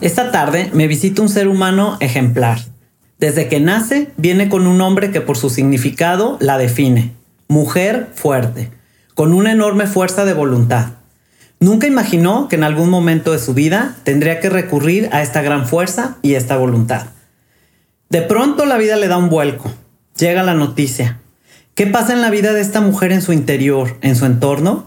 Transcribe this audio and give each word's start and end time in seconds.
esta 0.00 0.30
tarde 0.30 0.70
me 0.72 0.86
visita 0.86 1.20
un 1.20 1.28
ser 1.28 1.48
humano 1.48 1.98
ejemplar. 2.00 2.60
Desde 3.18 3.48
que 3.48 3.60
nace 3.60 4.10
viene 4.16 4.48
con 4.48 4.66
un 4.66 4.78
nombre 4.78 5.10
que 5.10 5.20
por 5.20 5.36
su 5.36 5.50
significado 5.50 6.38
la 6.40 6.56
define. 6.56 7.12
Mujer 7.48 8.08
fuerte, 8.14 8.70
con 9.14 9.34
una 9.34 9.52
enorme 9.52 9.86
fuerza 9.86 10.24
de 10.24 10.32
voluntad. 10.32 10.92
Nunca 11.58 11.86
imaginó 11.86 12.48
que 12.48 12.56
en 12.56 12.64
algún 12.64 12.88
momento 12.88 13.32
de 13.32 13.38
su 13.38 13.52
vida 13.52 13.96
tendría 14.02 14.40
que 14.40 14.48
recurrir 14.48 15.10
a 15.12 15.20
esta 15.20 15.42
gran 15.42 15.66
fuerza 15.66 16.16
y 16.22 16.34
esta 16.34 16.56
voluntad. 16.56 17.08
De 18.08 18.22
pronto 18.22 18.64
la 18.64 18.78
vida 18.78 18.96
le 18.96 19.08
da 19.08 19.18
un 19.18 19.28
vuelco. 19.28 19.70
Llega 20.16 20.42
la 20.42 20.54
noticia. 20.54 21.20
¿Qué 21.74 21.86
pasa 21.86 22.14
en 22.14 22.22
la 22.22 22.30
vida 22.30 22.54
de 22.54 22.62
esta 22.62 22.80
mujer 22.80 23.12
en 23.12 23.20
su 23.20 23.34
interior, 23.34 23.98
en 24.00 24.16
su 24.16 24.24
entorno? 24.24 24.86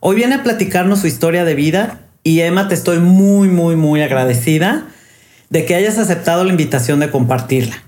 Hoy 0.00 0.16
viene 0.16 0.34
a 0.34 0.42
platicarnos 0.42 0.98
su 0.98 1.06
historia 1.06 1.44
de 1.44 1.54
vida 1.54 2.07
y 2.28 2.42
Emma, 2.42 2.68
te 2.68 2.74
estoy 2.74 2.98
muy, 2.98 3.48
muy, 3.48 3.74
muy 3.74 4.02
agradecida 4.02 4.84
de 5.48 5.64
que 5.64 5.74
hayas 5.74 5.96
aceptado 5.96 6.44
la 6.44 6.50
invitación 6.50 7.00
de 7.00 7.10
compartirla. 7.10 7.82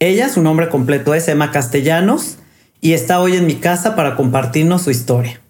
Ella, 0.00 0.28
su 0.28 0.42
nombre 0.42 0.68
completo 0.68 1.14
es 1.14 1.28
Emma 1.28 1.52
Castellanos 1.52 2.38
y 2.80 2.94
está 2.94 3.20
hoy 3.20 3.36
en 3.36 3.46
mi 3.46 3.54
casa 3.54 3.94
para 3.94 4.16
compartirnos 4.16 4.82
su 4.82 4.90
historia. 4.90 5.40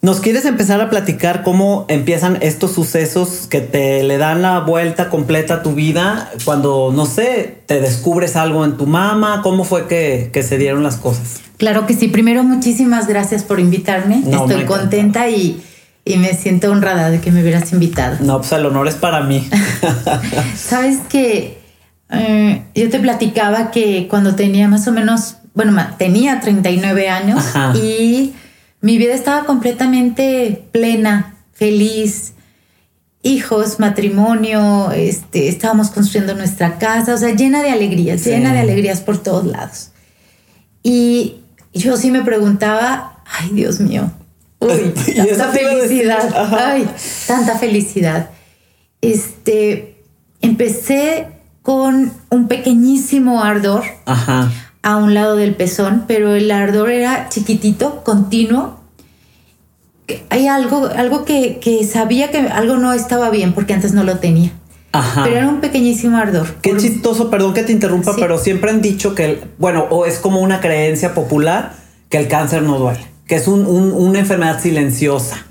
¿Nos 0.00 0.20
quieres 0.20 0.44
empezar 0.44 0.80
a 0.80 0.90
platicar 0.90 1.42
cómo 1.42 1.86
empiezan 1.88 2.38
estos 2.40 2.70
sucesos 2.70 3.48
que 3.50 3.60
te 3.60 4.04
le 4.04 4.16
dan 4.16 4.42
la 4.42 4.60
vuelta 4.60 5.10
completa 5.10 5.54
a 5.54 5.62
tu 5.64 5.72
vida 5.72 6.30
cuando, 6.44 6.92
no 6.94 7.04
sé, 7.04 7.62
te 7.66 7.80
descubres 7.80 8.36
algo 8.36 8.64
en 8.64 8.76
tu 8.76 8.86
mamá? 8.86 9.40
¿Cómo 9.42 9.64
fue 9.64 9.88
que, 9.88 10.30
se 10.44 10.56
dieron 10.56 10.84
las 10.84 10.98
cosas? 10.98 11.40
Claro 11.56 11.84
que 11.88 11.94
sí. 11.94 12.06
Primero, 12.06 12.44
muchísimas 12.44 13.08
gracias 13.08 13.42
por 13.42 13.58
invitarme. 13.58 14.22
Estoy 14.30 14.66
contenta 14.66 15.28
y 15.28 15.60
y 16.04 16.16
me 16.16 16.34
siento 16.34 16.70
honrada 16.70 17.10
de 17.10 17.20
que 17.20 17.30
me 17.30 17.42
hubieras 17.42 17.72
invitado. 17.72 18.16
No, 18.20 18.38
pues 18.38 18.52
el 18.52 18.66
honor 18.66 18.88
es 18.88 18.94
para 18.94 19.22
mí. 19.22 19.48
Sabes 20.56 20.98
que 21.08 21.58
eh, 22.10 22.64
yo 22.74 22.90
te 22.90 22.98
platicaba 22.98 23.70
que 23.70 24.08
cuando 24.08 24.34
tenía 24.34 24.68
más 24.68 24.88
o 24.88 24.92
menos, 24.92 25.36
bueno, 25.54 25.76
tenía 25.98 26.40
39 26.40 27.08
años 27.08 27.44
y 27.74 28.34
mi 28.80 28.98
vida 28.98 29.14
estaba 29.14 29.44
completamente 29.44 30.64
plena, 30.72 31.34
feliz, 31.52 32.32
hijos, 33.22 33.78
matrimonio, 33.78 34.90
este, 34.92 35.48
estábamos 35.48 35.90
construyendo 35.90 36.34
nuestra 36.34 36.78
casa, 36.78 37.14
o 37.14 37.18
sea, 37.18 37.34
llena 37.34 37.62
de 37.62 37.70
alegrías, 37.70 38.24
llena 38.24 38.52
de 38.52 38.60
alegrías 38.60 39.00
por 39.00 39.18
todos 39.18 39.44
lados. 39.46 39.90
Y 40.82 41.36
yo 41.74 41.96
sí 41.96 42.10
me 42.10 42.22
preguntaba, 42.22 43.22
ay 43.26 43.50
Dios 43.52 43.80
mío, 43.80 44.10
Uy, 44.60 44.92
tanta 45.16 45.48
felicidad. 45.48 46.34
Ay, 46.58 46.88
tanta 47.26 47.58
felicidad. 47.58 48.30
Este, 49.00 49.96
empecé 50.42 51.28
con 51.62 52.12
un 52.30 52.48
pequeñísimo 52.48 53.42
ardor 53.42 53.82
a 54.82 54.96
un 54.96 55.14
lado 55.14 55.36
del 55.36 55.54
pezón, 55.54 56.04
pero 56.06 56.34
el 56.34 56.50
ardor 56.50 56.90
era 56.90 57.28
chiquitito, 57.28 58.02
continuo. 58.04 58.78
Hay 60.28 60.46
algo, 60.48 60.86
algo 60.86 61.24
que, 61.24 61.88
sabía 61.90 62.30
que 62.30 62.38
algo 62.38 62.76
no 62.76 62.92
estaba 62.92 63.30
bien 63.30 63.52
porque 63.52 63.74
antes 63.74 63.92
no 63.92 64.04
lo 64.04 64.18
tenía. 64.18 64.52
Pero 64.92 65.36
era 65.36 65.48
un 65.48 65.60
pequeñísimo 65.60 66.16
ardor. 66.16 66.56
Qué 66.62 66.76
chistoso, 66.76 67.30
perdón 67.30 67.54
que 67.54 67.62
te 67.62 67.70
interrumpa, 67.70 68.16
pero 68.18 68.38
siempre 68.38 68.70
han 68.70 68.82
dicho 68.82 69.14
que, 69.14 69.40
bueno, 69.56 69.86
o 69.88 70.04
es 70.04 70.18
como 70.18 70.40
una 70.40 70.60
creencia 70.60 71.14
popular 71.14 71.74
que 72.08 72.18
el 72.18 72.26
cáncer 72.26 72.62
no 72.62 72.76
duele 72.76 73.10
que 73.30 73.36
es 73.36 73.46
una 73.46 74.18
enfermedad 74.18 74.60
silenciosa. 74.60 75.46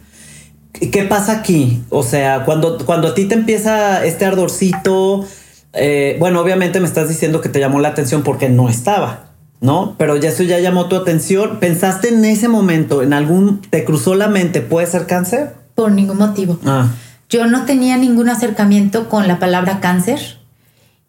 ¿Qué 0.73 1.03
pasa 1.03 1.31
aquí? 1.31 1.81
O 1.87 2.03
sea, 2.03 2.43
cuando, 2.43 2.77
cuando 2.85 3.07
a 3.07 3.13
ti 3.13 3.23
te 3.23 3.35
empieza 3.35 4.05
este 4.05 4.25
ardorcito, 4.25 5.25
eh, 5.71 6.17
bueno, 6.19 6.41
obviamente 6.41 6.81
me 6.81 6.87
estás 6.87 7.07
diciendo 7.07 7.39
que 7.39 7.47
te 7.47 7.61
llamó 7.61 7.79
la 7.79 7.87
atención 7.87 8.21
porque 8.23 8.49
no 8.49 8.67
estaba, 8.67 9.29
¿no? 9.61 9.95
Pero 9.97 10.17
ya 10.17 10.27
eso 10.27 10.43
ya 10.43 10.59
llamó 10.59 10.89
tu 10.89 10.97
atención. 10.97 11.61
¿Pensaste 11.61 12.09
en 12.09 12.25
ese 12.25 12.49
momento, 12.49 13.01
en 13.01 13.13
algún, 13.13 13.61
te 13.61 13.85
cruzó 13.85 14.13
la 14.13 14.27
mente, 14.27 14.59
puede 14.59 14.85
ser 14.85 15.07
cáncer? 15.07 15.53
Por 15.73 15.93
ningún 15.93 16.17
motivo. 16.17 16.59
Ah. 16.65 16.89
Yo 17.29 17.47
no 17.47 17.63
tenía 17.63 17.95
ningún 17.95 18.27
acercamiento 18.27 19.07
con 19.07 19.25
la 19.25 19.39
palabra 19.39 19.79
cáncer. 19.79 20.19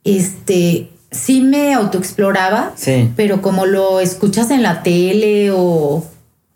Este, 0.05 0.89
sí 1.11 1.41
me 1.41 1.75
autoexploraba, 1.75 2.75
sí. 2.77 3.11
pero 3.17 3.43
como 3.43 3.67
lo 3.67 3.99
escuchas 3.99 4.53
en 4.53 4.63
la 4.63 4.85
tele 4.85 5.51
o 5.51 6.07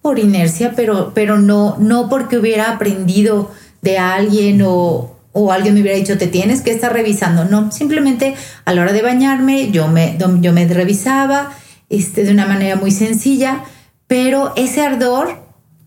por 0.05 0.19
inercia, 0.19 0.75
pero, 0.77 1.13
pero 1.15 1.39
no, 1.39 1.77
no 1.79 2.11
porque 2.11 2.37
hubiera 2.37 2.73
aprendido 2.73 3.51
de 3.81 3.97
alguien 3.97 4.61
o, 4.61 5.17
o 5.33 5.51
alguien 5.51 5.73
me 5.73 5.81
hubiera 5.81 5.97
dicho, 5.97 6.19
te 6.19 6.27
tienes 6.27 6.61
que 6.61 6.73
estar 6.73 6.93
revisando. 6.93 7.47
No, 7.47 7.73
simplemente 7.73 8.35
a 8.67 8.75
la 8.75 8.83
hora 8.83 8.93
de 8.93 9.01
bañarme 9.01 9.71
yo 9.71 9.89
me, 9.89 10.19
yo 10.19 10.53
me 10.53 10.69
revisaba 10.69 11.53
este, 11.89 12.25
de 12.25 12.33
una 12.33 12.45
manera 12.45 12.77
muy 12.77 12.91
sencilla, 12.91 13.65
pero 14.07 14.53
ese 14.57 14.83
ardor 14.83 15.39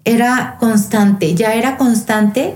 era 0.03 0.57
constante, 0.59 1.35
ya 1.35 1.53
era 1.53 1.77
constante 1.77 2.55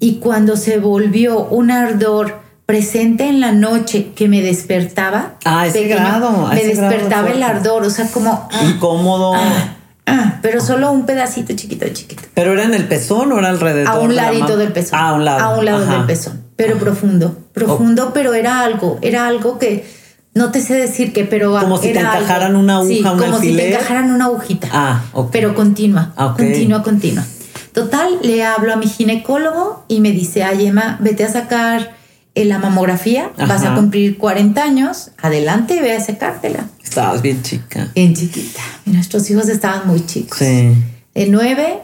y 0.00 0.16
cuando 0.16 0.56
se 0.56 0.80
volvió 0.80 1.44
un 1.44 1.70
ardor 1.70 2.40
presente 2.66 3.28
en 3.28 3.38
la 3.38 3.52
noche 3.52 4.10
que 4.12 4.26
me 4.26 4.42
despertaba, 4.42 5.36
ah, 5.44 5.68
ese 5.68 5.84
grado, 5.84 6.48
me 6.48 6.64
despertaba 6.64 7.30
el 7.30 7.44
ardor, 7.44 7.84
o 7.84 7.90
sea, 7.90 8.08
como 8.08 8.48
incómodo. 8.64 9.34
Ah, 9.36 9.76
Ah, 10.08 10.38
pero 10.42 10.60
solo 10.60 10.90
un 10.90 11.06
pedacito 11.06 11.54
chiquito, 11.54 11.86
chiquito. 11.92 12.22
¿Pero 12.34 12.52
era 12.52 12.64
en 12.64 12.74
el 12.74 12.84
pezón 12.84 13.32
o 13.32 13.38
era 13.38 13.48
alrededor? 13.48 13.88
A 13.88 13.98
un 13.98 14.14
ladito 14.16 14.56
del 14.56 14.72
pezón. 14.72 14.98
Ah, 14.98 15.10
a 15.10 15.12
un 15.14 15.24
lado. 15.24 15.40
A 15.40 15.58
un 15.58 15.64
lado 15.64 15.86
del 15.86 16.04
pezón. 16.04 16.42
Pero 16.56 16.78
profundo. 16.78 17.36
Profundo, 17.52 18.12
pero 18.12 18.34
era 18.34 18.60
algo. 18.60 18.98
Era 19.02 19.26
algo 19.26 19.58
que 19.58 19.86
no 20.34 20.50
te 20.50 20.60
sé 20.60 20.74
decir 20.74 21.12
qué, 21.12 21.24
pero. 21.24 21.58
Como 21.58 21.78
si 21.78 21.92
te 21.92 22.00
encajaran 22.00 22.56
una 22.56 22.76
aguja, 22.76 22.88
sí, 22.88 23.02
Como 23.02 23.38
si 23.38 23.54
te 23.54 23.72
encajaran 23.74 24.10
una 24.12 24.26
agujita. 24.26 24.68
Ah, 24.72 25.04
ok. 25.12 25.30
Pero 25.32 25.54
continua. 25.54 26.12
Ah, 26.16 26.34
continua, 26.36 26.82
continua. 26.82 27.24
Total, 27.72 28.18
le 28.22 28.44
hablo 28.44 28.72
a 28.72 28.76
mi 28.76 28.88
ginecólogo 28.88 29.84
y 29.88 30.00
me 30.00 30.10
dice, 30.12 30.42
ay, 30.42 30.66
Emma, 30.66 30.96
vete 31.00 31.24
a 31.24 31.28
sacar 31.28 31.97
la 32.44 32.58
mamografía, 32.58 33.30
vas 33.36 33.64
a 33.64 33.74
cumplir 33.74 34.18
40 34.18 34.62
años, 34.62 35.10
adelante, 35.20 35.80
ve 35.80 35.92
a 35.92 36.00
sacártela. 36.00 36.68
Estabas 36.82 37.22
bien 37.22 37.42
chica. 37.42 37.90
Bien 37.94 38.14
chiquita. 38.14 38.60
Y 38.86 38.90
nuestros 38.90 39.28
hijos 39.30 39.48
estaban 39.48 39.86
muy 39.86 40.04
chicos. 40.06 40.38
Sí. 40.38 40.72
De 41.14 41.26
9, 41.26 41.80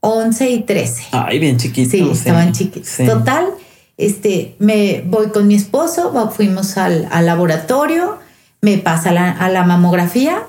11 0.00 0.50
y 0.50 0.62
13. 0.62 1.02
Ay, 1.12 1.38
bien 1.38 1.56
chiquitos. 1.56 1.90
Sí, 1.90 2.08
estaban 2.10 2.52
chiquitos. 2.52 2.96
Total, 3.06 3.46
este, 3.96 4.56
me 4.58 5.02
voy 5.06 5.28
con 5.28 5.46
mi 5.46 5.54
esposo, 5.54 6.30
fuimos 6.34 6.76
al, 6.76 7.08
laboratorio, 7.24 8.18
me 8.60 8.78
pasa 8.78 9.10
a 9.10 9.48
la 9.48 9.64
mamografía 9.64 10.42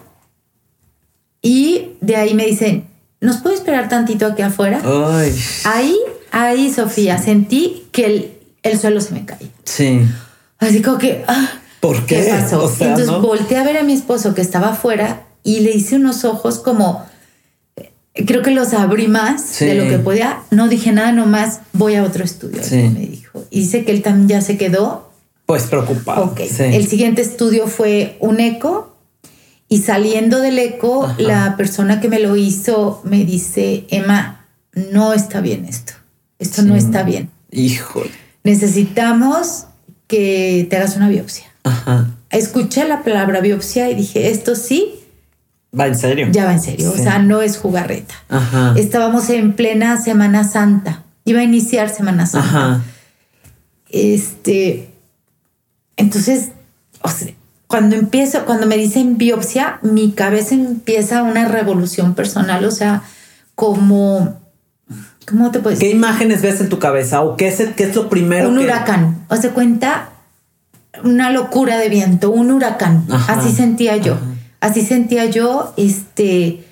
y 1.41 1.93
de 2.01 2.15
ahí 2.15 2.33
me 2.33 2.45
dicen, 2.45 2.85
¿nos 3.19 3.37
puede 3.37 3.55
esperar 3.55 3.89
tantito 3.89 4.27
aquí 4.27 4.41
afuera? 4.41 4.81
Ay. 4.83 5.35
Ahí, 5.65 5.97
ahí, 6.31 6.71
Sofía, 6.71 7.17
sentí 7.17 7.87
que 7.91 8.05
el, 8.05 8.31
el 8.63 8.79
suelo 8.79 9.01
se 9.01 9.13
me 9.13 9.25
cae. 9.25 9.51
Sí. 9.63 10.01
Así 10.59 10.81
como 10.81 10.97
que, 10.97 11.23
ah, 11.27 11.49
¿por 11.79 12.05
qué? 12.05 12.23
¿Qué 12.23 12.29
pasó? 12.29 12.71
Entonces 12.79 13.09
volteé 13.09 13.57
a 13.57 13.63
ver 13.63 13.77
a 13.77 13.83
mi 13.83 13.93
esposo 13.93 14.33
que 14.33 14.41
estaba 14.41 14.69
afuera 14.69 15.23
y 15.43 15.61
le 15.61 15.71
hice 15.71 15.95
unos 15.95 16.23
ojos 16.23 16.59
como, 16.59 17.05
creo 18.13 18.43
que 18.43 18.51
los 18.51 18.73
abrí 18.73 19.07
más 19.07 19.59
de 19.59 19.73
lo 19.73 19.89
que 19.89 19.97
podía. 19.97 20.43
No 20.51 20.67
dije 20.67 20.91
nada, 20.91 21.11
nomás 21.11 21.61
voy 21.73 21.95
a 21.95 22.03
otro 22.03 22.23
estudio. 22.23 22.63
Sí. 22.63 22.77
Me 22.77 23.07
dijo. 23.07 23.43
Y 23.49 23.61
dice 23.61 23.83
que 23.83 23.91
él 23.91 24.03
también 24.03 24.27
ya 24.27 24.41
se 24.41 24.57
quedó. 24.57 25.09
Pues 25.47 25.63
preocupado. 25.63 26.25
Ok. 26.25 26.41
El 26.59 26.87
siguiente 26.87 27.21
estudio 27.21 27.67
fue 27.67 28.15
un 28.19 28.39
eco 28.39 28.95
Y 29.67 29.77
saliendo 29.79 30.41
del 30.41 30.59
eco, 30.59 31.09
la 31.17 31.55
persona 31.55 32.01
que 32.01 32.09
me 32.09 32.19
lo 32.19 32.35
hizo 32.35 33.01
me 33.05 33.23
dice, 33.23 33.85
Emma, 33.89 34.45
no 34.73 35.13
está 35.13 35.39
bien 35.39 35.63
esto. 35.63 35.93
Esto 36.39 36.61
no 36.63 36.75
está 36.75 37.03
bien. 37.03 37.29
Híjole. 37.51 38.11
Necesitamos 38.43 39.65
que 40.07 40.67
te 40.69 40.77
hagas 40.77 40.95
una 40.97 41.09
biopsia. 41.09 41.45
Ajá. 41.63 42.07
Escuché 42.29 42.87
la 42.87 43.03
palabra 43.03 43.41
biopsia 43.41 43.89
y 43.89 43.95
dije, 43.95 44.31
esto 44.31 44.55
sí. 44.55 44.95
Va 45.77 45.87
en 45.87 45.97
serio. 45.97 46.27
Ya 46.31 46.45
va 46.45 46.53
en 46.53 46.61
serio. 46.61 46.91
O 46.91 46.97
sea, 46.97 47.19
no 47.19 47.41
es 47.41 47.57
jugarreta. 47.57 48.13
Ajá. 48.29 48.73
Estábamos 48.77 49.29
en 49.29 49.53
plena 49.53 50.01
Semana 50.01 50.43
Santa. 50.43 51.03
Iba 51.23 51.39
a 51.41 51.43
iniciar 51.43 51.89
Semana 51.89 52.25
Santa. 52.25 52.47
Ajá. 52.47 52.81
Este. 53.89 54.89
Entonces, 55.95 56.49
o 57.01 57.09
sea, 57.09 57.33
cuando 57.67 57.95
empiezo, 57.95 58.45
cuando 58.45 58.67
me 58.67 58.75
dicen 58.75 59.17
biopsia, 59.17 59.79
mi 59.81 60.11
cabeza 60.11 60.55
empieza 60.55 61.23
una 61.23 61.47
revolución 61.47 62.15
personal. 62.15 62.65
O 62.65 62.71
sea, 62.71 63.03
como. 63.55 64.40
¿Cómo 65.27 65.51
te 65.51 65.59
puedes 65.59 65.79
¿Qué 65.79 65.89
imágenes 65.89 66.41
ves 66.41 66.59
en 66.61 66.69
tu 66.69 66.79
cabeza? 66.79 67.21
¿O 67.21 67.37
qué 67.37 67.47
es, 67.47 67.61
qué 67.75 67.83
es 67.83 67.95
lo 67.95 68.09
primero 68.09 68.49
Un 68.49 68.57
que- 68.57 68.63
huracán. 68.65 69.25
O 69.29 69.35
se 69.35 69.49
cuenta 69.51 70.09
una 71.03 71.29
locura 71.31 71.77
de 71.77 71.89
viento, 71.89 72.31
un 72.31 72.51
huracán. 72.51 73.05
Ajá, 73.09 73.33
Así 73.33 73.51
sentía 73.53 73.97
yo. 73.97 74.13
ajá. 74.15 74.25
Así 74.59 74.81
sentía 74.83 75.25
yo, 75.25 75.73
este, 75.77 76.63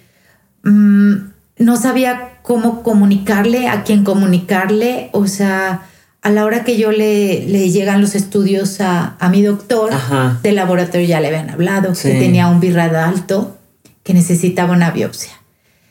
mm, 0.63 1.13
no 1.57 1.75
sabía 1.75 2.33
cómo 2.43 2.83
comunicarle, 2.83 3.67
a 3.67 3.83
quién 3.83 4.03
comunicarle. 4.03 5.09
O 5.13 5.25
sea, 5.25 5.81
a 6.21 6.29
la 6.29 6.45
hora 6.45 6.63
que 6.63 6.77
yo 6.77 6.91
le, 6.91 7.47
le 7.47 7.69
llegan 7.71 8.01
los 8.01 8.13
estudios 8.13 8.79
a, 8.81 9.15
a 9.19 9.29
mi 9.29 9.41
doctor 9.41 9.91
Ajá. 9.93 10.39
del 10.43 10.55
laboratorio, 10.55 11.07
ya 11.07 11.19
le 11.19 11.27
habían 11.29 11.49
hablado 11.49 11.95
Sí. 11.95 12.11
que 12.11 12.19
tenía 12.19 12.47
un 12.47 12.59
birrad 12.59 12.95
alto, 12.95 13.57
que 14.03 14.13
necesitaba 14.13 14.73
una 14.73 14.91
biopsia. 14.91 15.31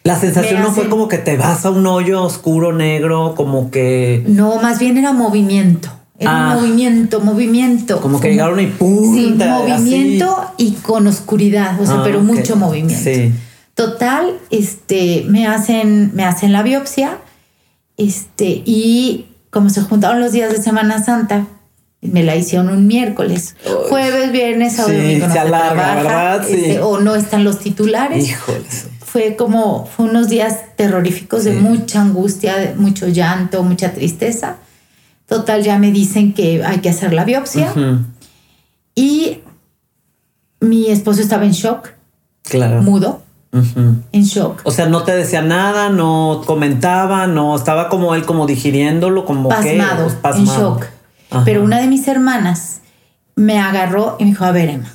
La 0.08 0.18
sensación 0.18 0.62
no 0.62 0.72
fue 0.72 0.88
como 0.88 1.06
que 1.06 1.18
te 1.18 1.36
vas 1.36 1.66
a 1.66 1.70
un 1.70 1.86
hoyo 1.86 2.22
oscuro, 2.22 2.72
negro, 2.72 3.34
como 3.36 3.70
que... 3.70 4.24
No, 4.26 4.56
más 4.62 4.78
bien 4.78 4.96
era 4.96 5.12
movimiento. 5.12 5.90
Era 6.18 6.30
Ah. 6.30 6.54
un 6.56 6.62
movimiento, 6.62 7.20
movimiento. 7.20 8.00
Como 8.00 8.18
que 8.18 8.30
llegaron 8.30 8.58
y 8.58 8.66
¡pum! 8.66 9.14
Sí, 9.14 9.36
movimiento 9.38 10.50
y 10.56 10.72
con 10.72 11.06
oscuridad, 11.06 11.78
o 11.80 11.84
sea, 11.84 11.96
Ah, 11.96 12.02
pero 12.04 12.20
mucho 12.20 12.56
movimiento. 12.56 13.04
Sí. 13.04 13.32
Total, 13.74 14.32
este, 14.50 15.24
me 15.28 15.46
hacen, 15.46 16.10
me 16.14 16.24
hacen 16.24 16.52
la 16.52 16.62
biopsia, 16.62 17.18
este, 17.98 18.62
y 18.64 19.26
como 19.50 19.68
se 19.70 19.82
juntaron 19.82 20.20
los 20.20 20.32
días 20.32 20.50
de 20.52 20.60
Semana 20.62 21.04
Santa, 21.04 21.46
me 22.00 22.22
la 22.22 22.34
hicieron 22.34 22.68
un 22.70 22.86
miércoles, 22.86 23.56
jueves, 23.88 24.32
viernes, 24.32 24.76
sábado, 24.76 24.94
Sí, 24.94 25.00
domingo, 25.02 25.26
no 25.26 25.32
se 25.32 25.32
se 25.32 25.38
alarga, 25.46 25.72
trabaja, 25.74 25.94
¿verdad? 26.02 26.46
Sí. 26.48 26.54
este, 26.54 26.80
o 26.80 26.98
no 27.00 27.14
están 27.14 27.44
los 27.44 27.58
titulares. 27.58 28.26
Híjoles. 28.28 28.86
Fue 29.10 29.36
como, 29.36 29.86
fue 29.86 30.06
unos 30.06 30.28
días 30.28 30.76
terroríficos 30.76 31.44
de 31.44 31.52
mucha 31.54 32.02
angustia, 32.02 32.56
de 32.56 32.74
mucho 32.74 33.08
llanto, 33.08 33.62
mucha 33.62 33.92
tristeza. 33.92 34.56
Total, 35.26 35.62
ya 35.62 35.78
me 35.78 35.92
dicen 35.92 36.34
que 36.34 36.62
hay 36.64 36.78
que 36.80 36.90
hacer 36.90 37.12
la 37.14 37.24
biopsia. 37.24 37.72
Y 38.94 39.40
mi 40.60 40.90
esposo 40.90 41.20
estaba 41.22 41.44
en 41.44 41.52
shock, 41.52 41.90
Claro. 42.42 42.82
mudo, 42.82 43.22
en 43.52 44.22
shock, 44.24 44.60
O 44.64 44.70
sea, 44.70 44.86
no 44.86 45.04
te 45.04 45.14
decía 45.14 45.40
nada, 45.42 45.88
no 45.88 46.42
comentaba, 46.44 47.26
no 47.26 47.56
estaba 47.56 47.88
como 47.88 48.14
él 48.14 48.24
como 48.26 48.46
digiriéndolo, 48.46 49.24
como 49.24 49.48
que 49.48 49.54
pasmado, 49.78 50.02
pues, 50.04 50.14
en 50.14 50.20
pasmado. 50.20 50.60
shock. 50.74 50.86
Ajá. 51.30 51.42
Pero 51.44 51.62
una 51.64 51.78
de 51.80 51.86
mis 51.86 52.06
hermanas 52.08 52.80
me 53.36 53.58
agarró 53.58 54.16
y 54.18 54.24
me 54.24 54.30
dijo, 54.30 54.44
a 54.44 54.52
ver, 54.52 54.68
Emma, 54.70 54.90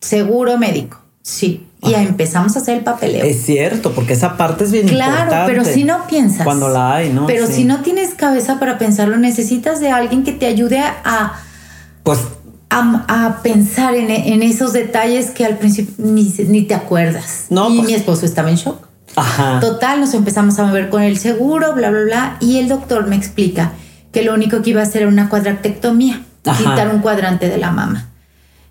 seguro 0.00 0.56
médico, 0.58 0.98
sí. 1.22 1.66
Y 1.84 1.94
empezamos 1.94 2.54
a 2.56 2.60
hacer 2.60 2.76
el 2.78 2.84
papeleo. 2.84 3.24
Es 3.24 3.44
cierto, 3.44 3.92
porque 3.92 4.12
esa 4.12 4.36
parte 4.36 4.62
es 4.64 4.70
bien 4.70 4.86
Claro, 4.86 5.12
importante. 5.24 5.52
pero 5.52 5.64
si 5.64 5.82
no 5.84 6.06
piensas. 6.06 6.44
Cuando 6.44 6.68
la 6.68 6.94
hay, 6.94 7.12
¿no? 7.12 7.26
Pero 7.26 7.46
Sí. 7.48 7.54
si 7.54 7.64
no 7.64 7.80
tienes 7.82 8.14
cabeza 8.14 8.60
para 8.60 8.78
pensarlo, 8.78 9.16
necesitas 9.16 9.80
de 9.80 9.90
alguien 9.90 10.22
que 10.22 10.30
te 10.32 10.46
ayude 10.46 10.78
a, 10.78 11.32
Pues 12.04 12.20
a, 12.70 13.04
a 13.26 13.42
pensar 13.42 13.94
en, 13.94 14.10
en 14.10 14.42
esos 14.44 14.72
detalles 14.72 15.30
que 15.30 15.44
al 15.44 15.58
principio 15.58 15.92
ni, 15.98 16.24
ni 16.48 16.62
te 16.62 16.74
acuerdas. 16.74 17.46
No, 17.50 17.68
y 17.70 17.76
pues- 17.78 17.88
mi 17.88 17.94
esposo 17.94 18.26
estaba 18.26 18.48
en 18.50 18.56
shock. 18.56 18.86
Ajá. 19.16 19.58
Total, 19.60 20.00
nos 20.00 20.14
empezamos 20.14 20.58
a 20.58 20.64
mover 20.64 20.88
con 20.88 21.02
el 21.02 21.18
seguro, 21.18 21.74
bla, 21.74 21.90
bla, 21.90 22.00
bla. 22.04 22.36
Y 22.40 22.58
el 22.58 22.68
doctor 22.68 23.08
me 23.08 23.16
explica 23.16 23.72
que 24.12 24.22
lo 24.22 24.32
único 24.34 24.62
que 24.62 24.70
iba 24.70 24.80
a 24.80 24.84
hacer 24.84 25.02
era 25.02 25.10
una 25.10 25.28
cuadraptectomía, 25.28 26.22
Ajá. 26.46 26.58
quitar 26.58 26.94
un 26.94 27.00
cuadrante 27.00 27.48
de 27.48 27.58
la 27.58 27.72
mama. 27.72 28.08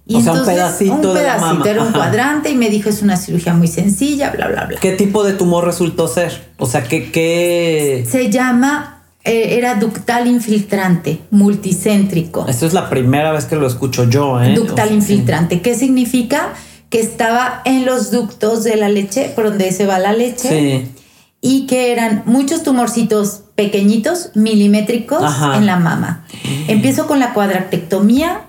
Y 0.06 0.16
O 0.16 0.22
sea, 0.22 0.34
un 0.34 0.46
pedacito 0.46 0.94
un 0.94 1.02
de 1.02 1.08
la 1.24 1.36
pedacito, 1.36 1.46
mama. 1.54 1.70
era 1.70 1.82
un 1.82 1.88
Ajá. 1.90 1.98
cuadrante 1.98 2.50
y 2.50 2.56
me 2.56 2.70
dijo 2.70 2.90
es 2.90 3.02
una 3.02 3.18
cirugía 3.18 3.54
muy 3.54 3.68
sencilla, 3.68 4.32
bla, 4.32 4.48
bla, 4.48 4.66
bla. 4.66 4.80
¿Qué 4.80 4.92
tipo 4.94 5.24
de 5.24 5.34
tumor 5.34 5.64
resultó 5.66 6.08
ser? 6.08 6.48
O 6.58 6.66
sea, 6.66 6.84
¿qué, 6.84 7.12
qué... 7.12 8.06
Se 8.10 8.30
llama, 8.32 9.04
eh, 9.24 9.56
era 9.58 9.76
ductal 9.76 10.28
infiltrante, 10.28 11.20
multicéntrico. 11.30 12.46
Esto 12.48 12.66
es 12.66 12.74
la 12.74 12.90
primera 12.90 13.32
vez 13.32 13.46
que 13.46 13.56
lo 13.56 13.68
escucho 13.68 14.10
yo, 14.10 14.42
¿eh? 14.42 14.54
Ductal 14.56 14.86
O 14.86 14.88
sea, 14.90 14.96
infiltrante. 14.96 15.62
¿Qué 15.62 15.76
significa? 15.76 16.50
Que 16.90 17.00
estaba 17.00 17.62
en 17.66 17.86
los 17.86 18.12
ductos 18.12 18.64
de 18.64 18.76
la 18.76 18.90
leche, 18.90 19.32
por 19.36 19.46
donde 19.46 19.72
se 19.72 19.86
va 19.86 20.00
la 20.00 20.14
leche. 20.14 20.50
Sí. 20.50 20.92
y 21.44 21.66
que 21.66 21.92
eran 21.92 22.22
muchos 22.26 22.62
tumorcitos 22.64 23.42
pequeñitos, 23.56 24.30
milimétricos 24.36 25.24
Ajá. 25.24 25.58
en 25.58 25.66
la 25.66 25.78
mama. 25.78 26.26
Empiezo 26.68 27.08
con 27.08 27.20
la 27.20 27.34
cuadraptectomía 27.34 28.42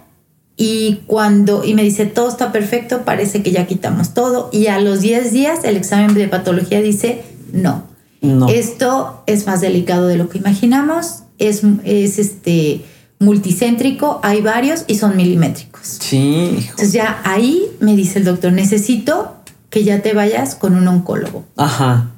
y 0.62 1.00
cuando 1.08 1.64
y 1.64 1.74
me 1.74 1.82
dice 1.82 2.06
todo 2.06 2.28
está 2.28 2.52
perfecto, 2.52 3.02
parece 3.04 3.42
que 3.42 3.50
ya 3.50 3.66
quitamos 3.66 4.14
todo 4.14 4.48
y 4.52 4.68
a 4.68 4.78
los 4.78 5.00
10 5.00 5.32
días 5.32 5.64
el 5.64 5.76
examen 5.76 6.14
de 6.14 6.28
patología 6.28 6.80
dice 6.80 7.24
no. 7.52 7.90
No. 8.20 8.48
Esto 8.48 9.24
es 9.26 9.48
más 9.48 9.60
delicado 9.60 10.06
de 10.06 10.16
lo 10.16 10.28
que 10.28 10.38
imaginamos, 10.38 11.24
es, 11.38 11.62
es 11.82 12.20
este 12.20 12.84
multicéntrico, 13.18 14.20
hay 14.22 14.40
varios 14.40 14.84
y 14.86 14.94
son 14.94 15.16
milimétricos. 15.16 15.98
Sí, 15.98 16.54
hijo. 16.56 16.70
Entonces 16.70 16.92
ya 16.92 17.20
ahí 17.24 17.64
me 17.80 17.96
dice 17.96 18.20
el 18.20 18.24
doctor, 18.24 18.52
necesito 18.52 19.34
que 19.68 19.82
ya 19.82 20.00
te 20.00 20.14
vayas 20.14 20.54
con 20.54 20.76
un 20.76 20.86
oncólogo. 20.86 21.44
Ajá. 21.56 22.12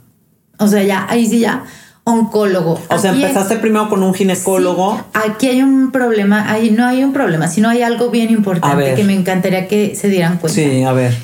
O 0.58 0.68
sea, 0.68 0.82
ya, 0.82 1.06
ahí 1.08 1.26
sí 1.26 1.40
ya, 1.40 1.64
oncólogo. 2.04 2.78
O 2.88 2.98
sea, 2.98 3.10
Aquí 3.12 3.22
hay- 3.22 3.30
empezaste 3.30 3.56
primero 3.56 3.88
con 3.88 4.02
un 4.02 4.14
ginecólogo. 4.14 4.96
Sí, 4.96 5.02
aquí 5.14 5.46
hay 5.48 5.62
un 5.62 5.90
problema, 5.90 6.50
ahí 6.50 6.70
no 6.70 6.86
hay 6.86 7.02
un 7.02 7.12
problema, 7.12 7.48
sino 7.48 7.68
hay 7.70 7.82
algo 7.82 8.10
bien 8.10 8.30
importante 8.30 8.94
que 8.94 9.04
me 9.04 9.14
encantaría 9.14 9.66
que 9.68 9.96
se 9.96 10.08
dieran 10.08 10.38
cuenta. 10.38 10.54
Sí, 10.54 10.82
a 10.84 10.92
ver. 10.92 11.16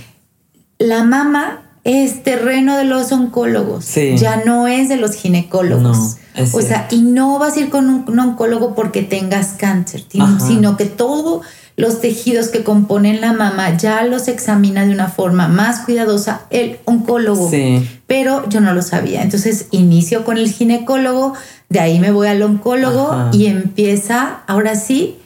La 0.79 1.05
mama 1.05 1.63
es 1.85 2.23
terreno 2.23 2.77
de 2.77 2.85
los 2.85 3.13
oncólogos, 3.13 3.85
Sí. 3.85 4.17
ya 4.17 4.43
no 4.45 4.69
es 4.69 4.89
de 4.89 4.97
los 4.97 5.15
ginecólogos. 5.15 5.99
No, 5.99 6.45
o 6.55 6.61
sea, 6.63 6.87
y 6.91 7.01
no 7.03 7.39
vas 7.39 7.57
a 7.57 7.61
ir 7.61 7.71
con 7.71 7.89
un, 7.91 8.05
un 8.07 8.19
oncólogo 8.19 8.75
porque 8.75 9.03
tengas 9.03 9.49
cáncer, 9.59 10.05
Ajá. 10.19 10.41
sino 10.41 10.77
que 10.79 10.87
todos 10.87 11.43
los 11.81 12.01
tejidos 12.01 12.49
que 12.49 12.63
componen 12.63 13.21
la 13.23 13.33
mama 13.33 13.77
ya 13.77 14.05
los 14.05 14.29
examina 14.29 14.85
de 14.85 14.93
una 14.93 15.09
forma 15.09 15.49
más 15.49 15.81
cuidadosa 15.81 16.43
el 16.51 16.79
oncólogo. 16.85 17.49
Sí. 17.51 17.89
Pero 18.07 18.47
yo 18.51 18.61
no 18.61 18.75
lo 18.75 18.83
sabía. 18.83 19.23
Entonces 19.23 19.67
inicio 19.71 20.25
con 20.25 20.37
el 20.37 20.51
ginecólogo, 20.53 21.33
de 21.71 21.81
ahí 21.81 21.99
me 21.99 22.11
voy 22.11 22.29
al 22.29 22.43
oncólogo 22.43 23.11
Ajá. 23.11 23.31
y 23.33 23.47
empieza, 23.47 24.41
ahora 24.47 24.75
sí, 24.75 25.19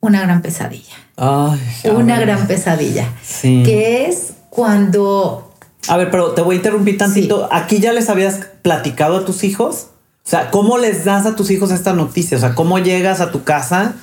una 0.00 0.22
gran 0.22 0.42
pesadilla. 0.42 0.94
Ay, 1.16 1.58
Una 1.92 2.18
ver. 2.18 2.26
gran 2.26 2.46
pesadilla. 2.46 3.08
Sí. 3.22 3.62
Que 3.64 4.06
es 4.06 4.34
cuando 4.50 5.52
A 5.88 5.96
ver, 5.96 6.10
pero 6.10 6.32
te 6.32 6.42
voy 6.42 6.54
a 6.54 6.58
interrumpir 6.58 6.98
tantito. 6.98 7.48
¿Aquí 7.50 7.80
ya 7.80 7.92
les 7.92 8.08
habías 8.10 8.40
platicado 8.62 9.16
a 9.16 9.24
tus 9.24 9.42
hijos? 9.42 9.88
O 10.24 10.28
sea, 10.28 10.50
¿cómo 10.50 10.78
les 10.78 11.04
das 11.04 11.26
a 11.26 11.34
tus 11.34 11.50
hijos 11.50 11.70
esta 11.72 11.92
noticia? 11.94 12.36
O 12.36 12.40
sea, 12.40 12.54
¿cómo 12.54 12.78
llegas 12.78 13.20
a 13.20 13.30
tu 13.32 13.44
casa 13.44 13.94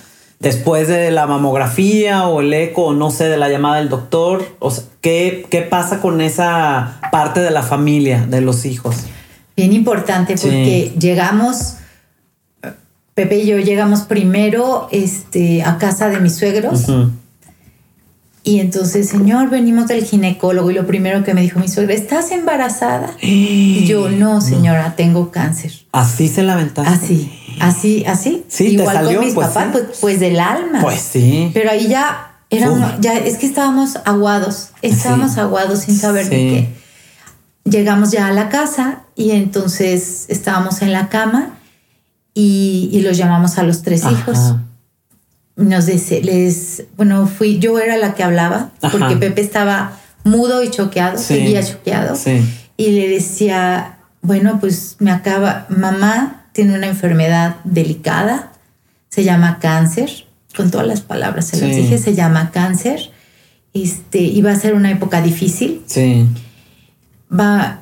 después 0.44 0.88
de 0.88 1.10
la 1.10 1.26
mamografía 1.26 2.28
o 2.28 2.42
el 2.42 2.54
eco 2.54 2.88
o 2.88 2.94
no 2.94 3.10
sé, 3.10 3.30
de 3.30 3.38
la 3.38 3.50
llamada 3.50 3.78
del 3.78 3.90
doctor? 3.90 4.46
O 4.60 4.70
sea, 4.70 4.84
¿qué, 5.02 5.48
qué 5.50 5.62
pasa 5.62 6.00
con 6.02 6.22
esa 6.22 7.00
parte 7.12 7.40
de 7.40 7.50
la 7.50 7.64
familia, 7.64 8.28
de 8.28 8.42
los 8.42 8.66
hijos? 8.66 8.96
bien 9.56 9.72
importante 9.74 10.36
Sí. 10.36 10.48
porque 10.48 10.94
llegamos, 11.00 11.76
Pepe 13.14 13.38
y 13.38 13.46
yo 13.46 13.60
llegamos 13.60 14.02
primero 14.02 14.88
este, 14.92 15.62
a 15.64 15.78
casa 15.78 16.10
de 16.10 16.20
mis 16.20 16.36
suegros 16.36 16.88
y 18.46 18.60
entonces, 18.60 19.08
señor, 19.08 19.50
venimos 19.50 19.88
del 19.88 20.04
ginecólogo 20.04 20.70
y 20.70 20.74
lo 20.74 20.86
primero 20.86 21.24
que 21.24 21.34
me 21.34 21.42
dijo 21.42 21.60
mi 21.60 21.70
suegra, 21.70 21.94
¿estás 21.94 22.32
embarazada? 22.32 23.16
Y 23.22 23.86
yo, 23.86 24.10
no, 24.10 24.42
señora, 24.52 24.96
tengo 24.98 25.32
cáncer. 25.32 25.72
Así 25.94 26.28
se 26.28 26.44
la 26.44 26.54
aventaste. 26.54 26.92
Así, 26.92 27.32
así, 27.60 28.04
así. 28.06 28.44
Sí, 28.48 28.66
te 28.66 28.70
Igual 28.82 28.96
salió, 28.96 29.18
con 29.18 29.26
mis 29.26 29.34
pues, 29.36 29.48
papás, 29.48 29.66
sí. 29.66 29.72
pues, 29.74 29.98
pues 30.02 30.20
del 30.20 30.40
alma. 30.40 30.82
Pues 30.82 31.02
sí. 31.02 31.52
Pero 31.54 31.72
ahí 31.72 31.88
ya 31.88 32.36
era 32.50 32.70
una- 32.72 33.00
ya 33.00 33.14
es 33.18 33.38
que 33.38 33.46
estábamos 33.46 33.98
aguados, 34.06 34.70
estábamos 34.82 35.34
Sí. 35.34 35.40
aguados 35.40 35.80
sin 35.80 35.96
saber 35.98 36.30
de 36.30 36.36
Sí. 36.36 36.50
qué. 37.66 37.70
Llegamos 37.70 38.12
ya 38.12 38.28
a 38.28 38.32
la 38.32 38.50
casa 38.50 39.04
y 39.16 39.32
entonces 39.32 40.26
estábamos 40.28 40.82
en 40.82 40.92
la 40.92 41.08
cama 41.10 41.58
y, 42.34 42.90
y 42.92 43.02
los 43.02 43.18
llamamos 43.18 43.58
a 43.58 43.64
los 43.64 43.82
tres 43.84 44.04
Ajá. 44.06 44.12
hijos. 44.14 44.56
Nos 45.56 45.86
dice, 45.86 46.22
les, 46.22 46.84
bueno, 46.98 47.28
fui, 47.28 47.60
yo 47.60 47.78
era 47.80 47.96
la 47.98 48.16
que 48.16 48.24
hablaba, 48.24 48.72
Ajá. 48.82 48.98
porque 48.98 49.16
Pepe 49.18 49.42
estaba 49.42 49.94
mudo 50.24 50.64
y 50.64 50.70
choqueado, 50.72 51.18
seguía 51.20 51.64
choqueado. 51.64 52.18
Y 52.76 52.90
le 52.92 53.08
decía, 53.08 54.00
bueno, 54.22 54.60
pues 54.60 54.96
me 55.00 55.12
acaba, 55.12 55.66
mamá 55.70 56.43
tiene 56.54 56.76
una 56.76 56.88
enfermedad 56.88 57.58
delicada, 57.66 58.54
se 59.10 59.24
llama 59.24 59.60
cáncer, 59.60 60.10
con 60.56 60.72
todas 60.72 60.88
las 60.88 61.02
palabras 61.02 61.48
se 61.48 61.60
los 61.60 61.76
dije, 61.76 61.98
se 61.98 62.14
llama 62.14 62.52
cáncer. 62.52 63.12
Este, 63.74 64.20
iba 64.20 64.52
a 64.52 64.56
ser 64.56 64.76
una 64.76 64.92
época 64.92 65.22
difícil. 65.22 65.82
Sí. 65.88 66.28
Va, 67.32 67.82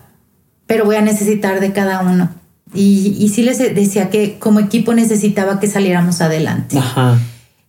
pero 0.65 0.85
voy 0.85 0.95
a 0.95 1.01
necesitar 1.01 1.59
de 1.59 1.73
cada 1.73 2.01
uno. 2.01 2.29
Y, 2.73 3.17
y 3.19 3.29
sí 3.29 3.43
les 3.43 3.57
decía 3.57 4.09
que 4.09 4.39
como 4.39 4.61
equipo 4.61 4.93
necesitaba 4.93 5.59
que 5.59 5.67
saliéramos 5.67 6.21
adelante. 6.21 6.77
Ajá. 6.77 7.19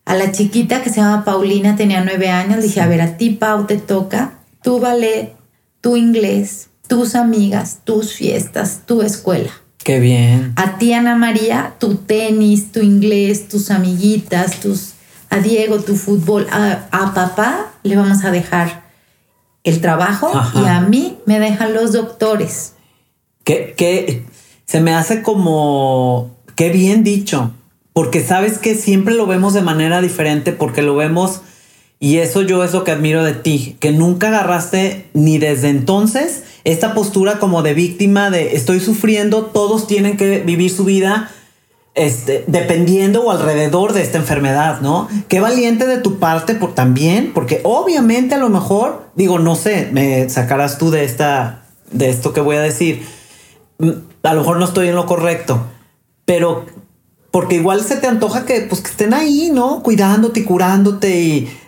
A 0.05 0.15
la 0.15 0.31
chiquita 0.31 0.83
que 0.83 0.91
se 0.91 0.97
llama 1.01 1.25
Paulina, 1.25 1.75
tenía 1.75 2.05
nueve 2.05 2.29
años, 2.29 2.63
dije, 2.63 2.81
a 2.81 2.87
ver, 2.87 3.01
a 3.01 3.17
ti, 3.17 3.31
Pau, 3.31 3.67
te 3.67 3.77
toca 3.77 4.35
tu 4.63 4.79
ballet, 4.79 5.35
tu 5.81 5.97
inglés, 5.97 6.69
tus 6.87 7.17
amigas, 7.17 7.79
tus 7.85 8.13
fiestas, 8.13 8.83
tu 8.87 9.03
escuela. 9.03 9.51
Qué 9.85 10.01
bien. 10.01 10.53
A 10.57 10.79
ti, 10.79 10.93
Ana 10.93 11.17
María, 11.17 11.75
tu 11.79 11.97
tenis, 11.97 12.73
tu 12.73 12.81
inglés, 12.81 13.49
tus 13.49 13.71
amiguitas, 13.71 14.61
tus 14.61 14.93
a 15.31 15.39
Diego, 15.39 15.81
tu 15.81 15.97
fútbol. 15.97 16.47
A, 16.53 16.87
a 16.91 17.15
papá 17.15 17.73
le 17.83 17.97
vamos 17.97 18.25
a 18.25 18.31
dejar 18.31 18.83
el 19.65 19.81
trabajo 19.81 20.31
y 20.55 20.67
a 20.67 20.81
mí 20.81 21.19
me 21.27 21.41
dejan 21.41 21.75
los 21.75 21.93
doctores. 21.93 22.75
Que, 23.45 24.25
se 24.67 24.81
me 24.81 24.95
hace 24.95 25.23
como, 25.23 26.37
qué 26.55 26.71
bien 26.71 27.05
dicho, 27.05 27.53
porque 27.93 28.23
sabes 28.23 28.59
que 28.59 28.75
siempre 28.75 29.15
lo 29.15 29.27
vemos 29.27 29.53
de 29.55 29.63
manera 29.63 30.01
diferente, 30.01 30.53
porque 30.53 30.83
lo 30.83 30.95
vemos, 30.97 31.41
y 32.03 32.19
eso 32.19 32.43
yo 32.43 32.65
es 32.65 32.73
lo 32.73 32.85
que 32.85 32.91
admiro 32.91 33.23
de 33.23 33.33
ti, 33.33 33.77
que 33.81 33.93
nunca 33.93 34.29
agarraste 34.29 35.07
ni 35.15 35.39
desde 35.39 35.69
entonces 35.69 36.43
esta 36.65 36.93
postura 36.93 37.39
como 37.39 37.63
de 37.63 37.75
víctima, 37.75 38.31
de 38.31 38.57
estoy 38.57 38.81
sufriendo, 38.81 39.47
todos 39.47 39.87
tienen 39.87 40.17
que 40.17 40.41
vivir 40.41 40.71
su 40.71 40.85
vida 40.85 41.31
este, 41.95 42.45
dependiendo 42.47 43.23
o 43.23 43.31
alrededor 43.31 43.93
de 43.93 44.03
esta 44.03 44.19
enfermedad, 44.19 44.81
¿no? 44.81 45.09
Qué 45.29 45.41
valiente 45.41 45.87
de 45.87 45.99
tu 45.99 46.19
parte 46.19 46.55
por, 46.55 46.75
también, 46.75 47.33
porque 47.33 47.61
obviamente 47.65 48.35
a 48.35 48.39
lo 48.39 48.49
mejor, 48.49 49.11
digo, 49.15 49.39
no 49.39 49.55
sé, 49.55 49.89
me 49.93 50.29
sacarás 50.29 50.79
tú 50.79 50.91
de 50.91 51.05
esta, 51.05 51.65
de 51.91 52.11
esto 52.11 52.33
que 52.33 52.41
voy 52.41 52.57
a 52.57 52.61
decir 52.61 53.03
Mm, 53.83 53.91
a 54.23 54.35
lo 54.35 54.41
mejor 54.41 54.59
no 54.59 54.65
estoy 54.65 54.89
en 54.89 54.95
lo 54.95 55.07
correcto, 55.07 55.67
pero 56.25 56.67
porque 57.33 57.57
igual 57.57 57.81
se 57.81 57.97
te 57.97 58.07
antoja 58.07 58.45
que, 58.45 58.61
pues, 58.61 58.81
que 58.81 58.91
estén 58.91 59.13
ahí, 59.13 59.51
¿no? 59.53 59.83
Cuidándote 59.83 60.41
y 60.41 60.45
curándote 60.45 61.21
y... 61.21 61.59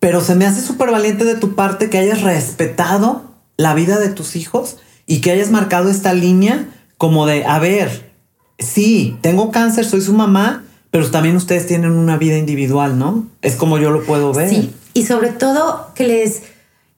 Pero 0.00 0.20
se 0.20 0.34
me 0.34 0.46
hace 0.46 0.60
súper 0.60 0.90
valiente 0.90 1.24
de 1.24 1.34
tu 1.34 1.54
parte 1.54 1.90
que 1.90 1.98
hayas 1.98 2.22
respetado 2.22 3.24
la 3.56 3.74
vida 3.74 3.98
de 3.98 4.08
tus 4.08 4.36
hijos 4.36 4.76
y 5.06 5.20
que 5.20 5.32
hayas 5.32 5.50
marcado 5.50 5.90
esta 5.90 6.12
línea 6.12 6.68
como 6.96 7.26
de, 7.26 7.44
a 7.44 7.58
ver, 7.58 8.12
sí, 8.58 9.16
tengo 9.20 9.50
cáncer, 9.50 9.84
soy 9.84 10.00
su 10.00 10.12
mamá, 10.12 10.64
pero 10.90 11.10
también 11.10 11.36
ustedes 11.36 11.66
tienen 11.66 11.92
una 11.92 12.16
vida 12.16 12.36
individual, 12.38 12.98
¿no? 12.98 13.26
Es 13.42 13.56
como 13.56 13.78
yo 13.78 13.90
lo 13.90 14.04
puedo 14.04 14.32
ver. 14.32 14.50
Sí, 14.50 14.72
y 14.94 15.04
sobre 15.04 15.30
todo 15.30 15.90
que 15.94 16.06
les... 16.06 16.42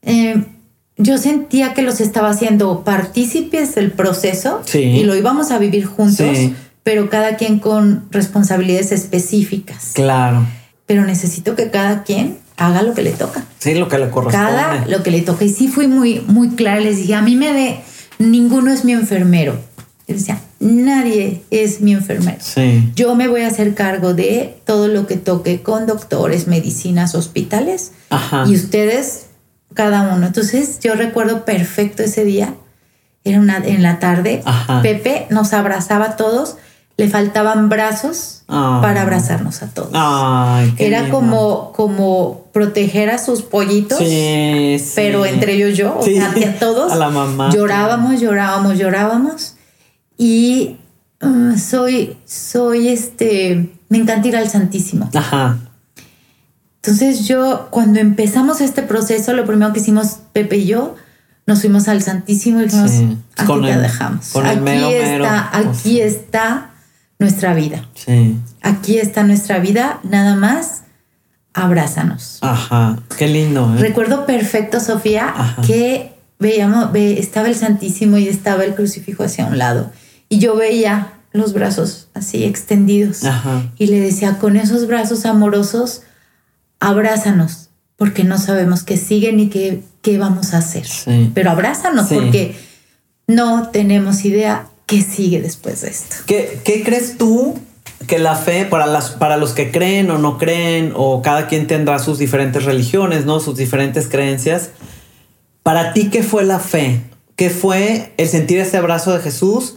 Eh, 0.02 0.44
yo 0.96 1.16
sentía 1.16 1.72
que 1.72 1.80
los 1.80 2.00
estaba 2.00 2.28
haciendo 2.28 2.84
partícipes 2.84 3.74
del 3.74 3.90
proceso 3.90 4.62
y 4.74 5.02
lo 5.04 5.16
íbamos 5.16 5.50
a 5.50 5.58
vivir 5.58 5.86
juntos, 5.86 6.36
pero 6.82 7.08
cada 7.08 7.36
quien 7.36 7.58
con 7.58 8.06
responsabilidades 8.10 8.92
específicas. 8.92 9.92
Claro. 9.94 10.46
Pero 10.84 11.06
necesito 11.06 11.56
que 11.56 11.70
cada 11.70 12.02
quien 12.02 12.38
haga 12.60 12.82
lo 12.82 12.94
que 12.94 13.02
le 13.02 13.12
toca. 13.12 13.42
Sí, 13.58 13.74
lo 13.74 13.88
que 13.88 13.98
le 13.98 14.10
corresponde. 14.10 14.50
Cada 14.50 14.86
lo 14.86 15.02
que 15.02 15.10
le 15.10 15.22
toca. 15.22 15.44
Y 15.44 15.48
sí 15.48 15.68
fui 15.68 15.88
muy, 15.88 16.20
muy 16.26 16.50
clara. 16.50 16.80
Les 16.80 16.98
dije, 16.98 17.14
a 17.14 17.22
mí 17.22 17.34
me 17.34 17.52
de, 17.52 17.80
ninguno 18.18 18.70
es 18.70 18.84
mi 18.84 18.92
enfermero. 18.92 19.58
Yo 20.06 20.14
decía, 20.14 20.40
nadie 20.60 21.42
es 21.50 21.80
mi 21.80 21.92
enfermero. 21.92 22.38
Sí. 22.40 22.92
Yo 22.94 23.14
me 23.14 23.28
voy 23.28 23.42
a 23.42 23.46
hacer 23.46 23.74
cargo 23.74 24.12
de 24.12 24.56
todo 24.66 24.88
lo 24.88 25.06
que 25.06 25.16
toque 25.16 25.62
con 25.62 25.86
doctores, 25.86 26.48
medicinas, 26.48 27.14
hospitales. 27.14 27.92
Ajá. 28.10 28.44
Y 28.46 28.54
ustedes 28.54 29.26
cada 29.74 30.14
uno. 30.14 30.26
Entonces 30.26 30.80
yo 30.80 30.94
recuerdo 30.94 31.44
perfecto 31.46 32.02
ese 32.02 32.24
día, 32.24 32.54
era 33.24 33.38
una, 33.38 33.58
en 33.58 33.82
la 33.82 33.98
tarde, 33.98 34.42
Pepe 34.82 35.26
nos 35.30 35.52
abrazaba 35.52 36.06
a 36.06 36.16
todos, 36.16 36.56
le 37.00 37.08
faltaban 37.08 37.70
brazos 37.70 38.42
para 38.46 39.00
abrazarnos 39.00 39.62
a 39.62 39.68
todos. 39.68 39.90
era 40.76 41.08
como, 41.08 41.72
como 41.72 42.44
proteger 42.52 43.08
a 43.08 43.16
sus 43.16 43.40
pollitos, 43.40 43.98
pero 44.94 45.24
entre 45.24 45.54
ellos 45.54 45.78
yo, 45.78 45.98
o 45.98 46.02
sea, 46.02 46.30
a 46.30 46.58
todos. 46.58 46.92
A 46.92 46.96
la 46.96 47.08
mamá. 47.08 47.48
Llorábamos, 47.54 48.20
llorábamos, 48.20 48.78
llorábamos. 48.78 49.54
Y 50.18 50.76
uh, 51.22 51.56
soy, 51.56 52.18
soy 52.26 52.88
este, 52.88 53.70
me 53.88 53.96
encanta 53.96 54.28
ir 54.28 54.36
al 54.36 54.50
Santísimo. 54.50 55.08
Ajá. 55.14 55.56
Entonces 56.82 57.26
yo, 57.26 57.68
cuando 57.70 57.98
empezamos 57.98 58.60
este 58.60 58.82
proceso, 58.82 59.32
lo 59.32 59.46
primero 59.46 59.72
que 59.72 59.80
hicimos 59.80 60.18
Pepe 60.34 60.58
y 60.58 60.66
yo, 60.66 60.96
nos 61.46 61.62
fuimos 61.62 61.88
al 61.88 62.02
Santísimo 62.02 62.60
y 62.60 62.64
dijimos, 62.64 62.92
aquí 63.38 63.60
te 63.62 63.78
dejamos. 63.78 64.36
aquí 64.36 64.94
está, 64.94 65.56
aquí 65.56 66.00
está 66.02 66.69
nuestra 67.20 67.54
vida. 67.54 67.86
Sí. 67.94 68.36
Aquí 68.62 68.98
está 68.98 69.22
nuestra 69.22 69.60
vida, 69.60 70.00
nada 70.02 70.34
más 70.34 70.82
abrázanos. 71.54 72.38
Ajá, 72.40 72.98
qué 73.16 73.28
lindo. 73.28 73.72
¿eh? 73.76 73.78
Recuerdo 73.78 74.26
perfecto, 74.26 74.80
Sofía, 74.80 75.56
que 75.66 76.14
veíamos, 76.40 76.88
estaba 76.94 77.48
el 77.48 77.54
Santísimo 77.54 78.16
y 78.18 78.26
estaba 78.26 78.64
el 78.64 78.74
crucifijo 78.74 79.22
hacia 79.22 79.46
un 79.46 79.58
lado. 79.58 79.92
Y 80.28 80.38
yo 80.38 80.56
veía 80.56 81.12
los 81.32 81.52
brazos 81.52 82.08
así 82.14 82.44
extendidos. 82.44 83.24
Ajá. 83.24 83.70
Y 83.76 83.86
le 83.86 84.00
decía, 84.00 84.38
con 84.38 84.56
esos 84.56 84.86
brazos 84.86 85.26
amorosos, 85.26 86.02
abrázanos, 86.80 87.68
porque 87.96 88.24
no 88.24 88.38
sabemos 88.38 88.82
qué 88.82 88.96
sigue 88.96 89.32
ni 89.34 89.50
qué, 89.50 89.82
qué 90.00 90.16
vamos 90.16 90.54
a 90.54 90.58
hacer. 90.58 90.86
Pero 91.34 91.50
abrázanos 91.50 92.08
porque 92.08 92.56
no 93.26 93.68
tenemos 93.68 94.24
idea 94.24 94.69
qué 94.90 95.02
sigue 95.02 95.40
después 95.40 95.82
de 95.82 95.90
esto. 95.90 96.16
¿Qué, 96.26 96.60
qué 96.64 96.82
crees 96.82 97.16
tú 97.16 97.56
que 98.08 98.18
la 98.18 98.34
fe, 98.34 98.64
para, 98.64 98.86
las, 98.86 99.10
para 99.10 99.36
los 99.36 99.52
que 99.52 99.70
creen 99.70 100.10
o 100.10 100.18
no 100.18 100.36
creen, 100.36 100.92
o 100.96 101.22
cada 101.22 101.46
quien 101.46 101.68
tendrá 101.68 102.00
sus 102.00 102.18
diferentes 102.18 102.64
religiones, 102.64 103.24
¿no? 103.24 103.38
Sus 103.38 103.56
diferentes 103.56 104.08
creencias. 104.08 104.70
Para 105.62 105.92
ti, 105.92 106.10
¿qué 106.10 106.24
fue 106.24 106.44
la 106.44 106.58
fe? 106.58 107.02
¿Qué 107.36 107.50
fue 107.50 108.12
el 108.16 108.28
sentir 108.28 108.58
ese 108.58 108.78
abrazo 108.78 109.12
de 109.12 109.20
Jesús? 109.20 109.76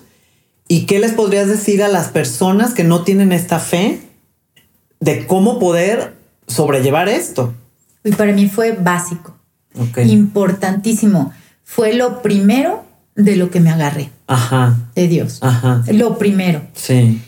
¿Y 0.67 0.87
qué 0.87 0.97
les 0.99 1.11
podrías 1.11 1.47
decir 1.47 1.83
a 1.83 1.89
las 1.89 2.07
personas 2.07 2.73
que 2.73 2.83
no 2.83 3.03
tienen 3.03 3.31
esta 3.31 3.59
fe 3.59 4.01
de 4.99 5.27
cómo 5.27 5.59
poder 5.59 6.15
sobrellevar 6.47 7.07
esto? 7.07 7.53
Y 8.03 8.13
para 8.13 8.33
mí 8.33 8.49
fue 8.49 8.71
básico, 8.71 9.37
importantísimo. 9.95 11.31
Fue 11.63 11.93
lo 11.93 12.23
primero 12.23 12.82
de 13.15 13.35
lo 13.35 13.49
que 13.49 13.59
me 13.59 13.69
agarré. 13.69 14.09
Ajá. 14.27 14.77
De 14.95 15.07
Dios. 15.07 15.39
Ajá. 15.41 15.83
Lo 15.91 16.17
primero. 16.17 16.61
Sí. 16.73 17.21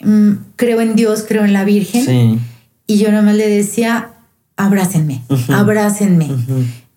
Mm, 0.00 0.32
creo 0.56 0.80
en 0.80 0.96
Dios, 0.96 1.24
creo 1.26 1.44
en 1.44 1.52
la 1.52 1.64
Virgen. 1.64 2.04
Sí. 2.04 2.38
Y 2.86 2.98
yo 2.98 3.12
nomás 3.12 3.34
le 3.34 3.48
decía, 3.48 4.10
abrácenme, 4.56 5.22
abrácenme. 5.48 6.28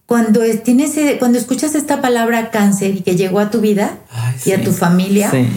Cuando, 0.06 0.42
tienes, 0.64 0.94
cuando 1.20 1.38
escuchas 1.38 1.76
esta 1.76 2.02
palabra 2.02 2.50
cáncer 2.52 2.96
y 2.96 3.02
que 3.02 3.16
llegó 3.16 3.40
a 3.40 3.50
tu 3.50 3.62
vida 3.62 3.98
y 4.46 4.52
a 4.52 4.64
tu 4.64 4.72
familia, 4.72 5.30
sí 5.32 5.48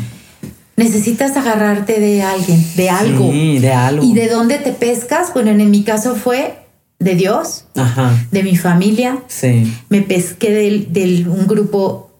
necesitas 0.76 1.36
agarrarte 1.36 2.00
de 2.00 2.22
alguien, 2.22 2.64
de 2.76 2.90
algo. 2.90 3.30
Sí, 3.30 3.58
de 3.58 3.72
algo. 3.72 4.04
¿Y 4.04 4.14
de 4.14 4.28
dónde 4.28 4.58
te 4.58 4.72
pescas? 4.72 5.32
Bueno, 5.32 5.50
en 5.50 5.70
mi 5.70 5.84
caso 5.84 6.16
fue 6.16 6.56
de 6.98 7.14
Dios, 7.14 7.66
Ajá. 7.76 8.12
de 8.30 8.42
mi 8.42 8.56
familia. 8.56 9.18
Sí. 9.28 9.72
Me 9.88 10.02
pesqué 10.02 10.50
de, 10.88 11.26
un 11.28 11.46
grupo 11.46 12.10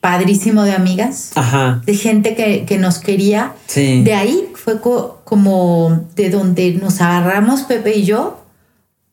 padrísimo 0.00 0.62
de 0.62 0.72
amigas, 0.72 1.32
Ajá. 1.34 1.82
de 1.84 1.94
gente 1.94 2.34
que, 2.34 2.78
nos 2.78 2.98
quería. 2.98 3.52
Sí. 3.66 4.02
De 4.02 4.14
ahí 4.14 4.48
fue 4.54 4.80
como 4.80 6.06
de 6.16 6.30
donde 6.30 6.72
nos 6.72 7.00
agarramos 7.00 7.62
Pepe 7.62 7.98
y 7.98 8.04
yo 8.04 8.40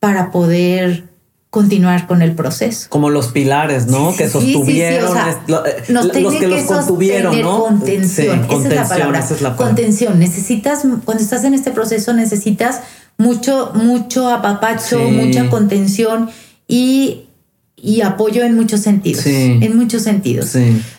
para 0.00 0.30
poder 0.30 1.04
continuar 1.50 2.06
con 2.06 2.22
el 2.22 2.34
proceso. 2.34 2.88
Como 2.90 3.10
los 3.10 3.28
pilares, 3.28 3.86
¿no? 3.86 4.14
que 4.16 4.28
sostuvieron, 4.28 5.16
eh, 5.16 5.84
los 5.88 6.08
que, 6.10 6.46
los 6.46 6.64
contuvieron, 6.64 7.40
¿no? 7.40 7.64
Contención, 7.64 8.46
esa 8.50 8.68
es 8.68 8.74
la 8.74 8.88
palabra. 8.88 9.18
Esa 9.20 9.34
es 9.34 9.42
la 9.42 9.56
contención. 9.56 10.18
Necesitas, 10.18 10.82
cuando 11.04 11.22
estás 11.22 11.44
en 11.44 11.54
este 11.54 11.70
proceso, 11.70 12.12
necesitas 12.12 12.82
mucho, 13.16 13.72
mucho 13.74 14.28
apapacho, 14.28 14.98
mucha 15.00 15.48
contención 15.48 16.30
y, 16.66 17.27
y, 17.80 18.00
apoyo 18.02 18.42
en 18.44 18.54
muchos 18.54 18.80
sentidos. 18.80 19.26
En 19.26 19.76
muchos 19.76 20.02
sentidos. 20.02 20.56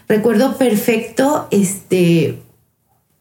Recuerdo 0.08 0.58
perfecto, 0.58 1.48
este, 1.52 2.40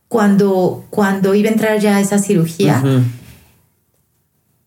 cuando, 0.09 0.87
cuando 0.91 1.35
iba 1.35 1.49
a 1.49 1.53
entrar 1.53 1.81
ya 1.81 1.97
a 1.97 2.01
esa 2.01 2.19
cirugía, 2.19 2.83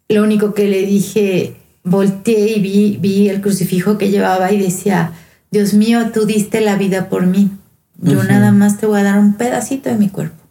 lo 0.09 0.23
único 0.23 0.53
que 0.53 0.67
le 0.67 0.85
dije 0.85 1.55
volteé 1.83 2.57
y 2.57 2.61
vi, 2.61 2.97
vi 2.99 3.29
el 3.29 3.41
crucifijo 3.41 3.97
que 3.97 4.09
llevaba 4.09 4.51
y 4.51 4.59
decía, 4.59 5.13
Dios 5.49 5.73
mío, 5.73 6.11
tú 6.13 6.25
diste 6.25 6.61
la 6.61 6.75
vida 6.75 7.09
por 7.09 7.25
mí. 7.25 7.49
Yo 7.97 8.23
nada 8.23 8.51
más 8.51 8.79
te 8.79 8.87
voy 8.87 8.99
a 8.99 9.03
dar 9.03 9.19
un 9.19 9.35
pedacito 9.35 9.89
de 9.89 9.95
mi 9.95 10.09
cuerpo. 10.09 10.41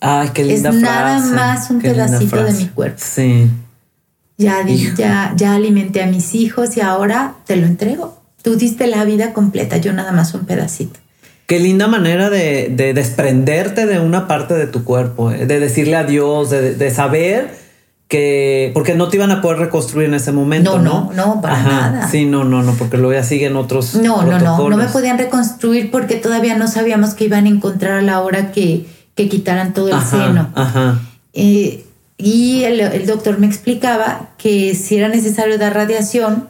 Ay, 0.00 0.30
qué 0.34 0.44
linda 0.44 0.70
es 0.70 0.80
frase. 0.80 0.80
nada 0.80 1.20
más 1.30 1.70
un 1.70 1.80
pedacito 1.80 2.42
de 2.42 2.52
mi 2.52 2.66
cuerpo. 2.66 2.98
Sí. 3.00 3.48
Ya, 4.38 4.64
ya, 4.96 5.34
ya 5.36 5.54
alimenté 5.54 6.02
a 6.02 6.06
mis 6.06 6.34
hijos 6.34 6.76
y 6.76 6.80
ahora 6.80 7.34
te 7.46 7.56
lo 7.56 7.66
entrego. 7.66 8.18
Tú 8.42 8.56
diste 8.56 8.86
la 8.86 9.04
vida 9.04 9.32
completa, 9.32 9.76
yo 9.76 9.92
nada 9.92 10.12
más 10.12 10.34
un 10.34 10.46
pedacito. 10.46 10.98
Qué 11.46 11.60
linda 11.60 11.86
manera 11.86 12.30
de, 12.30 12.68
de 12.70 12.94
desprenderte 12.94 13.86
de 13.86 14.00
una 14.00 14.26
parte 14.26 14.54
de 14.54 14.66
tu 14.66 14.84
cuerpo, 14.84 15.30
eh, 15.30 15.46
de 15.46 15.60
decirle 15.60 15.96
adiós, 15.96 16.50
de, 16.50 16.74
de 16.74 16.90
saber 16.90 17.62
que 18.12 18.70
porque 18.74 18.94
no 18.94 19.08
te 19.08 19.16
iban 19.16 19.30
a 19.30 19.40
poder 19.40 19.58
reconstruir 19.58 20.08
en 20.08 20.14
ese 20.14 20.32
momento, 20.32 20.78
¿no? 20.78 21.10
No, 21.14 21.34
no, 21.34 21.40
para 21.40 21.62
nada. 21.62 22.08
Sí, 22.08 22.26
no, 22.26 22.44
no, 22.44 22.62
no, 22.62 22.74
porque 22.74 22.98
luego 22.98 23.14
ya 23.14 23.24
siguen 23.24 23.56
otros. 23.56 23.94
No, 23.94 24.22
no, 24.22 24.38
no, 24.38 24.68
no 24.68 24.76
me 24.76 24.84
podían 24.86 25.16
reconstruir 25.16 25.90
porque 25.90 26.16
todavía 26.16 26.56
no 26.56 26.68
sabíamos 26.68 27.14
que 27.14 27.24
iban 27.24 27.46
a 27.46 27.48
encontrar 27.48 28.00
a 28.00 28.02
la 28.02 28.20
hora 28.20 28.52
que, 28.52 28.86
que 29.14 29.30
quitaran 29.30 29.72
todo 29.72 29.88
el 29.88 30.04
seno. 30.04 30.50
Ajá. 30.54 31.00
Eh, 31.32 31.86
y 32.18 32.64
el, 32.64 32.80
el, 32.80 33.06
doctor 33.06 33.38
me 33.38 33.46
explicaba 33.46 34.30
que 34.38 34.74
si 34.74 34.96
era 34.96 35.08
necesario 35.08 35.58
dar 35.58 35.74
radiación, 35.74 36.48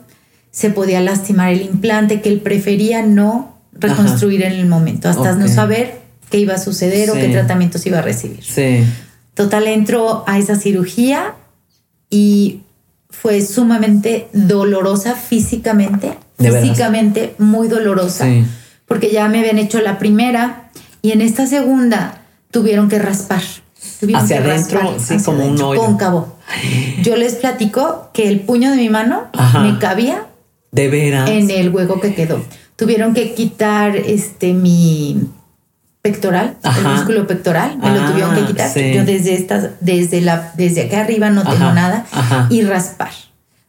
se 0.51 0.71
podía 0.71 1.01
lastimar 1.01 1.53
el 1.53 1.63
implante, 1.63 2.21
que 2.21 2.29
él 2.29 2.41
prefería 2.41 3.03
no 3.03 3.59
reconstruir 3.73 4.43
en 4.43 4.53
el 4.53 4.67
momento, 4.67 5.09
hasta 5.09 5.35
no 5.35 5.49
saber 5.49 6.01
qué 6.31 6.39
iba 6.39 6.55
a 6.55 6.59
suceder 6.59 7.11
o 7.11 7.15
qué 7.15 7.29
tratamientos 7.29 7.87
iba 7.87 7.99
a 7.99 8.03
recibir. 8.03 8.45
Sí. 8.45 8.85
Total, 9.35 9.67
entró 9.67 10.25
a 10.27 10.39
esa 10.39 10.57
cirugía 10.57 11.35
y 12.11 12.61
fue 13.09 13.41
sumamente 13.41 14.29
dolorosa 14.33 15.15
físicamente, 15.15 16.15
físicamente 16.39 17.35
muy 17.39 17.69
dolorosa, 17.69 18.27
porque 18.87 19.11
ya 19.11 19.29
me 19.29 19.41
habían 19.41 19.59
hecho 19.59 19.81
la 19.81 19.99
primera 19.99 20.71
y 21.01 21.13
en 21.13 21.23
esta 21.23 21.47
segunda 21.47 22.23
tuvieron 22.51 22.89
que 22.89 22.99
raspar. 22.99 23.43
Hacia 24.15 24.39
adentro, 24.39 24.97
sí, 24.99 25.17
como 25.25 25.47
un 25.47 25.61
hoyo. 25.61 25.81
Cóncavo. 25.81 26.37
Yo 27.03 27.17
les 27.17 27.37
platico 27.37 28.11
que 28.13 28.29
el 28.29 28.41
puño 28.41 28.71
de 28.71 28.77
mi 28.77 28.89
mano 28.89 29.29
me 29.61 29.79
cabía. 29.79 30.27
De 30.71 30.89
veras. 30.89 31.29
En 31.29 31.51
el 31.51 31.71
hueco 31.71 32.01
que 32.01 32.15
quedó. 32.15 32.43
Tuvieron 32.77 33.15
que 33.15 33.35
quitar 33.35 33.97
este 33.97 34.55
mi 34.55 35.29
pectoral, 36.03 36.57
el 36.65 36.85
músculo 36.85 37.27
pectoral, 37.29 37.79
me 37.79 37.91
lo 37.91 38.03
ah, 38.03 38.11
tuvieron 38.11 38.35
que 38.35 38.45
quitar. 38.47 38.75
Yo 38.75 39.05
desde 39.05 39.35
estas, 39.35 39.71
desde 39.81 40.21
la, 40.21 40.53
desde 40.57 40.83
acá 40.83 41.03
arriba 41.03 41.31
no 41.31 41.45
tengo 41.45 41.73
nada. 41.73 42.05
Y 42.51 42.63
raspar. 42.63 43.13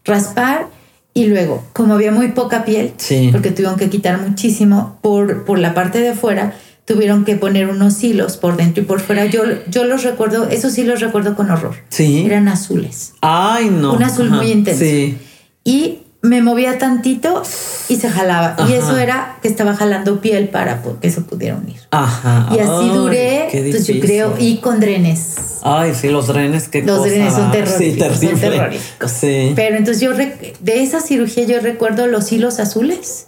Raspar 0.04 0.68
y 1.14 1.28
luego, 1.28 1.64
como 1.74 1.94
había 1.94 2.12
muy 2.12 2.30
poca 2.30 2.66
piel, 2.66 2.94
porque 3.32 3.52
tuvieron 3.52 3.78
que 3.78 3.90
quitar 3.90 4.20
muchísimo 4.20 4.98
por, 5.02 5.46
por 5.46 5.60
la 5.60 5.76
parte 5.76 6.00
de 6.00 6.10
afuera, 6.10 6.54
tuvieron 6.86 7.26
que 7.26 7.36
poner 7.36 7.70
unos 7.70 8.04
hilos 8.04 8.38
por 8.38 8.58
dentro 8.58 8.84
y 8.84 8.86
por 8.86 9.00
fuera. 9.00 9.26
Yo, 9.26 9.44
yo 9.70 9.86
los 9.86 10.04
recuerdo, 10.04 10.50
esos 10.50 10.74
sí 10.74 10.84
los 10.84 11.00
recuerdo 11.00 11.36
con 11.36 11.50
horror. 11.50 11.76
Sí. 11.90 12.26
Eran 12.26 12.48
azules. 12.48 13.14
Ay, 13.22 13.70
no. 13.70 13.94
Un 13.94 14.04
azul 14.04 14.30
muy 14.30 14.52
intenso. 14.52 14.84
Sí. 14.84 15.18
Y 15.64 16.00
me 16.22 16.42
movía 16.42 16.78
tantito 16.78 17.44
y 17.90 17.98
se 17.98 18.10
jalaba. 18.10 18.56
Y 18.68 18.74
eso 18.74 18.98
era 18.98 19.38
que 19.42 19.50
estaba 19.50 19.76
jalando 19.76 20.22
piel 20.22 20.48
para 20.48 20.82
que 21.02 21.12
se 21.12 21.20
pudiera 21.20 21.58
unir. 21.58 21.82
Ajá. 21.92 22.48
Y 22.56 22.60
así 22.60 22.90
duré, 22.90 23.50
pues 23.52 23.86
yo 23.86 24.00
creo, 24.00 24.36
y 24.40 24.58
con 24.58 24.80
drenes. 24.80 25.60
Ay, 25.64 25.94
sí, 25.94 26.08
los 26.10 26.28
drenes 26.28 26.70
que 26.70 26.82
Los 26.82 27.04
drenes 27.04 27.34
son 27.34 27.52
terroríficos. 27.52 28.18
Sí, 28.18 28.28
son 28.28 28.40
terroríficos. 28.40 29.12
Sí. 29.12 29.52
Pero 29.54 29.76
entonces 29.76 30.02
yo, 30.02 30.14
de 30.14 30.82
esa 30.84 31.02
cirugía 31.02 31.44
yo 31.44 31.60
recuerdo 31.60 32.08
los 32.08 32.32
hilos 32.32 32.60
azules, 32.60 33.28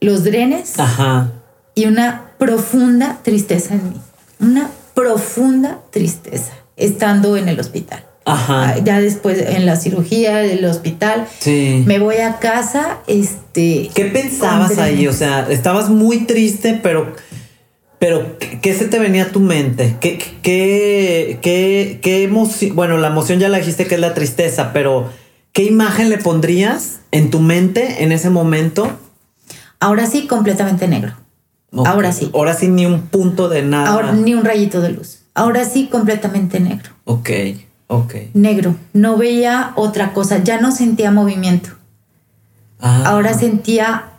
los 0.00 0.22
drenes. 0.22 0.78
Ajá. 0.78 1.32
Y 1.78 1.86
una 1.86 2.32
profunda 2.38 3.20
tristeza 3.22 3.74
en 3.74 3.90
mí. 3.90 4.00
Una 4.40 4.68
profunda 4.94 5.78
tristeza 5.92 6.52
estando 6.76 7.36
en 7.36 7.48
el 7.48 7.60
hospital. 7.60 8.04
Ajá. 8.24 8.70
Ah, 8.70 8.78
ya 8.84 9.00
después 9.00 9.38
en 9.38 9.64
la 9.64 9.76
cirugía 9.76 10.38
del 10.38 10.64
hospital. 10.64 11.28
Sí. 11.38 11.84
Me 11.86 12.00
voy 12.00 12.16
a 12.16 12.40
casa, 12.40 12.98
este. 13.06 13.90
¿Qué 13.94 14.06
pensabas 14.06 14.76
ahí? 14.78 15.06
O 15.06 15.12
sea, 15.12 15.46
estabas 15.50 15.88
muy 15.88 16.26
triste, 16.26 16.80
pero. 16.82 17.14
Pero, 18.00 18.36
¿qué 18.60 18.74
se 18.74 18.86
te 18.86 18.98
venía 18.98 19.26
a 19.26 19.28
tu 19.28 19.38
mente? 19.38 19.94
¿Qué, 20.00 20.18
qué, 20.18 21.38
qué, 21.40 22.00
qué 22.02 22.24
emoción? 22.24 22.74
Bueno, 22.74 22.98
la 22.98 23.06
emoción 23.06 23.38
ya 23.38 23.48
la 23.48 23.58
dijiste 23.58 23.86
que 23.86 23.94
es 23.94 24.00
la 24.00 24.14
tristeza, 24.14 24.72
pero 24.72 25.12
¿qué 25.52 25.62
imagen 25.62 26.10
le 26.10 26.18
pondrías 26.18 27.02
en 27.12 27.30
tu 27.30 27.38
mente 27.38 28.02
en 28.02 28.10
ese 28.10 28.30
momento? 28.30 28.98
Ahora 29.78 30.06
sí, 30.06 30.26
completamente 30.26 30.88
negro. 30.88 31.14
Ahora 31.72 32.12
sí. 32.12 32.30
Ahora 32.34 32.54
sí, 32.54 32.68
ni 32.68 32.86
un 32.86 33.02
punto 33.02 33.48
de 33.48 33.62
nada. 33.62 33.90
Ahora, 33.90 34.12
ni 34.12 34.34
un 34.34 34.44
rayito 34.44 34.80
de 34.80 34.90
luz. 34.90 35.20
Ahora 35.34 35.64
sí, 35.64 35.88
completamente 35.90 36.60
negro. 36.60 36.90
Ok. 37.04 37.30
Ok. 37.88 38.14
Negro. 38.34 38.76
No 38.92 39.16
veía 39.16 39.72
otra 39.76 40.12
cosa. 40.12 40.42
Ya 40.42 40.60
no 40.60 40.72
sentía 40.72 41.10
movimiento. 41.10 41.70
Ah. 42.80 43.04
Ahora 43.06 43.34
sentía 43.34 44.10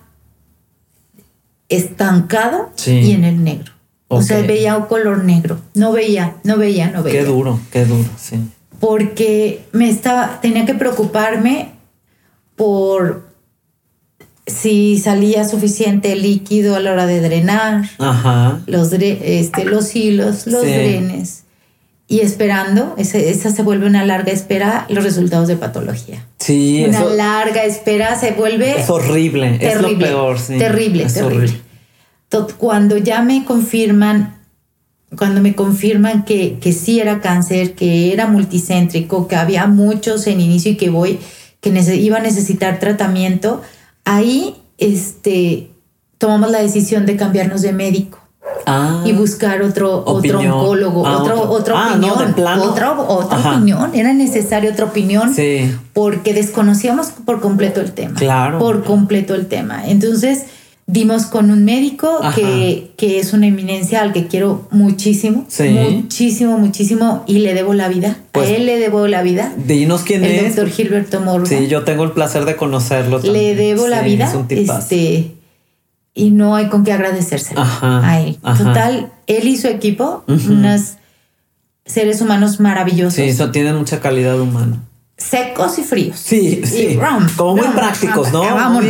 estancado 1.70 2.72
y 2.86 3.12
en 3.12 3.24
el 3.24 3.44
negro. 3.44 3.74
O 4.08 4.24
sea, 4.24 4.42
veía 4.42 4.76
un 4.76 4.86
color 4.86 5.24
negro. 5.24 5.60
No 5.76 5.92
veía, 5.92 6.38
no 6.44 6.58
veía, 6.58 6.90
no 6.90 7.04
veía. 7.04 7.20
Qué 7.20 7.26
duro, 7.26 7.60
qué 7.72 7.86
duro, 7.86 8.10
sí. 8.18 8.40
Porque 8.80 9.68
me 9.72 9.90
estaba, 9.90 10.42
tenía 10.42 10.66
que 10.66 10.74
preocuparme 10.74 11.74
por 12.56 13.29
si 14.50 14.98
salía 14.98 15.48
suficiente 15.48 16.16
líquido 16.16 16.76
a 16.76 16.80
la 16.80 16.92
hora 16.92 17.06
de 17.06 17.22
drenar, 17.22 17.90
Ajá. 18.00 18.60
Los, 18.66 18.92
este, 18.94 19.66
los 19.66 19.96
hilos, 19.96 20.48
los 20.48 20.64
drenes 20.64 21.44
y 22.10 22.22
esperando, 22.22 22.96
esa 22.98 23.52
se 23.52 23.62
vuelve 23.62 23.86
una 23.86 24.04
larga 24.04 24.32
espera, 24.32 24.88
los 24.90 25.04
resultados 25.04 25.48
de 25.48 25.58
patología. 25.58 26.26
Sí, 26.40 26.84
una 26.88 27.06
larga 27.06 27.64
espera 27.64 28.20
se 28.20 28.32
vuelve... 28.32 28.80
Es 28.80 28.90
horrible, 28.90 29.60
es 29.62 29.80
lo 29.80 29.96
peor, 29.96 30.40
sí. 30.40 30.58
Terrible, 30.58 31.06
terrible. 31.06 31.62
Cuando 32.58 32.98
ya 32.98 33.22
me 33.22 33.46
confirman, 33.46 34.40
cuando 35.16 35.40
me 35.40 35.54
confirman 35.54 36.26
que, 36.26 36.58
que 36.60 36.74
sí 36.74 37.00
era 37.00 37.22
cáncer, 37.22 37.76
que 37.76 38.12
era 38.12 38.26
multicéntrico, 38.26 39.28
que 39.28 39.36
había 39.36 39.68
muchos 39.68 40.26
en 40.26 40.42
inicio 40.42 40.72
y 40.72 40.78
que 40.78 40.90
voy, 40.90 41.20
que 41.62 41.70
iba 41.96 42.18
a 42.18 42.22
necesitar 42.22 42.80
tratamiento, 42.80 43.62
ahí 44.10 44.56
este, 44.78 45.72
tomamos 46.18 46.52
la 46.52 46.62
decisión 46.62 47.06
de 47.06 47.16
cambiarnos 47.16 47.62
de 47.62 47.74
médico. 47.74 48.20
Ah, 48.66 49.04
y 49.06 49.14
buscar 49.14 49.62
otro, 49.62 50.04
otro 50.06 50.40
oncólogo, 50.40 51.06
ah, 51.06 51.18
otro, 51.18 51.50
otra 51.50 51.76
ah, 51.78 51.92
opinión. 51.92 52.14
Otra, 52.62 53.00
otra 53.00 53.54
opinión. 53.54 53.92
Era 53.96 54.14
necesaria 54.14 54.72
otra 54.72 54.86
opinión 54.86 55.34
sí. 55.34 55.76
porque 55.94 56.34
desconocíamos 56.34 57.08
por 57.26 57.40
completo 57.42 57.80
el 57.80 57.94
tema. 57.94 58.16
Claro. 58.16 58.60
Por 58.60 58.84
completo 58.84 59.34
el 59.34 59.48
tema. 59.48 59.88
Entonces 59.88 60.46
dimos 60.92 61.28
con 61.28 61.52
un 61.52 61.66
médico 61.66 62.20
que, 62.34 62.92
que, 62.98 63.20
es 63.20 63.34
una 63.34 63.48
eminencia 63.48 64.02
al 64.02 64.12
que 64.12 64.28
quiero 64.28 64.68
muchísimo. 64.72 65.46
Muchísimo, 65.92 66.58
muchísimo. 66.58 67.24
Y 67.28 67.40
le 67.40 67.54
debo 67.54 67.74
la 67.74 67.88
vida. 67.88 68.18
Pues, 68.32 68.50
a 68.50 68.56
él 68.56 68.66
le 68.66 68.80
debo 68.80 69.08
la 69.08 69.22
vida. 69.22 69.54
Dinos 69.56 70.02
quién 70.02 70.26
es. 70.26 70.32
El 70.32 70.46
doctor 70.48 70.70
Gilberto 70.70 71.22
Morgan. 71.22 71.46
Sí, 71.46 71.68
yo 71.68 71.84
tengo 71.84 72.04
el 72.04 72.12
placer 72.12 72.46
de 72.46 72.56
conocerlo. 72.56 73.20
Le 73.20 73.56
debo 73.56 73.88
la 73.88 74.02
vida. 74.02 74.28
Es 74.28 74.34
un 74.34 74.48
este 74.50 75.32
y 76.16 76.32
no 76.32 76.56
hay 76.56 76.68
con 76.68 76.84
qué 76.84 76.92
agradecérselo 76.92 77.62
a 77.82 78.22
él. 78.22 78.38
Total, 78.42 79.12
él 79.28 79.48
y 79.48 79.58
su 79.58 79.68
equipo, 79.68 80.24
unos 80.28 80.96
seres 81.86 82.20
humanos 82.20 82.60
maravillosos. 82.60 83.14
Sí, 83.14 83.24
eso 83.24 83.52
tienen 83.52 83.76
mucha 83.76 84.02
calidad 84.02 84.40
humana. 84.40 84.80
Secos 85.20 85.78
y 85.78 85.84
fríos. 85.84 86.18
Sí, 86.18 86.62
sí. 86.66 86.98
Como 87.36 87.58
muy 87.58 87.68
prácticos, 87.68 88.32
¿no? 88.32 88.42
Vámonos. 88.42 88.90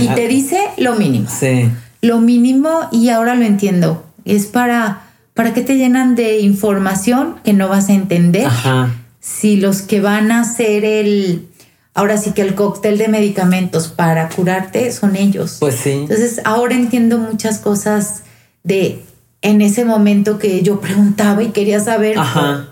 y 0.00 0.08
te 0.14 0.28
dice 0.28 0.58
lo 0.78 0.94
mínimo. 0.94 1.28
Sí. 1.28 1.68
Lo 2.00 2.20
mínimo, 2.20 2.88
y 2.92 3.08
ahora 3.08 3.34
lo 3.34 3.44
entiendo, 3.44 4.04
es 4.24 4.46
para, 4.46 5.02
para 5.34 5.52
que 5.52 5.62
te 5.62 5.76
llenan 5.76 6.14
de 6.14 6.40
información 6.40 7.36
que 7.44 7.52
no 7.52 7.68
vas 7.68 7.88
a 7.88 7.94
entender. 7.94 8.46
Ajá. 8.46 8.94
Si 9.20 9.56
los 9.56 9.82
que 9.82 10.00
van 10.00 10.30
a 10.30 10.42
hacer 10.42 10.84
el, 10.84 11.48
ahora 11.94 12.18
sí 12.18 12.32
que 12.32 12.42
el 12.42 12.54
cóctel 12.54 12.98
de 12.98 13.08
medicamentos 13.08 13.88
para 13.88 14.28
curarte 14.28 14.92
son 14.92 15.16
ellos. 15.16 15.56
Pues 15.60 15.76
sí. 15.76 15.92
Entonces 15.92 16.40
ahora 16.44 16.74
entiendo 16.74 17.18
muchas 17.18 17.58
cosas 17.58 18.22
de 18.62 19.02
en 19.42 19.60
ese 19.60 19.84
momento 19.84 20.38
que 20.38 20.62
yo 20.62 20.80
preguntaba 20.80 21.42
y 21.42 21.48
quería 21.48 21.80
saber. 21.80 22.18
Ajá. 22.18 22.68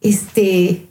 Este, 0.00 0.86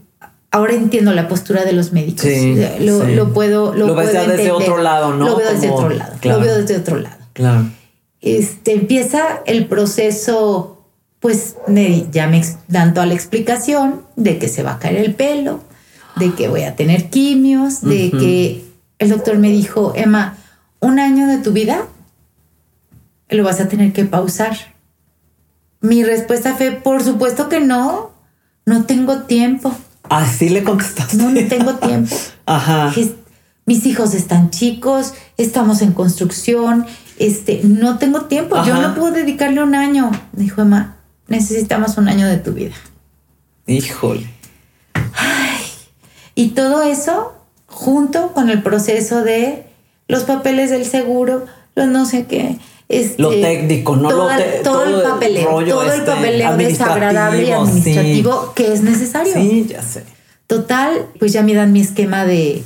ahora 0.52 0.74
entiendo 0.74 1.14
la 1.14 1.28
postura 1.28 1.64
de 1.64 1.74
los 1.74 1.92
médicos. 1.92 2.22
Sí, 2.22 2.56
lo, 2.80 3.06
lo, 3.06 3.34
puedo, 3.34 3.74
lo, 3.74 3.88
lo 3.88 3.96
ves 3.96 4.14
desde 4.14 4.52
otro 4.52 4.78
lado, 4.78 5.14
¿no? 5.14 5.26
Lo 5.26 5.36
veo 5.36 5.52
desde 5.52 5.70
otro 5.70 5.90
lado. 5.90 6.14
Claro. 6.20 6.40
Lo 6.40 6.46
veo 6.46 6.58
desde 6.58 6.78
otro 6.78 6.98
lado. 6.98 7.18
Claro. 7.34 7.66
Este 8.22 8.74
empieza 8.74 9.42
el 9.46 9.68
proceso, 9.68 10.84
pues 11.20 11.56
me, 11.68 12.08
ya 12.12 12.28
me 12.28 12.44
dan 12.68 12.94
toda 12.94 13.06
la 13.06 13.14
explicación 13.14 14.02
de 14.16 14.38
que 14.38 14.48
se 14.48 14.64
va 14.64 14.74
a 14.74 14.80
caer 14.80 14.98
el 14.98 15.16
pelo, 15.16 15.62
de 16.18 16.34
que 16.34 16.48
voy 16.50 16.64
a 16.64 16.76
tener 16.76 17.10
quimios, 17.10 17.82
de 17.82 18.12
que 18.12 18.66
el 18.98 19.10
doctor 19.10 19.38
me 19.38 19.50
dijo, 19.50 19.94
Emma, 19.96 20.38
un 20.82 21.00
año 21.00 21.28
de 21.28 21.38
tu 21.38 21.52
vida 21.52 21.86
lo 23.30 23.44
vas 23.44 23.62
a 23.62 23.70
tener 23.70 23.94
que 23.94 24.06
pausar. 24.06 24.58
Mi 25.82 26.04
respuesta 26.04 26.56
fue, 26.56 26.72
por 26.72 27.04
supuesto 27.04 27.48
que 27.48 27.62
no, 27.62 28.12
no 28.66 28.86
tengo 28.86 29.20
tiempo. 29.24 29.74
Así 30.10 30.50
le 30.50 30.64
contestaste. 30.64 31.18
No, 31.18 31.30
no 31.30 31.48
tengo 31.48 31.76
tiempo. 31.76 32.16
Ajá. 32.46 32.94
Mis 33.66 33.86
hijos 33.86 34.16
están 34.16 34.50
chicos, 34.50 35.14
estamos 35.38 35.84
en 35.84 35.94
construcción, 35.94 36.88
este, 37.20 37.62
no 37.64 38.00
tengo 38.00 38.22
tiempo, 38.22 38.64
yo 38.66 38.82
no 38.82 38.96
puedo 38.96 39.12
dedicarle 39.12 39.62
un 39.62 39.76
año. 39.76 40.10
Dijo 40.32 40.64
Emma, 40.64 40.96
necesitamos 41.28 41.98
un 42.00 42.10
año 42.10 42.28
de 42.28 42.38
tu 42.38 42.54
vida. 42.54 42.74
Híjole. 43.68 44.28
Ay, 45.14 45.62
y 46.34 46.50
todo 46.50 46.82
eso 46.82 47.36
junto 47.68 48.34
con 48.34 48.50
el 48.50 48.64
proceso 48.64 49.22
de 49.24 49.68
los 50.08 50.24
papeles 50.24 50.72
del 50.72 50.86
seguro, 50.86 51.46
los 51.76 51.88
no 51.88 52.06
sé 52.06 52.26
qué. 52.26 52.58
Este, 52.90 53.22
lo 53.22 53.30
técnico, 53.30 53.96
no 53.96 54.10
todo, 54.10 54.30
lo 54.30 54.64
todo, 54.64 54.84
el 54.86 55.04
papeleo, 55.04 55.64
todo 55.64 55.84
el 55.84 56.00
este, 56.00 56.12
papeleo 56.12 56.58
desagradable 56.58 57.44
y 57.44 57.52
administrativo 57.52 58.54
que 58.56 58.74
es 58.74 58.82
necesario. 58.82 59.32
Sí, 59.32 59.68
ya 59.70 59.84
sé. 59.84 60.04
Total, 60.48 61.06
pues 61.20 61.32
ya 61.32 61.44
me 61.44 61.54
dan 61.54 61.72
mi 61.72 61.82
esquema 61.82 62.26
de, 62.26 62.64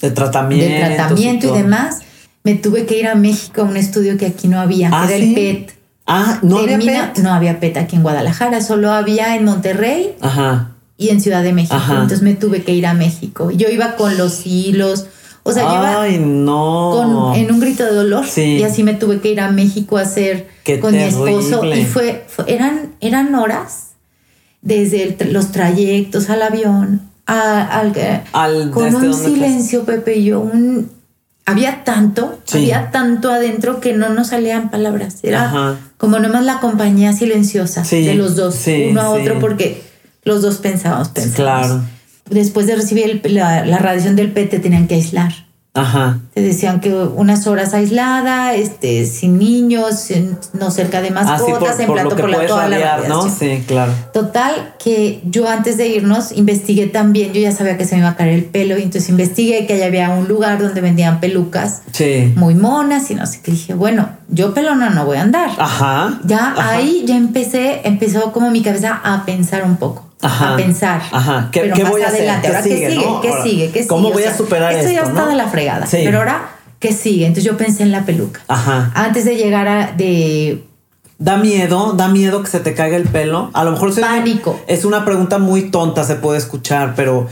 de 0.00 0.10
tratamiento, 0.10 0.88
de 0.88 0.94
tratamiento 0.94 1.48
y, 1.50 1.58
demás. 1.58 1.98
Me 2.44 2.54
tuve 2.54 2.86
que 2.86 2.98
ir 2.98 3.06
a 3.06 3.14
México 3.14 3.60
a 3.60 3.64
un 3.64 3.76
estudio 3.76 4.16
que 4.16 4.24
aquí 4.24 4.48
no 4.48 4.58
había, 4.58 4.88
que 4.88 4.96
ah, 4.96 5.04
era 5.06 5.16
el 5.16 5.34
PET. 5.34 5.74
Ah, 6.06 6.38
no 6.40 6.60
había 6.60 6.78
PET. 6.78 7.18
No 7.18 7.34
había 7.34 7.60
PET 7.60 7.76
aquí 7.76 7.96
en 7.96 8.02
Guadalajara, 8.02 8.62
solo 8.62 8.90
había 8.90 9.36
en 9.36 9.44
Monterrey 9.44 10.16
Ajá. 10.22 10.76
y 10.96 11.10
en 11.10 11.20
Ciudad 11.20 11.42
de 11.42 11.52
México. 11.52 11.76
Entonces 11.90 12.22
me 12.22 12.34
tuve 12.34 12.62
que 12.62 12.72
ir 12.72 12.86
a 12.86 12.94
México. 12.94 13.50
Yo 13.50 13.68
iba 13.68 13.96
con 13.96 14.16
los 14.16 14.46
hilos 14.46 15.08
o 15.44 15.52
sea, 15.52 16.02
Ay, 16.02 16.18
no. 16.18 17.34
en 17.34 17.50
un 17.50 17.60
grito 17.60 17.84
de 17.84 17.92
dolor. 17.92 18.24
Y 18.36 18.62
así 18.62 18.84
me 18.84 18.94
tuve 18.94 19.20
que 19.20 19.30
ir 19.30 19.40
a 19.40 19.50
México 19.50 19.98
a 19.98 20.02
hacer 20.02 20.48
con 20.80 20.92
mi 20.92 21.02
esposo. 21.02 21.64
Y 21.64 21.84
fue, 21.84 22.24
eran, 22.46 22.92
eran 23.00 23.34
horas 23.34 23.90
desde 24.60 25.16
los 25.30 25.50
trayectos 25.50 26.30
al 26.30 26.42
avión, 26.42 27.02
al, 27.26 27.92
con 28.70 28.86
este 28.86 29.06
un 29.08 29.14
silencio, 29.14 29.84
Pepe 29.84 30.18
y 30.18 30.24
yo, 30.26 30.40
un, 30.40 30.90
había 31.44 31.82
tanto, 31.82 32.38
había 32.52 32.92
tanto 32.92 33.32
adentro 33.32 33.80
que 33.80 33.94
no 33.94 34.10
nos 34.10 34.28
salían 34.28 34.70
palabras. 34.70 35.18
Era 35.24 35.76
como 35.96 36.20
nomás 36.20 36.44
la 36.44 36.60
compañía 36.60 37.12
silenciosa 37.12 37.82
de 37.82 38.14
los 38.14 38.36
dos, 38.36 38.64
uno 38.90 39.00
a 39.00 39.10
otro, 39.10 39.40
porque 39.40 39.82
los 40.22 40.40
dos 40.40 40.58
pensábamos, 40.58 41.08
pensábamos. 41.08 41.66
Claro 41.66 41.82
después 42.32 42.66
de 42.66 42.76
recibir 42.76 43.20
la, 43.24 43.64
la, 43.64 43.78
radiación 43.78 44.16
del 44.16 44.32
PET 44.32 44.50
te 44.50 44.58
tenían 44.58 44.86
que 44.86 44.94
aislar. 44.94 45.32
Ajá. 45.74 46.18
Te 46.34 46.42
decían 46.42 46.80
que 46.80 46.92
unas 46.92 47.46
horas 47.46 47.72
aislada, 47.72 48.52
este, 48.52 49.06
sin 49.06 49.38
niños, 49.38 50.08
no 50.52 50.70
cerca 50.70 51.00
de 51.00 51.10
mascotas, 51.10 51.80
en 51.80 51.90
plato 51.90 52.14
por, 52.14 52.28
la 52.28 52.46
toda 52.46 52.68
la 52.68 53.04
¿no? 53.08 53.22
Sí, 53.30 53.64
claro. 53.66 53.94
Total, 54.12 54.74
que 54.82 55.22
yo 55.24 55.48
antes 55.48 55.78
de 55.78 55.88
irnos 55.88 56.32
investigué 56.32 56.88
también, 56.88 57.32
yo 57.32 57.40
ya 57.40 57.52
sabía 57.52 57.78
que 57.78 57.86
se 57.86 57.94
me 57.94 58.02
iba 58.02 58.10
a 58.10 58.16
caer 58.16 58.34
el 58.34 58.44
pelo, 58.44 58.76
y 58.76 58.82
entonces 58.82 59.08
investigué 59.08 59.66
que 59.66 59.74
allá 59.74 59.86
había 59.86 60.10
un 60.10 60.28
lugar 60.28 60.60
donde 60.60 60.82
vendían 60.82 61.20
pelucas 61.20 61.82
muy 62.36 62.54
monas 62.54 63.10
y 63.10 63.14
no 63.14 63.24
sé 63.24 63.40
qué. 63.42 63.52
Dije, 63.52 63.72
bueno, 63.72 64.10
yo 64.28 64.52
pelona 64.52 64.90
no 64.90 65.06
voy 65.06 65.16
a 65.16 65.22
andar. 65.22 65.50
Ajá. 65.56 66.20
Ya 66.24 66.54
ahí 66.58 67.04
ya 67.06 67.16
empecé, 67.16 67.80
empezó 67.84 68.32
como 68.32 68.50
mi 68.50 68.60
cabeza 68.60 69.00
a 69.02 69.24
pensar 69.24 69.64
un 69.64 69.76
poco 69.76 70.11
a 70.22 70.56
pensar. 70.56 71.02
Ajá. 71.10 71.48
¿Qué, 71.52 71.60
pero 71.60 71.90
voy 71.90 72.02
a 72.02 72.08
adelante. 72.08 72.48
Hacer? 72.48 72.62
¿Qué 72.62 72.86
ahora, 72.86 73.02
sigue, 73.20 73.20
¿qué 73.22 73.42
sigue? 73.42 73.70
¿Qué 73.70 73.78
sigue? 73.78 73.86
¿Cómo 73.86 74.12
voy 74.12 74.24
a 74.24 74.36
superar 74.36 74.72
esto? 74.72 74.88
Esto 74.88 75.02
ya 75.02 75.08
está 75.08 75.26
de 75.26 75.34
la 75.36 75.48
fregada. 75.48 75.86
Pero 75.90 76.18
ahora, 76.18 76.50
¿qué 76.78 76.92
sigue? 76.92 77.26
Entonces 77.26 77.44
yo 77.44 77.56
pensé 77.56 77.82
en 77.82 77.92
la 77.92 78.04
peluca. 78.04 78.40
Ajá. 78.48 78.90
Antes 78.94 79.24
de 79.24 79.36
llegar 79.36 79.68
a 79.68 79.92
de 79.92 80.64
Da 81.22 81.36
miedo, 81.36 81.92
da 81.92 82.08
miedo 82.08 82.42
que 82.42 82.50
se 82.50 82.58
te 82.58 82.74
caiga 82.74 82.96
el 82.96 83.04
pelo. 83.04 83.50
A 83.52 83.62
lo 83.62 83.70
mejor 83.70 83.94
pánico. 84.00 84.60
Es 84.66 84.84
una 84.84 85.04
pregunta 85.04 85.38
muy 85.38 85.70
tonta, 85.70 86.02
se 86.02 86.16
puede 86.16 86.38
escuchar, 86.38 86.94
pero 86.96 87.28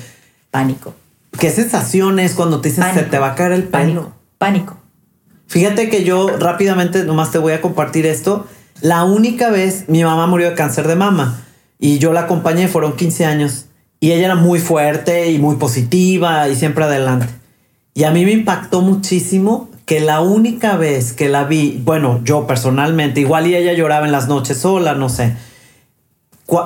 pánico. 0.53 0.95
¿Qué 1.41 1.51
sensación 1.51 2.21
es 2.21 2.35
cuando 2.35 2.61
te 2.61 2.69
dicen 2.69 2.85
se 2.95 3.03
te 3.03 3.19
va 3.19 3.33
a 3.33 3.35
caer 3.35 3.51
el 3.51 3.65
pelo? 3.65 3.73
Pánico. 3.73 4.13
Pánico. 4.39 4.77
Fíjate 5.49 5.89
que 5.89 6.05
yo 6.05 6.29
rápidamente 6.39 7.03
nomás 7.03 7.33
te 7.33 7.39
voy 7.39 7.53
a 7.53 7.61
compartir 7.61 8.07
esto. 8.07 8.47
La 8.81 9.03
única 9.03 9.51
vez 9.51 9.89
mi 9.89 10.05
mamá 10.05 10.29
murió 10.29 10.51
de 10.51 10.55
cáncer 10.55 10.87
de 10.87 10.95
mama. 10.95 11.41
Y 11.81 11.99
yo 11.99 12.13
la 12.13 12.21
acompañé, 12.21 12.69
fueron 12.69 12.95
15 12.95 13.25
años. 13.25 13.65
Y 13.99 14.13
ella 14.13 14.27
era 14.27 14.35
muy 14.37 14.61
fuerte 14.61 15.31
y 15.31 15.39
muy 15.39 15.57
positiva 15.57 16.49
y 16.49 16.55
siempre 16.55 16.85
adelante. 16.85 17.27
Y 17.95 18.05
a 18.05 18.11
mí 18.11 18.25
me 18.25 18.33
impactó 18.33 18.83
muchísimo 18.83 19.69
que 19.87 20.01
la 20.01 20.21
única 20.21 20.77
vez 20.77 21.13
que 21.13 21.29
la 21.29 21.45
vi, 21.45 21.83
bueno, 21.85 22.21
yo 22.23 22.47
personalmente, 22.47 23.21
igual 23.21 23.47
y 23.47 23.57
ella 23.57 23.73
lloraba 23.73 24.07
en 24.07 24.13
las 24.13 24.29
noches 24.29 24.59
sola, 24.59 24.95
no 24.95 25.09
sé. 25.09 25.35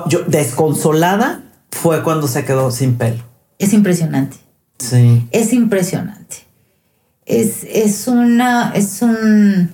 Yo, 0.07 0.23
desconsolada 0.27 1.41
fue 1.71 2.03
cuando 2.03 2.27
se 2.27 2.45
quedó 2.45 2.69
sin 2.71 2.97
pelo. 2.97 3.23
Es 3.57 3.73
impresionante. 3.73 4.37
Sí. 4.77 5.27
Es 5.31 5.53
impresionante. 5.53 6.37
Es, 7.25 7.63
es 7.63 8.07
una, 8.07 8.71
es 8.75 9.01
un, 9.01 9.71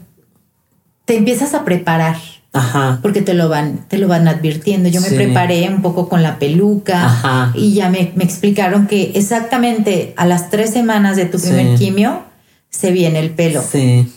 te 1.06 1.18
empiezas 1.18 1.54
a 1.54 1.66
preparar 1.66 2.16
Ajá. 2.54 3.00
Porque 3.02 3.22
te 3.22 3.34
lo 3.34 3.48
van, 3.48 3.86
te 3.88 3.98
lo 3.98 4.08
van 4.08 4.28
advirtiendo. 4.28 4.90
Yo 4.90 5.00
me 5.02 5.10
preparé 5.10 5.70
un 5.70 5.82
poco 5.82 6.10
con 6.10 6.22
la 6.22 6.38
peluca 6.38 7.52
y 7.54 7.74
ya 7.74 7.90
me, 7.90 8.14
explicaron 8.20 8.88
que 8.88 9.12
exactamente 9.16 10.14
a 10.18 10.26
las 10.26 10.50
tres 10.50 10.72
semanas 10.72 11.16
de 11.16 11.26
tu 11.26 11.40
primer 11.40 11.78
quimio 11.78 12.24
se 12.70 12.92
viene 12.92 13.20
el 13.20 13.32
pelo. 13.32 13.62
Sí. 13.62 14.12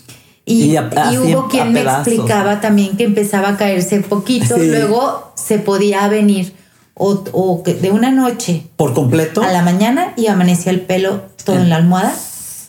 Y, 0.47 0.77
hubo 0.77 1.49
quien 1.49 1.73
me 1.73 1.83
explicaba 1.83 2.61
también 2.61 2.97
que 2.97 3.05
empezaba 3.05 3.51
a 3.51 3.57
caerse 3.57 4.01
poquito, 4.01 4.59
luego 4.59 5.33
se 5.37 5.59
podía 5.59 6.07
venir 6.09 6.53
o, 6.94 7.62
de 7.64 7.90
una 7.90 8.11
noche. 8.11 8.66
¿Por 8.77 8.94
completo? 8.94 9.42
A 9.42 9.53
la 9.53 9.62
mañana 9.62 10.12
y 10.16 10.27
amanecía 10.27 10.73
el 10.73 10.81
pelo 10.81 11.23
todo 11.44 11.57
en 11.57 11.68
la 11.68 11.77
almohada. 11.77 12.14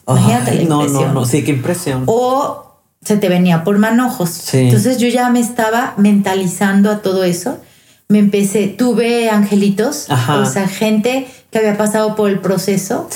Imagínate 0.08 0.56
la 0.56 0.62
impresión. 0.62 0.94
No, 0.94 1.08
no, 1.08 1.14
no, 1.14 1.26
sí, 1.26 1.44
qué 1.44 1.52
impresión. 1.52 2.04
O 2.06 2.65
se 3.06 3.18
te 3.18 3.30
venía 3.30 3.64
por 3.64 3.78
manojos. 3.78 4.54
Entonces 4.54 4.98
yo 4.98 5.08
ya 5.08 5.30
me 5.30 5.40
estaba 5.40 5.94
mentalizando 5.98 6.92
a 6.92 7.02
todo 7.02 7.24
eso. 7.24 7.60
Me 8.08 8.20
empecé, 8.20 8.68
tuve 8.68 9.30
angelitos, 9.30 10.08
o 10.10 10.46
sea, 10.46 10.68
gente 10.68 11.28
que 11.50 11.58
había 11.58 11.78
pasado 11.78 12.16
por 12.16 12.30
el 12.30 12.40
proceso, 12.40 13.08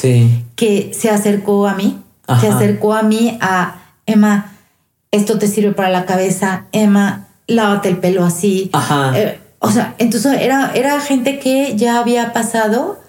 que 0.55 0.91
se 0.93 1.09
acercó 1.09 1.67
a 1.67 1.75
mí, 1.75 1.99
se 2.39 2.47
acercó 2.47 2.93
a 2.93 3.03
mí 3.03 3.37
a, 3.41 3.75
Emma, 4.05 4.53
esto 5.11 5.37
te 5.37 5.47
sirve 5.47 5.73
para 5.73 5.89
la 5.89 6.05
cabeza, 6.05 6.65
Emma, 6.71 7.27
lávate 7.45 7.89
el 7.89 7.97
pelo 7.97 8.25
así. 8.25 8.71
Eh, 9.13 9.39
o 9.59 9.71
sea, 9.71 9.93
entonces 9.99 10.41
era, 10.41 10.71
era 10.73 10.99
gente 11.01 11.37
que 11.37 11.75
ya 11.75 11.99
había 11.99 12.33
pasado 12.33 12.99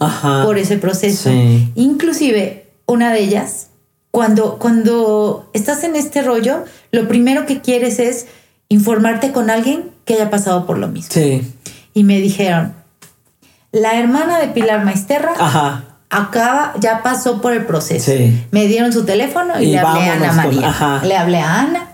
por 0.44 0.58
ese 0.58 0.76
proceso. 0.76 1.30
Inclusive 1.74 2.70
una 2.86 3.12
de 3.12 3.20
ellas 3.20 3.69
cuando, 4.10 4.58
cuando 4.58 5.48
estás 5.52 5.84
en 5.84 5.94
este 5.96 6.22
rollo, 6.22 6.64
lo 6.90 7.06
primero 7.06 7.46
que 7.46 7.60
quieres 7.60 7.98
es 7.98 8.26
informarte 8.68 9.32
con 9.32 9.50
alguien 9.50 9.90
que 10.04 10.14
haya 10.14 10.30
pasado 10.30 10.66
por 10.66 10.78
lo 10.78 10.88
mismo. 10.88 11.10
Sí. 11.12 11.42
Y 11.94 12.04
me 12.04 12.20
dijeron, 12.20 12.74
la 13.72 13.98
hermana 13.98 14.40
de 14.40 14.48
Pilar 14.48 14.84
Maisterra 14.84 15.32
acaba, 16.08 16.74
ya 16.80 17.02
pasó 17.02 17.40
por 17.40 17.52
el 17.52 17.66
proceso. 17.66 18.10
Sí. 18.10 18.46
Me 18.50 18.66
dieron 18.66 18.92
su 18.92 19.04
teléfono 19.04 19.60
y, 19.60 19.66
le 19.66 19.78
hablé 19.78 20.08
a 20.08 20.12
Ana 20.14 20.32
María. 20.32 21.00
le 21.04 21.16
hablé 21.16 21.38
a 21.38 21.60
Ana. 21.60 21.88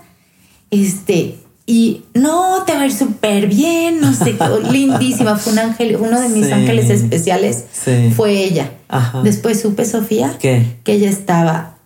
Este, 0.71 1.37
y 1.67 2.03
no, 2.15 2.63
te 2.65 2.73
va 2.73 2.81
a 2.81 2.85
ir 2.87 2.93
súper 2.93 3.47
bien, 3.47 4.01
no 4.01 4.11
sé, 4.13 4.35
lindísima. 4.71 5.35
Fue 5.35 5.53
un 5.53 5.59
ángel, 5.59 5.97
uno 5.97 6.19
de 6.19 6.29
mis 6.29 6.51
ángeles 6.51 6.89
especiales 6.89 7.65
fue 8.15 8.43
ella. 8.43 8.71
Después 9.23 9.61
supe, 9.61 9.85
Sofía, 9.85 10.35
que 10.39 10.65
ella 10.85 11.09
estaba 11.09 11.76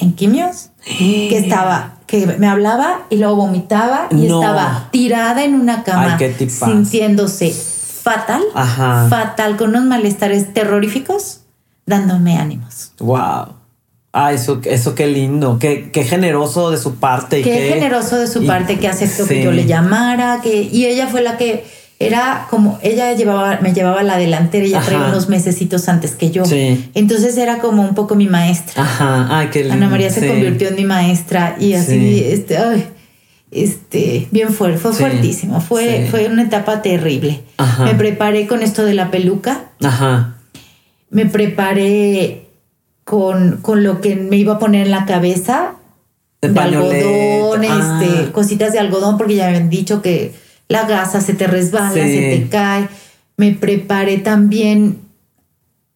en 0.00 0.12
quimios, 0.14 0.70
que 0.84 1.36
estaba, 1.36 1.96
que 2.06 2.26
me 2.26 2.48
hablaba 2.48 3.06
y 3.10 3.16
luego 3.16 3.36
vomitaba 3.36 4.08
y 4.10 4.26
estaba 4.26 4.88
tirada 4.90 5.44
en 5.44 5.54
una 5.54 5.84
cama 5.84 6.18
sintiéndose 6.48 7.52
fatal, 7.52 8.42
fatal, 9.08 9.56
con 9.56 9.70
unos 9.70 9.84
malestares 9.84 10.52
terroríficos, 10.52 11.42
dándome 11.86 12.38
ánimos. 12.38 12.92
Wow. 12.98 13.60
Ah, 14.12 14.32
eso, 14.32 14.60
eso 14.64 14.96
qué 14.96 15.06
lindo, 15.06 15.58
qué, 15.60 15.90
qué 15.92 16.02
generoso 16.02 16.70
de 16.70 16.78
su 16.78 16.96
parte. 16.96 17.42
Qué, 17.42 17.50
qué 17.50 17.68
generoso 17.74 18.18
de 18.18 18.26
su 18.26 18.44
parte 18.44 18.78
que 18.80 18.88
aceptó 18.88 19.26
que 19.26 19.44
yo 19.44 19.52
le 19.52 19.66
llamara, 19.66 20.40
que, 20.42 20.62
y 20.62 20.86
ella 20.86 21.06
fue 21.06 21.22
la 21.22 21.36
que 21.36 21.64
era 22.00 22.46
como, 22.48 22.78
ella 22.82 23.12
llevaba, 23.12 23.58
me 23.60 23.74
llevaba 23.74 24.02
la 24.02 24.16
delantera, 24.16 24.64
ella 24.64 24.80
traía 24.80 25.08
unos 25.08 25.28
mesecitos 25.28 25.86
antes 25.86 26.12
que 26.12 26.30
yo. 26.30 26.44
Entonces 26.94 27.36
era 27.36 27.58
como 27.58 27.82
un 27.82 27.94
poco 27.94 28.14
mi 28.14 28.26
maestra. 28.26 28.82
Ajá, 28.82 29.26
ay, 29.30 29.48
qué 29.52 29.60
lindo. 29.60 29.74
Ana 29.74 29.90
María 29.90 30.08
se 30.08 30.26
convirtió 30.26 30.68
en 30.68 30.76
mi 30.76 30.84
maestra 30.84 31.56
y 31.60 31.74
así, 31.74 32.24
este, 32.24 32.56
ay, 32.56 32.86
este, 33.50 34.28
bien 34.30 34.54
fuerte, 34.54 34.78
fue 34.78 34.94
fuertísimo, 34.94 35.60
fue, 35.60 36.08
fue 36.10 36.26
una 36.28 36.44
etapa 36.44 36.80
terrible. 36.80 37.42
Me 37.84 37.94
preparé 37.94 38.46
con 38.46 38.62
esto 38.62 38.82
de 38.82 38.94
la 38.94 39.10
peluca. 39.10 39.66
Ajá. 39.82 40.36
me 41.10 41.26
preparé 41.26 42.46
con, 43.04 43.58
con 43.58 43.84
lo 43.84 44.00
que 44.00 44.16
me 44.16 44.36
iba 44.36 44.54
a 44.54 44.58
poner 44.58 44.86
en 44.86 44.90
la 44.90 45.04
cabeza. 45.04 45.74
De, 46.40 46.58
algodón, 46.58 47.62
ah. 47.68 48.00
este, 48.00 48.32
cositas 48.32 48.72
de 48.72 48.78
algodón, 48.78 49.18
porque 49.18 49.34
ya 49.34 49.44
me 49.44 49.48
habían 49.56 49.68
dicho 49.68 50.00
que 50.00 50.32
la 50.70 50.84
gasa 50.86 51.20
se 51.20 51.34
te 51.34 51.48
resbala, 51.48 51.92
se 51.92 52.00
te 52.00 52.48
cae. 52.48 52.88
Me 53.36 53.52
preparé 53.52 54.18
también, 54.18 55.00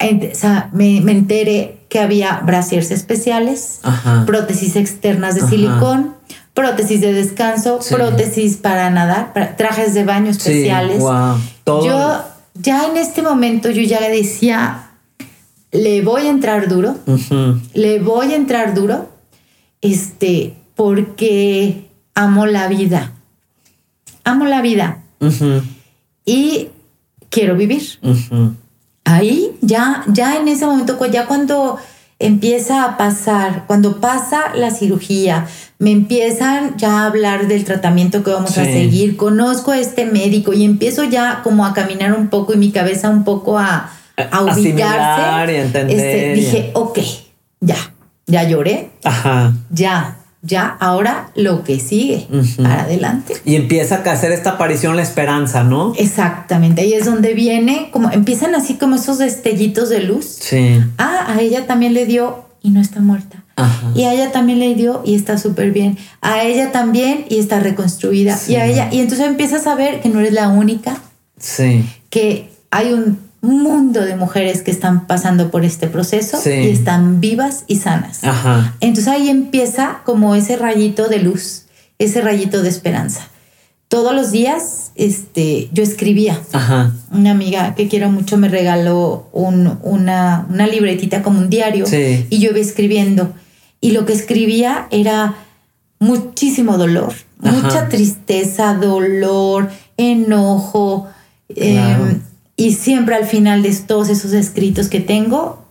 o 0.01 0.35
sea, 0.35 0.69
me, 0.73 1.01
me 1.01 1.13
enteré 1.13 1.79
que 1.89 2.01
había 2.01 2.41
brasiers 2.45 2.91
especiales, 2.91 3.81
prótesis 4.27 4.75
externas 4.75 5.37
de 5.37 5.47
silicón, 5.47 6.15
prótesis 6.55 7.01
de 7.01 7.13
descanso, 7.13 7.79
prótesis 7.89 8.57
para 8.57 8.91
nadar, 8.91 9.33
trajes 9.57 9.95
de 9.95 10.03
baño 10.03 10.33
especiales. 10.33 11.01
Yo 11.67 12.25
ya 12.55 12.87
en 12.87 12.97
este 12.97 13.23
momento 13.23 13.71
yo 13.71 13.83
ya 13.83 14.01
le 14.01 14.09
decía, 14.11 14.91
le 15.71 16.03
voy 16.03 16.23
a 16.23 16.31
entrar 16.31 16.67
duro, 16.69 16.97
le 17.75 18.01
voy 18.01 18.33
a 18.33 18.37
entrar 18.37 18.75
duro, 18.75 19.09
este, 19.81 20.57
porque 20.75 21.91
amo 22.17 22.47
la 22.47 22.67
vida, 22.67 23.13
amo 24.25 24.45
la 24.47 24.63
vida 24.63 25.03
y 26.25 26.69
quiero 27.31 27.57
vivir 27.57 27.83
ahí 29.05 29.53
ya, 29.61 30.05
ya 30.09 30.37
en 30.37 30.49
ese 30.49 30.67
momento, 30.67 30.99
ya 31.07 31.27
cuando 31.27 31.79
empieza 32.19 32.85
a 32.85 32.97
pasar, 32.97 33.65
cuando 33.67 34.01
pasa 34.01 34.55
la 34.55 34.71
cirugía, 34.71 35.47
me 35.79 35.91
empiezan 35.91 36.77
ya 36.77 37.01
a 37.01 37.07
hablar 37.07 37.49
del 37.49 37.65
tratamiento 37.65 38.23
que 38.23 38.31
vamos 38.31 38.57
a 38.57 38.65
seguir, 38.65 39.17
conozco 39.17 39.73
a 39.73 39.79
este 39.79 40.07
médico 40.07 40.53
y 40.53 40.65
empiezo 40.65 41.05
ya 41.05 41.41
como 41.43 41.67
a 41.67 41.75
caminar 41.75 42.15
un 42.15 42.29
poco 42.29 42.55
y 42.55 42.57
mi 42.57 42.71
cabeza 42.71 43.11
un 43.11 43.25
poco 43.25 43.59
a, 43.59 43.91
a 44.31 44.43
ubicarse. 44.43 45.53
Y 45.53 45.57
entender. 45.57 45.99
Este, 45.99 46.35
dije, 46.35 46.71
ok, 46.75 46.99
ya, 47.61 47.77
ya 48.27 48.45
lloré. 48.45 48.91
Ajá. 49.03 49.53
Ya, 49.71 50.17
ya, 50.47 50.77
ahora 50.79 51.31
lo 51.35 51.65
que 51.65 51.81
sigue, 51.81 52.29
para 52.59 52.83
adelante. 52.83 53.35
Y 53.47 53.57
empieza 53.57 54.03
a 54.05 54.13
hacer 54.13 54.31
esta 54.31 54.51
aparición 54.51 54.95
la 54.95 55.03
esperanza, 55.03 55.65
¿no? 55.65 55.95
Exactamente, 55.97 56.83
ahí 56.83 56.93
es 56.93 57.07
donde 57.07 57.33
viene, 57.33 57.89
como 57.91 58.11
empiezan 58.11 58.55
así 58.55 58.75
como 58.75 58.97
esos 58.97 59.19
destellitos 59.19 59.89
de 59.89 60.01
luz. 60.01 60.27
Sí. 60.41 60.81
Ah, 60.99 61.25
a 61.29 61.41
ella 61.41 61.67
también 61.67 61.95
le 61.95 62.05
dio 62.05 62.45
y 62.63 62.71
no 62.71 62.81
está 62.81 63.01
muerta. 63.01 63.43
Ajá. 63.57 63.93
Y 63.95 64.05
a 64.05 64.13
ella 64.13 64.33
también 64.33 64.59
le 64.59 64.75
dio 64.75 65.03
y 65.05 65.15
está 65.15 65.39
súper 65.39 65.71
bien. 65.71 65.97
A 66.21 66.43
ella 66.43 66.73
también 66.73 67.25
y 67.31 67.39
está 67.39 67.61
reconstruida. 67.61 68.39
Y 68.47 68.57
a 68.57 68.67
ella, 68.67 68.89
y 68.93 69.01
entonces 69.01 69.27
empiezas 69.27 69.67
a 69.67 69.75
ver 69.75 70.01
que 70.03 70.11
no 70.11 70.21
eres 70.21 70.33
la 70.33 70.49
única. 70.49 70.99
Sí. 71.39 71.85
Que 72.11 72.51
hay 72.71 72.93
un 72.93 73.03
un 73.03 73.24
mundo 73.45 74.01
de 74.03 74.17
mujeres 74.17 74.63
que 74.63 74.71
están 74.71 75.07
pasando 75.07 75.51
por 75.51 75.65
este 75.65 75.87
proceso 75.87 76.41
y 76.45 76.71
están 76.71 77.21
vivas 77.21 77.65
y 77.67 77.77
sanas. 77.77 78.21
Entonces 78.81 79.09
ahí 79.09 79.29
empieza 79.29 80.01
como 80.05 80.35
ese 80.35 80.57
rayito 80.57 81.09
de 81.09 81.19
luz, 81.21 81.67
ese 81.99 82.21
rayito 82.21 82.63
de 82.63 82.69
esperanza. 82.69 83.29
Todos 83.89 84.15
los 84.15 84.33
días 84.33 84.91
este, 84.97 85.69
yo 85.73 85.83
escribía. 85.83 86.41
Una 87.13 87.31
amiga 87.31 87.75
que 87.75 87.89
quiero 87.89 88.11
mucho 88.11 88.37
me 88.37 88.49
regaló 88.49 89.29
una, 89.33 89.79
una, 90.49 90.67
libretita 90.67 91.23
como 91.23 91.39
un 91.39 91.51
diario 91.51 91.85
y 91.91 92.39
yo 92.39 92.51
iba 92.51 92.59
escribiendo. 92.59 93.33
Y 93.81 93.93
lo 93.93 94.07
que 94.07 94.13
escribía 94.13 94.89
era 94.91 95.37
muchísimo 95.99 96.79
dolor, 96.79 97.13
mucha 97.39 97.89
tristeza, 97.89 98.75
dolor, 98.75 99.71
enojo. 99.97 101.09
Em, 101.49 102.21
y 102.57 102.73
siempre 102.73 103.17
al 103.17 103.27
final 103.27 103.63
de 103.63 103.75
todos 103.75 104.09
esos 104.09 104.33
escritos 104.33 104.89
que 104.89 105.01
tengo, 105.01 105.65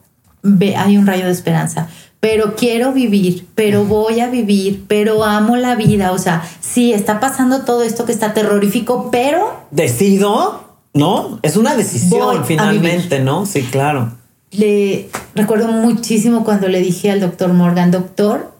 hay 0.77 0.97
un 0.97 1.07
rayo 1.07 1.25
de 1.25 1.31
esperanza. 1.31 1.87
Pero 2.19 2.55
quiero 2.55 2.93
vivir, 2.93 3.47
pero 3.53 3.83
voy 3.83 4.21
a 4.21 4.29
vivir, 4.29 4.85
pero 4.87 5.23
amo 5.23 5.57
la 5.57 5.75
vida. 5.75 6.11
O 6.11 6.17
sea, 6.17 6.43
sí, 6.61 6.93
está 6.93 7.19
pasando 7.19 7.63
todo 7.63 7.83
esto 7.83 8.05
que 8.05 8.11
está 8.13 8.33
terrorífico, 8.33 9.09
pero... 9.11 9.65
Decido, 9.71 10.77
¿no? 10.93 11.39
Es 11.41 11.57
una 11.57 11.75
decisión 11.75 12.45
finalmente, 12.45 13.19
¿no? 13.19 13.45
Sí, 13.45 13.63
claro. 13.63 14.13
Le 14.51 15.09
recuerdo 15.35 15.67
muchísimo 15.67 16.45
cuando 16.45 16.67
le 16.67 16.79
dije 16.79 17.11
al 17.11 17.19
doctor 17.19 17.51
Morgan, 17.51 17.91
doctor, 17.91 18.53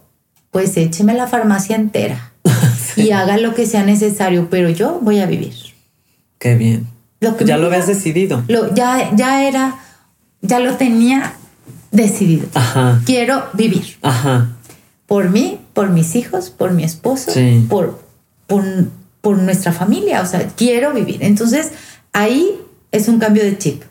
pues 0.52 0.76
écheme 0.76 1.14
la 1.14 1.28
farmacia 1.28 1.76
entera 1.76 2.34
y 2.98 3.12
haga 3.12 3.38
lo 3.38 3.54
que 3.54 3.66
sea 3.66 3.84
necesario, 3.84 4.48
pero 4.50 4.70
yo 4.70 5.00
voy 5.02 5.20
a 5.20 5.26
vivir. 5.26 5.54
Qué 6.38 6.56
bien 6.56 6.93
ya 7.46 7.58
lo 7.58 7.68
habías 7.68 7.88
decidido. 7.88 8.44
Lo, 8.48 8.74
ya, 8.74 9.12
ya 9.16 9.48
era, 9.48 9.76
ya 10.42 10.60
lo 10.60 10.76
tenía 10.76 11.34
decidido. 11.92 12.48
Ajá. 12.54 13.02
Quiero 13.06 13.44
vivir. 13.54 13.98
Ajá. 14.02 14.50
Por 15.06 15.30
mí, 15.30 15.60
por 15.74 15.90
mis 15.90 16.16
hijos, 16.16 16.50
por 16.50 16.72
mi 16.72 16.84
esposo, 16.84 17.32
por, 17.70 18.00
por, 18.48 19.38
nuestra 19.38 19.72
familia. 19.72 20.22
O 20.22 20.26
sea, 20.26 20.48
quiero 20.56 20.94
vivir. 20.94 21.24
Entonces, 21.24 21.72
ahí 22.12 22.52
es 22.92 23.08
un 23.08 23.20
cambio 23.20 23.44
de 23.44 23.58
chip. 23.58 23.84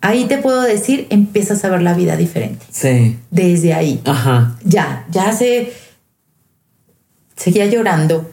Ahí 0.00 0.26
te 0.26 0.38
puedo 0.38 0.62
decir, 0.62 1.06
empiezas 1.10 1.64
a 1.64 1.68
ver 1.68 1.82
la 1.82 1.94
vida 1.94 2.16
diferente. 2.16 2.64
Sí. 2.70 3.18
Desde 3.30 3.74
ahí. 3.74 4.00
Ajá. 4.04 4.56
Ya, 4.64 5.06
ya 5.10 5.32
se 5.32 5.72
seguía 7.34 7.66
llorando, 7.66 8.30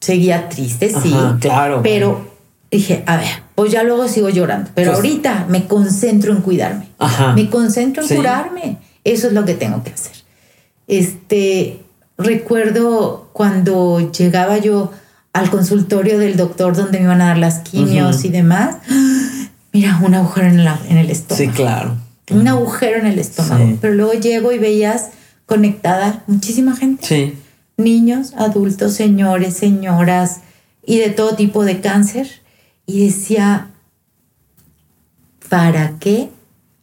seguía 0.00 0.48
triste, 0.48 0.90
sí. 0.90 1.14
Claro. 1.40 1.80
Pero 1.82 2.30
dije, 2.70 3.02
a 3.06 3.16
ver, 3.16 3.43
pues 3.54 3.70
ya 3.70 3.82
luego 3.84 4.08
sigo 4.08 4.28
llorando, 4.30 4.70
pero 4.74 4.92
pues 4.92 4.96
ahorita 4.96 5.46
me 5.48 5.66
concentro 5.66 6.32
en 6.32 6.40
cuidarme. 6.40 6.88
Me 7.36 7.48
concentro 7.50 8.02
en 8.02 8.16
curarme. 8.16 8.78
Eso 9.04 9.28
es 9.28 9.32
lo 9.32 9.44
que 9.44 9.54
tengo 9.54 9.82
que 9.84 9.90
hacer. 9.90 10.12
Este, 10.88 11.80
recuerdo 12.18 13.30
cuando 13.32 14.10
llegaba 14.12 14.58
yo 14.58 14.90
al 15.32 15.50
consultorio 15.50 16.18
del 16.18 16.36
doctor 16.36 16.76
donde 16.76 16.98
me 16.98 17.04
iban 17.04 17.20
a 17.20 17.26
dar 17.26 17.38
las 17.38 17.60
quimios 17.60 18.24
y 18.24 18.28
demás. 18.28 18.76
Mira, 19.72 20.00
un 20.02 20.14
agujero 20.14 20.48
en, 20.48 20.60
en, 20.60 20.98
el 20.98 21.10
estómago. 21.10 21.44
Sí, 21.44 21.48
claro. 21.48 21.96
Un 22.30 22.48
agujero 22.48 22.98
en 22.98 23.06
el 23.06 23.18
estómago. 23.18 23.76
Pero 23.80 23.94
luego 23.94 24.14
llego 24.14 24.52
y 24.52 24.58
veías 24.58 25.10
conectada 25.46 26.22
muchísima 26.26 26.74
gente. 26.76 27.04
Sí. 27.06 27.34
Niños, 27.76 28.32
adultos, 28.36 28.94
señores, 28.94 29.56
señoras 29.56 30.40
y 30.86 30.98
de 30.98 31.10
todo 31.10 31.34
tipo 31.34 31.64
de 31.64 31.80
cáncer 31.80 32.43
y 32.86 33.06
decía, 33.06 33.70
¿para 35.48 35.98
qué 35.98 36.30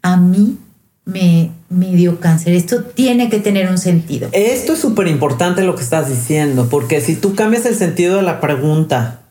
a 0.01 0.17
mí 0.17 0.57
me, 1.05 1.51
me 1.69 1.95
dio 1.95 2.19
cáncer? 2.19 2.53
Esto 2.53 2.83
tiene 2.83 3.29
que 3.29 3.39
tener 3.39 3.69
un 3.69 3.77
sentido. 3.77 4.29
Esto 4.31 4.73
es 4.73 4.79
súper 4.79 5.07
importante 5.07 5.63
lo 5.63 5.75
que 5.75 5.83
estás 5.83 6.09
diciendo, 6.09 6.67
porque 6.69 7.01
si 7.01 7.15
tú 7.15 7.35
cambias 7.35 7.65
el 7.65 7.75
sentido 7.75 8.17
de 8.17 8.23
la 8.23 8.39
pregunta, 8.39 9.21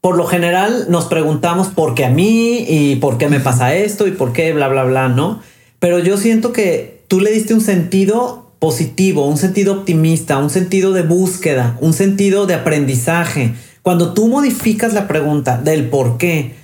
por 0.00 0.16
lo 0.16 0.26
general 0.26 0.86
nos 0.88 1.06
preguntamos 1.06 1.68
por 1.68 1.94
qué 1.94 2.06
a 2.06 2.10
mí 2.10 2.64
y 2.68 2.96
por 2.96 3.18
qué 3.18 3.28
me 3.28 3.40
pasa 3.40 3.74
esto 3.74 4.06
y 4.06 4.12
por 4.12 4.32
qué 4.32 4.52
bla, 4.52 4.68
bla, 4.68 4.84
bla, 4.84 5.08
¿no? 5.08 5.42
Pero 5.78 5.98
yo 5.98 6.16
siento 6.16 6.52
que 6.52 7.02
tú 7.08 7.20
le 7.20 7.30
diste 7.30 7.54
un 7.54 7.60
sentido 7.60 8.50
positivo, 8.58 9.26
un 9.26 9.38
sentido 9.38 9.72
optimista, 9.72 10.38
un 10.38 10.50
sentido 10.50 10.92
de 10.92 11.02
búsqueda, 11.02 11.76
un 11.80 11.92
sentido 11.92 12.46
de 12.46 12.54
aprendizaje 12.54 13.54
cuando 13.82 14.12
tú 14.12 14.28
modificas 14.28 14.92
la 14.92 15.08
pregunta 15.08 15.58
del 15.58 15.88
por 15.88 16.18
qué 16.18 16.56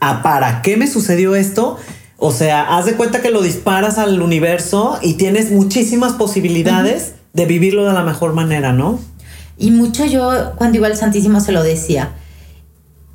a 0.00 0.22
para 0.22 0.62
qué 0.62 0.76
me 0.76 0.86
sucedió 0.86 1.34
esto, 1.34 1.78
o 2.18 2.32
sea, 2.32 2.76
haz 2.76 2.86
de 2.86 2.94
cuenta 2.94 3.20
que 3.20 3.30
lo 3.30 3.42
disparas 3.42 3.98
al 3.98 4.20
universo 4.20 4.98
y 5.02 5.14
tienes 5.14 5.50
muchísimas 5.50 6.12
posibilidades 6.12 7.14
de 7.32 7.46
vivirlo 7.46 7.84
de 7.86 7.92
la 7.92 8.02
mejor 8.02 8.32
manera, 8.32 8.72
¿no? 8.72 8.98
Y 9.56 9.70
mucho 9.70 10.04
yo, 10.04 10.52
cuando 10.56 10.78
iba 10.78 10.86
al 10.86 10.96
Santísimo, 10.96 11.40
se 11.40 11.52
lo 11.52 11.62
decía, 11.62 12.12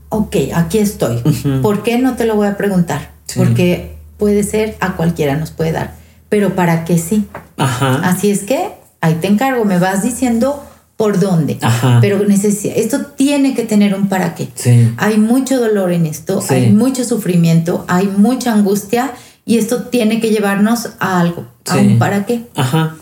ok, 0.10 0.36
aquí 0.56 0.80
estoy, 0.80 1.22
¿por 1.62 1.84
qué 1.84 1.98
no 1.98 2.16
te 2.16 2.26
lo 2.26 2.36
voy 2.36 2.48
a 2.48 2.58
preguntar? 2.58 3.12
Porque 3.36 3.96
puede 4.18 4.44
ser, 4.44 4.76
a 4.80 4.96
cualquiera 4.96 5.36
nos 5.38 5.52
puede 5.52 5.72
dar, 5.72 5.94
pero 6.30 6.56
¿para 6.56 6.86
qué 6.86 6.98
sí? 6.98 7.28
Ajá. 7.58 8.02
Así 8.04 8.32
es 8.32 8.44
que 8.44 8.72
ahí 9.02 9.16
te 9.16 9.28
encargo, 9.28 9.66
me 9.66 9.80
vas 9.80 10.04
diciendo 10.04 10.64
por 11.00 11.18
dónde. 11.18 11.58
Pero 12.02 12.28
necesita, 12.28 12.76
esto 12.76 13.06
tiene 13.16 13.56
que 13.56 13.64
tener 13.64 13.96
un 13.96 14.10
para 14.10 14.36
qué. 14.36 14.50
Hay 14.98 15.18
mucho 15.18 15.58
dolor 15.58 15.94
en 15.94 16.06
esto, 16.06 16.44
hay 16.50 16.74
mucho 16.74 17.06
sufrimiento, 17.06 17.86
hay 17.88 18.08
mucha 18.08 18.52
angustia 18.52 19.14
y 19.46 19.58
esto 19.60 19.84
tiene 19.84 20.20
que 20.20 20.30
llevarnos 20.30 20.90
a 21.00 21.22
algo, 21.22 21.48
a 21.70 21.78
un 21.78 22.00
para 22.00 22.26
qué. 22.26 22.48
Ajá. 22.54 22.98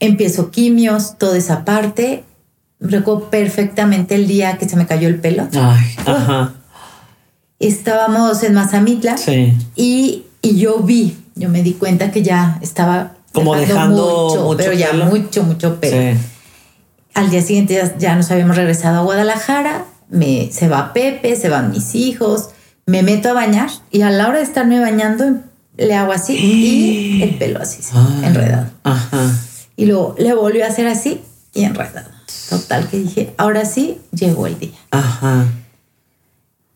Empiezo 0.00 0.50
quimios, 0.50 1.16
toda 1.16 1.38
esa 1.38 1.64
parte. 1.64 2.24
Recuerdo 2.80 3.30
perfectamente 3.30 4.16
el 4.16 4.26
día 4.26 4.58
que 4.58 4.68
se 4.68 4.74
me 4.74 4.88
cayó 4.88 5.06
el 5.06 5.20
pelo. 5.20 5.46
Ay, 5.54 5.86
ajá. 6.06 6.54
Estábamos 7.60 8.42
en 8.42 8.54
Mazamitla 8.54 9.14
y, 9.76 10.24
y 10.42 10.58
yo 10.58 10.80
vi, 10.80 11.16
yo 11.36 11.50
me 11.50 11.62
di 11.62 11.74
cuenta 11.74 12.10
que 12.10 12.24
ya 12.24 12.58
estaba 12.62 13.12
como 13.32 13.54
dejando, 13.54 14.28
mucho, 14.28 14.56
pero 14.56 14.72
ya 14.72 14.92
mucho, 14.92 15.44
mucho 15.44 15.78
pelo. 15.78 16.18
Al 17.16 17.30
día 17.30 17.40
siguiente 17.40 17.82
ya, 17.98 18.14
nos 18.14 18.30
habíamos 18.30 18.56
regresado 18.56 18.98
a 18.98 19.02
Guadalajara, 19.02 19.86
me, 20.10 20.52
se 20.52 20.68
va 20.68 20.92
Pepe, 20.92 21.34
se 21.34 21.48
van 21.48 21.70
mis 21.70 21.94
hijos, 21.94 22.50
me 22.84 23.02
meto 23.02 23.30
a 23.30 23.32
bañar 23.32 23.70
y 23.90 24.02
a 24.02 24.10
la 24.10 24.28
hora 24.28 24.36
de 24.36 24.44
estarme 24.44 24.78
bañando 24.80 25.40
le 25.78 25.94
hago 25.94 26.12
así 26.12 26.36
y 26.36 27.22
el 27.22 27.38
pelo 27.38 27.62
así, 27.62 27.82
ah, 27.94 28.20
enredado. 28.22 28.66
Ajá. 28.84 29.32
Y 29.76 29.86
luego 29.86 30.14
le 30.18 30.34
volvió 30.34 30.66
a 30.66 30.68
hacer 30.68 30.86
así 30.88 31.22
y 31.54 31.64
enredado. 31.64 32.10
Total, 32.50 32.86
que 32.86 32.98
dije, 32.98 33.32
ahora 33.38 33.64
sí 33.64 33.98
llegó 34.12 34.46
el 34.46 34.58
día. 34.58 34.76
Ajá. 34.90 35.46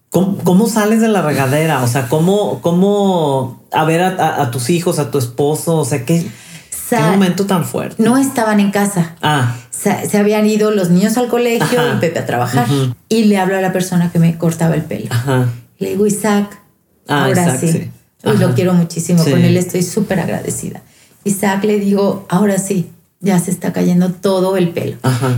¿Cómo, 0.09 0.69
sales 0.69 1.03
de 1.03 1.09
la 1.09 1.21
regadera? 1.21 1.83
O 1.83 1.87
sea, 1.87 2.09
¿cómo, 2.09 2.63
cómo 2.63 3.61
a 3.73 3.85
ver 3.85 4.01
a, 4.01 4.51
tus 4.51 4.71
hijos, 4.71 4.99
a 4.99 5.11
tu 5.11 5.19
esposo? 5.19 5.77
O 5.77 5.85
sea, 5.85 6.07
¿qué, 6.07 6.27
qué 6.97 7.03
momento 7.03 7.47
tan 7.47 7.65
fuerte? 7.65 8.03
No 8.03 8.19
estaban 8.19 8.61
en 8.61 8.71
casa. 8.71 9.17
Ah. 9.23 9.57
Se, 9.71 10.19
habían 10.19 10.47
ido 10.47 10.71
los 10.71 10.91
niños 10.91 11.17
al 11.17 11.29
colegio 11.29 11.81
y 11.95 12.01
Pepe 12.01 12.19
a 12.19 12.27
trabajar. 12.27 12.67
Y 13.09 13.25
le 13.25 13.39
hablo 13.39 13.57
a 13.57 13.61
la 13.61 13.73
persona 13.73 14.11
que 14.13 14.19
me 14.19 14.37
cortaba 14.37 14.75
el 14.75 14.83
pelo. 14.83 15.07
Ajá. 15.11 15.47
Le 15.79 15.91
digo, 15.91 16.07
Isaac, 16.07 16.59
ah, 17.09 17.25
ahora 17.25 17.57
sí. 17.57 17.91
Y 18.25 18.37
lo 18.37 18.55
quiero 18.55 18.75
muchísimo. 18.75 19.25
Con 19.25 19.41
él 19.41 19.57
estoy 19.57 19.83
súper 19.83 20.21
agradecida. 20.21 20.83
Isaac 21.25 21.65
le 21.65 21.79
digo, 21.79 22.27
ahora 22.29 22.59
sí, 22.59 22.91
ya 23.21 23.39
se 23.39 23.51
está 23.51 23.73
cayendo 23.73 24.11
todo 24.11 24.57
el 24.57 24.71
pelo. 24.71 24.97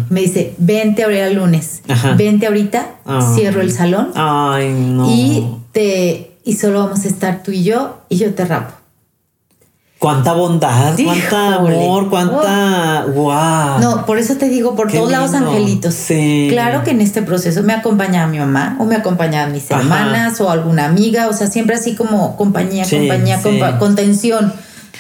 Me 0.09 0.21
dice, 0.21 0.55
vente 0.59 1.03
ahora 1.05 1.27
el 1.27 1.35
lunes, 1.35 1.83
vente 2.17 2.47
ahorita, 2.47 2.87
cierro 3.35 3.61
el 3.61 3.73
salón 3.73 4.11
Ay, 4.15 4.73
no. 4.73 5.11
y 5.11 5.45
te 5.73 6.39
y 6.45 6.55
solo 6.55 6.85
vamos 6.85 7.05
a 7.05 7.09
estar 7.09 7.43
tú 7.43 7.53
y 7.53 7.63
yo 7.63 7.99
y 8.09 8.17
yo 8.17 8.35
te 8.35 8.45
rapo. 8.45 8.75
Cuánta 10.03 10.33
bondad, 10.33 10.97
cuánta 11.05 11.55
amor, 11.55 12.11
cuánta 12.11 13.07
wow. 13.07 13.79
No, 13.81 14.05
por 14.05 14.19
eso 14.19 14.35
te 14.35 14.49
digo, 14.49 14.75
por 14.75 14.91
todos 14.91 15.09
lados 15.09 15.33
angelitos. 15.33 15.95
Sí. 15.95 16.49
Claro 16.51 16.83
que 16.83 16.91
en 16.91 17.01
este 17.01 17.23
proceso 17.23 17.63
me 17.63 17.73
acompañaba 17.73 18.27
mi 18.27 18.41
mamá 18.41 18.77
o 18.81 18.85
me 18.85 18.97
acompañaban 18.97 19.53
mis 19.53 19.71
hermanas 19.71 20.41
o 20.41 20.51
alguna 20.51 20.87
amiga, 20.87 21.29
o 21.29 21.33
sea, 21.33 21.47
siempre 21.47 21.77
así 21.77 21.95
como 21.95 22.37
compañía, 22.37 22.85
compañía, 22.85 23.41
contención 23.79 24.53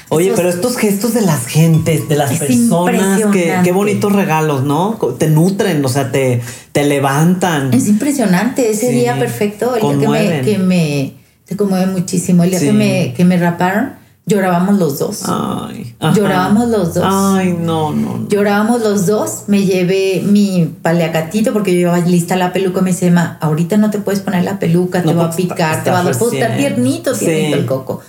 Oye, 0.08 0.34
pero 0.36 0.50
estos 0.50 0.76
gestos 0.76 1.14
de 1.14 1.22
las 1.22 1.46
gentes, 1.46 2.08
de 2.08 2.14
las 2.14 2.38
personas, 2.38 3.22
que, 3.32 3.56
qué 3.64 3.72
bonitos 3.72 4.12
regalos, 4.12 4.62
¿no? 4.62 4.98
Te 5.18 5.28
nutren, 5.28 5.84
o 5.84 5.88
sea, 5.88 6.12
te, 6.12 6.42
te 6.70 6.84
levantan. 6.84 7.74
Es 7.74 7.88
impresionante. 7.88 8.70
Ese 8.70 8.92
día 8.92 9.18
perfecto, 9.18 9.74
el 9.74 9.98
día 9.98 10.42
que 10.42 10.58
me, 10.58 11.12
que 11.48 11.48
me, 11.48 11.56
conmueve 11.56 11.86
muchísimo. 11.86 12.44
El 12.44 12.50
día 12.50 12.60
que, 12.60 12.72
me, 12.72 13.14
que 13.16 13.24
me 13.24 13.36
raparon, 13.36 14.01
llorábamos 14.26 14.78
los 14.78 14.98
dos. 14.98 15.22
Ay, 15.26 15.94
llorábamos 16.14 16.68
los 16.68 16.94
dos. 16.94 17.04
Ay, 17.06 17.56
no, 17.58 17.92
no, 17.92 18.28
Llorábamos 18.28 18.80
los 18.80 19.06
dos. 19.06 19.44
Me 19.46 19.64
llevé 19.64 20.22
mi 20.24 20.72
paleacatito 20.82 21.52
porque 21.52 21.72
yo 21.72 21.78
llevaba 21.78 21.98
lista 21.98 22.36
la 22.36 22.52
peluca. 22.52 22.80
Me 22.80 22.90
dice, 22.90 23.10
ma, 23.10 23.38
ahorita 23.40 23.76
no 23.76 23.90
te 23.90 23.98
puedes 23.98 24.20
poner 24.20 24.44
la 24.44 24.58
peluca, 24.58 25.02
te 25.02 25.14
va 25.14 25.26
a 25.26 25.30
picar, 25.30 25.84
te 25.84 25.90
va 25.90 26.00
a 26.00 26.04
dar 26.04 26.16
tiernito, 26.56 27.12
tiernito 27.12 27.56
el 27.56 27.66
coco 27.66 28.02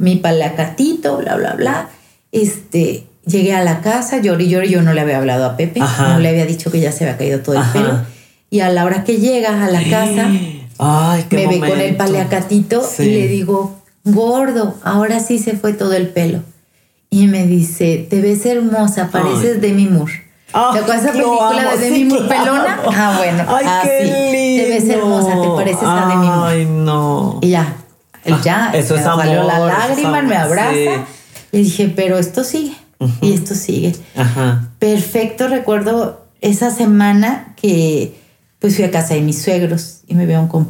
mi 0.00 0.16
palacatito, 0.16 1.18
bla, 1.18 1.36
bla, 1.36 1.54
bla. 1.54 1.90
Este, 2.30 3.06
llegué 3.26 3.54
a 3.54 3.64
la 3.64 3.80
casa, 3.80 4.20
lloré, 4.20 4.48
lloré, 4.48 4.68
yo 4.68 4.82
no 4.82 4.92
le 4.94 5.00
había 5.00 5.18
hablado 5.18 5.44
a 5.44 5.56
Pepe, 5.56 5.80
no 5.80 6.18
le 6.18 6.28
había 6.28 6.46
dicho 6.46 6.70
que 6.70 6.80
ya 6.80 6.92
se 6.92 7.04
había 7.04 7.18
caído 7.18 7.40
todo 7.40 7.56
el 7.56 7.68
pelo. 7.72 8.00
Y 8.50 8.60
a 8.60 8.70
la 8.70 8.84
hora 8.84 9.04
que 9.04 9.18
llega 9.18 9.64
a 9.64 9.70
la 9.70 9.82
casa, 9.88 10.28
me 11.30 11.46
ve 11.46 11.58
con 11.60 11.80
el 11.80 11.96
paleacatito 11.96 12.82
y 12.98 13.04
le 13.04 13.28
digo, 13.28 13.81
gordo, 14.04 14.74
ahora 14.82 15.20
sí 15.20 15.38
se 15.38 15.56
fue 15.56 15.72
todo 15.72 15.92
el 15.92 16.08
pelo. 16.08 16.40
Y 17.10 17.26
me 17.26 17.46
dice, 17.46 18.06
te 18.08 18.20
ves 18.20 18.46
hermosa, 18.46 19.10
pareces 19.10 19.60
Demi 19.60 19.86
Moore. 19.86 20.12
Ah, 20.54 20.70
¿Te 20.72 20.80
acuerdas 20.80 21.04
esa 21.04 21.12
película 21.12 21.76
de 21.76 21.78
Demi 21.78 22.04
Moore 22.04 22.28
pelona? 22.28 22.80
Ah, 22.86 23.14
bueno. 23.18 23.44
Ay, 23.48 23.66
qué 23.82 24.62
Te 24.62 24.70
ves 24.70 24.88
hermosa, 24.88 25.40
te 25.40 25.48
pareces 25.48 25.82
a 25.82 26.06
Demi 26.08 26.26
Moore. 26.26 26.54
Ay, 26.54 26.66
no. 26.66 27.38
Y 27.42 27.50
ya, 27.50 27.76
ya 28.42 28.70
eso 28.72 28.94
me 28.94 29.02
salió 29.02 29.42
la 29.44 29.58
lágrima, 29.58 30.22
me 30.22 30.36
abraza. 30.36 31.06
Le 31.52 31.58
dije, 31.58 31.92
pero 31.94 32.18
esto 32.18 32.44
sigue. 32.44 32.74
Y 33.20 33.32
esto 33.32 33.54
sigue. 33.54 33.94
Perfecto, 34.78 35.48
recuerdo 35.48 36.24
esa 36.40 36.70
semana 36.70 37.54
que 37.56 38.14
pues 38.58 38.76
fui 38.76 38.84
a 38.84 38.90
casa 38.90 39.14
de 39.14 39.20
mis 39.20 39.42
suegros 39.42 40.02
y 40.06 40.14
me 40.14 40.24
veo 40.24 40.48
con 40.48 40.66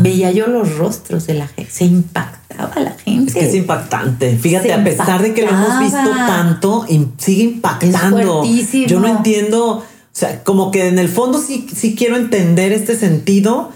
Veía 0.00 0.30
yo 0.30 0.46
los 0.46 0.76
rostros 0.76 1.26
de 1.26 1.34
la 1.34 1.48
gente, 1.48 1.70
se 1.70 1.84
impactaba 1.84 2.72
la 2.80 2.92
gente. 2.92 3.30
Es 3.30 3.34
que 3.34 3.48
es 3.48 3.54
impactante. 3.54 4.36
Fíjate, 4.36 4.72
a 4.72 4.82
pesar 4.82 5.22
de 5.22 5.34
que 5.34 5.42
lo 5.42 5.50
hemos 5.50 5.78
visto 5.80 6.10
tanto, 6.10 6.86
sigue 7.18 7.42
impactando. 7.44 8.44
yo 8.86 9.00
no 9.00 9.08
entiendo, 9.08 9.66
o 9.78 9.84
sea, 10.12 10.42
como 10.44 10.70
que 10.70 10.88
en 10.88 10.98
el 10.98 11.08
fondo 11.08 11.40
sí, 11.40 11.66
sí 11.74 11.94
quiero 11.94 12.16
entender 12.16 12.72
este 12.72 12.96
sentido, 12.96 13.72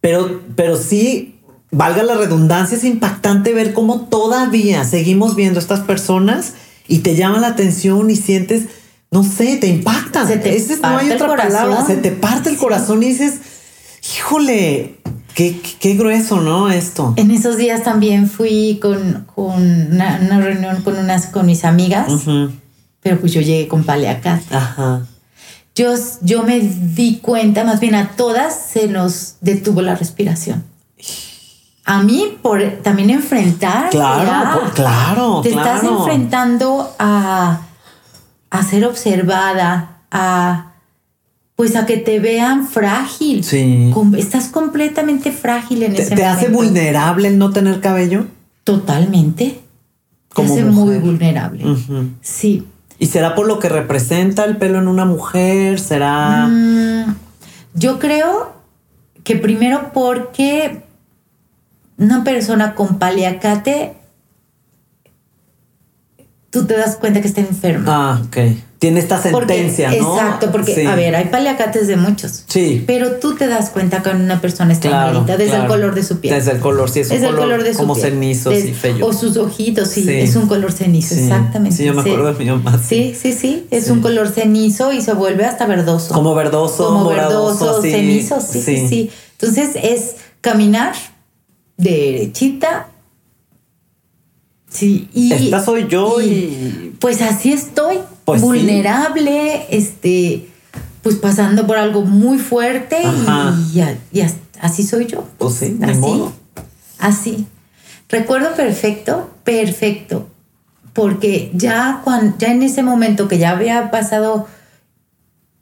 pero, 0.00 0.42
pero 0.56 0.76
sí 0.76 1.32
valga 1.72 2.02
la 2.02 2.14
redundancia, 2.14 2.76
es 2.76 2.84
impactante 2.84 3.52
ver 3.54 3.72
cómo 3.72 4.02
todavía 4.02 4.84
seguimos 4.84 5.34
viendo 5.34 5.58
estas 5.58 5.80
personas 5.80 6.52
y 6.86 6.98
te 6.98 7.16
llama 7.16 7.38
la 7.40 7.48
atención 7.48 8.10
y 8.10 8.16
sientes, 8.16 8.64
no 9.10 9.24
sé, 9.24 9.56
te 9.56 9.66
impactan. 9.66 10.28
Se 10.28 10.36
te 10.36 10.64
no 10.82 10.98
hay 10.98 11.10
otra 11.10 11.34
palabra, 11.34 11.84
se 11.86 11.96
te 11.96 12.12
parte 12.12 12.50
el 12.50 12.58
corazón 12.58 13.02
y 13.02 13.06
dices, 13.06 13.34
híjole, 14.16 14.98
qué, 15.34 15.60
qué, 15.80 15.94
grueso, 15.94 16.40
¿no? 16.40 16.70
Esto. 16.70 17.14
En 17.16 17.30
esos 17.30 17.56
días 17.56 17.82
también 17.82 18.28
fui 18.28 18.78
con, 18.80 19.26
una, 19.36 20.18
reunión 20.40 20.82
con 20.82 20.96
unas 20.96 21.26
con 21.26 21.46
mis 21.46 21.64
amigas, 21.64 22.12
pero 23.00 23.20
pues 23.20 23.32
yo 23.32 23.40
llegué 23.40 23.68
con 23.68 23.84
paleacate. 23.84 24.54
Ajá. 24.54 25.06
Yo, 25.74 25.94
yo 26.20 26.42
me 26.42 26.60
di 26.60 27.18
cuenta, 27.18 27.64
más 27.64 27.80
bien 27.80 27.94
a 27.94 28.10
todas 28.10 28.54
se 28.72 28.88
nos 28.88 29.36
detuvo 29.40 29.80
la 29.80 29.94
respiración 29.94 30.64
a 31.84 32.02
mí 32.02 32.38
por 32.40 32.62
también 32.82 33.10
enfrentar. 33.10 33.90
Claro, 33.90 34.70
claro. 34.74 35.40
Te 35.42 35.50
estás 35.50 35.82
enfrentando 35.82 36.94
a, 36.98 37.60
a 38.50 38.62
ser 38.62 38.84
observada, 38.84 39.98
a 40.10 40.71
pues 41.56 41.76
a 41.76 41.86
que 41.86 41.96
te 41.96 42.18
vean 42.18 42.66
frágil. 42.66 43.44
Sí. 43.44 43.92
estás 44.16 44.48
completamente 44.48 45.32
frágil 45.32 45.82
en 45.82 45.92
ese 45.92 46.02
momento. 46.02 46.16
¿Te 46.16 46.26
hace 46.26 46.48
vulnerable 46.48 47.28
el 47.28 47.38
no 47.38 47.50
tener 47.50 47.80
cabello? 47.80 48.26
Totalmente. 48.64 49.60
te 50.34 50.42
hace 50.42 50.64
muy 50.64 50.98
vulnerable. 50.98 51.64
Sí. 52.20 52.66
¿Y 52.98 53.06
será 53.06 53.34
por 53.34 53.46
lo 53.46 53.58
que 53.58 53.68
representa 53.68 54.44
el 54.44 54.56
pelo 54.56 54.78
en 54.78 54.88
una 54.88 55.04
mujer? 55.04 55.80
¿Será...? 55.80 56.46
Mm, 56.46 57.16
yo 57.74 57.98
creo 57.98 58.54
que 59.24 59.36
primero 59.36 59.90
porque 59.92 60.82
una 61.98 62.24
persona 62.24 62.74
con 62.74 62.98
paliacate, 62.98 63.94
tú 66.52 66.66
te 66.66 66.76
das 66.76 66.96
cuenta 66.96 67.20
que 67.22 67.28
está 67.28 67.40
enferma. 67.40 67.86
Ah, 67.88 68.22
ok. 68.26 68.36
Tiene 68.78 69.00
esta 69.00 69.20
sentencia, 69.22 69.90
¿no? 69.92 70.14
Exacto, 70.14 70.50
porque, 70.50 70.86
a 70.86 70.94
ver, 70.94 71.14
hay 71.14 71.26
paliacates 71.26 71.86
de 71.86 71.96
muchos. 71.96 72.44
Sí. 72.46 72.84
Pero 72.86 73.12
tú 73.12 73.36
te 73.36 73.46
das 73.46 73.70
cuenta 73.70 74.02
cuando 74.02 74.24
una 74.24 74.40
persona 74.40 74.72
está 74.72 74.88
claro, 74.88 75.24
desde 75.24 75.56
el 75.56 75.66
color 75.66 75.94
de 75.94 76.02
su 76.02 76.18
piel. 76.18 76.34
Desde 76.34 76.52
el 76.52 76.58
color, 76.58 76.90
sí, 76.90 77.00
es 77.00 77.10
un 77.10 77.36
color, 77.36 77.62
de 77.62 77.72
su 77.72 77.78
como 77.78 77.94
cenizo, 77.94 78.52
sí, 78.52 78.74
feo. 78.74 79.06
O 79.06 79.12
sus 79.12 79.36
ojitos, 79.36 79.88
sí, 79.88 80.04
es 80.10 80.36
un 80.36 80.46
color 80.46 80.72
cenizo, 80.72 81.14
exactamente. 81.14 81.76
Sí, 81.76 81.84
yo 81.84 81.94
me 81.94 82.02
acuerdo 82.02 82.32
de 82.32 82.44
mi 82.44 82.50
mamá. 82.50 82.78
Sí, 82.78 83.16
sí, 83.18 83.32
sí, 83.32 83.66
es 83.70 83.88
un 83.88 84.00
color 84.00 84.28
cenizo 84.28 84.92
y 84.92 85.00
se 85.00 85.14
vuelve 85.14 85.46
hasta 85.46 85.64
verdoso. 85.66 86.12
Como 86.12 86.34
verdoso, 86.34 86.88
Como 86.88 87.08
verdoso, 87.08 87.80
cenizo, 87.80 88.40
sí, 88.40 88.60
sí, 88.60 88.88
sí. 88.88 89.10
Entonces 89.38 89.70
es 89.80 90.16
caminar 90.40 90.94
derechita. 91.76 92.88
Sí, 94.72 95.08
y. 95.12 95.32
Esta 95.32 95.62
soy 95.62 95.86
yo 95.88 96.20
y. 96.20 96.96
pues 96.98 97.20
así 97.20 97.52
estoy. 97.52 97.98
Pues 98.24 98.40
vulnerable, 98.40 99.66
este. 99.70 100.48
Pues 101.02 101.16
pasando 101.16 101.66
por 101.66 101.76
algo 101.76 102.02
muy 102.02 102.38
fuerte 102.38 102.98
y, 104.12 104.20
así 104.60 104.82
soy 104.84 105.06
yo. 105.06 105.24
Pues 105.38 105.54
sí, 105.54 105.78
así, 105.82 105.98
modo. 105.98 106.32
Así. 106.98 107.46
Recuerdo 108.08 108.54
perfecto, 108.54 109.30
perfecto. 109.42 110.28
Porque 110.92 111.50
ya, 111.54 112.02
cuando, 112.04 112.36
ya 112.38 112.52
en 112.52 112.62
ese 112.62 112.82
momento 112.82 113.26
que 113.26 113.38
ya 113.38 113.50
había 113.50 113.90
pasado, 113.90 114.46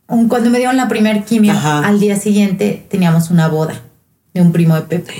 cuando 0.06 0.50
me 0.50 0.58
dieron 0.58 0.76
la 0.76 0.88
primer 0.88 1.24
quimio, 1.24 1.54
al 1.56 2.00
día 2.00 2.16
siguiente 2.16 2.84
teníamos 2.90 3.30
una 3.30 3.48
boda 3.48 3.80
de 4.34 4.42
un 4.42 4.52
primo 4.52 4.74
de 4.74 4.82
Pepe. 4.82 5.14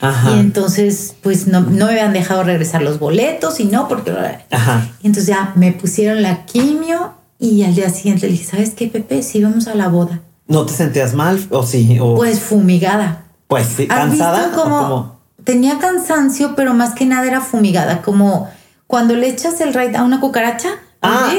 Y 0.00 0.38
entonces, 0.38 1.14
pues 1.22 1.48
no, 1.48 1.60
me 1.62 1.82
habían 1.82 2.12
dejado 2.12 2.44
regresar 2.44 2.82
los 2.82 2.98
boletos 2.98 3.58
y 3.58 3.64
no, 3.64 3.88
porque... 3.88 4.12
Y 5.02 5.06
entonces 5.06 5.26
ya 5.26 5.52
me 5.56 5.72
pusieron 5.72 6.22
la 6.22 6.44
quimio 6.44 7.14
y 7.38 7.64
al 7.64 7.74
día 7.74 7.90
siguiente 7.90 8.26
le 8.26 8.32
dije, 8.32 8.44
¿sabes 8.44 8.70
qué, 8.70 8.86
Pepe? 8.88 9.22
Sí, 9.22 9.42
vamos 9.42 9.66
a 9.66 9.74
la 9.74 9.88
boda. 9.88 10.20
¿No 10.46 10.64
te 10.66 10.72
sentías 10.72 11.14
mal 11.14 11.44
o 11.50 11.64
sí? 11.64 11.98
Pues 12.16 12.40
fumigada. 12.40 13.24
Pues 13.48 13.66
sí, 13.66 13.86
cansada. 13.86 14.52
como, 14.52 15.20
tenía 15.44 15.78
cansancio, 15.78 16.54
pero 16.54 16.74
más 16.74 16.94
que 16.94 17.06
nada 17.06 17.26
era 17.26 17.40
fumigada, 17.40 18.02
como 18.02 18.48
cuando 18.86 19.14
le 19.14 19.28
echas 19.28 19.60
el 19.60 19.74
raid 19.74 19.96
a 19.96 20.04
una 20.04 20.20
cucaracha. 20.20 20.68
Ah. 21.02 21.32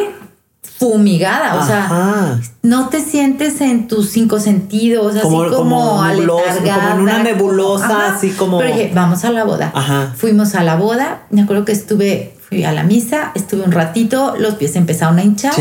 Fumigada, 0.62 1.56
o 1.56 1.66
sea, 1.66 2.40
no 2.64 2.90
te 2.90 3.02
sientes 3.02 3.60
en 3.62 3.88
tus 3.88 4.10
cinco 4.10 4.40
sentidos, 4.40 5.16
así 5.16 5.24
como, 5.24 5.50
como, 5.50 5.98
como 5.98 6.06
en 6.06 7.00
una 7.02 7.24
nebulosa, 7.24 8.14
así 8.14 8.32
como... 8.32 8.60
Pero 8.60 8.74
dije, 8.74 8.92
vamos 8.94 9.26
a 9.26 9.32
la 9.32 9.44
boda. 9.44 10.14
Fuimos 10.18 10.56
a 10.56 10.64
la 10.64 10.76
boda, 10.76 11.24
me 11.32 11.42
acuerdo 11.42 11.66
que 11.66 11.74
estuve, 11.74 12.34
fui 12.48 12.64
a 12.64 12.72
la 12.72 12.84
misa, 12.84 13.32
estuve 13.36 13.64
un 13.64 13.72
ratito, 13.72 14.36
los 14.38 14.56
pies 14.56 14.76
empezaron 14.76 15.20
a 15.20 15.24
hinchar, 15.24 15.54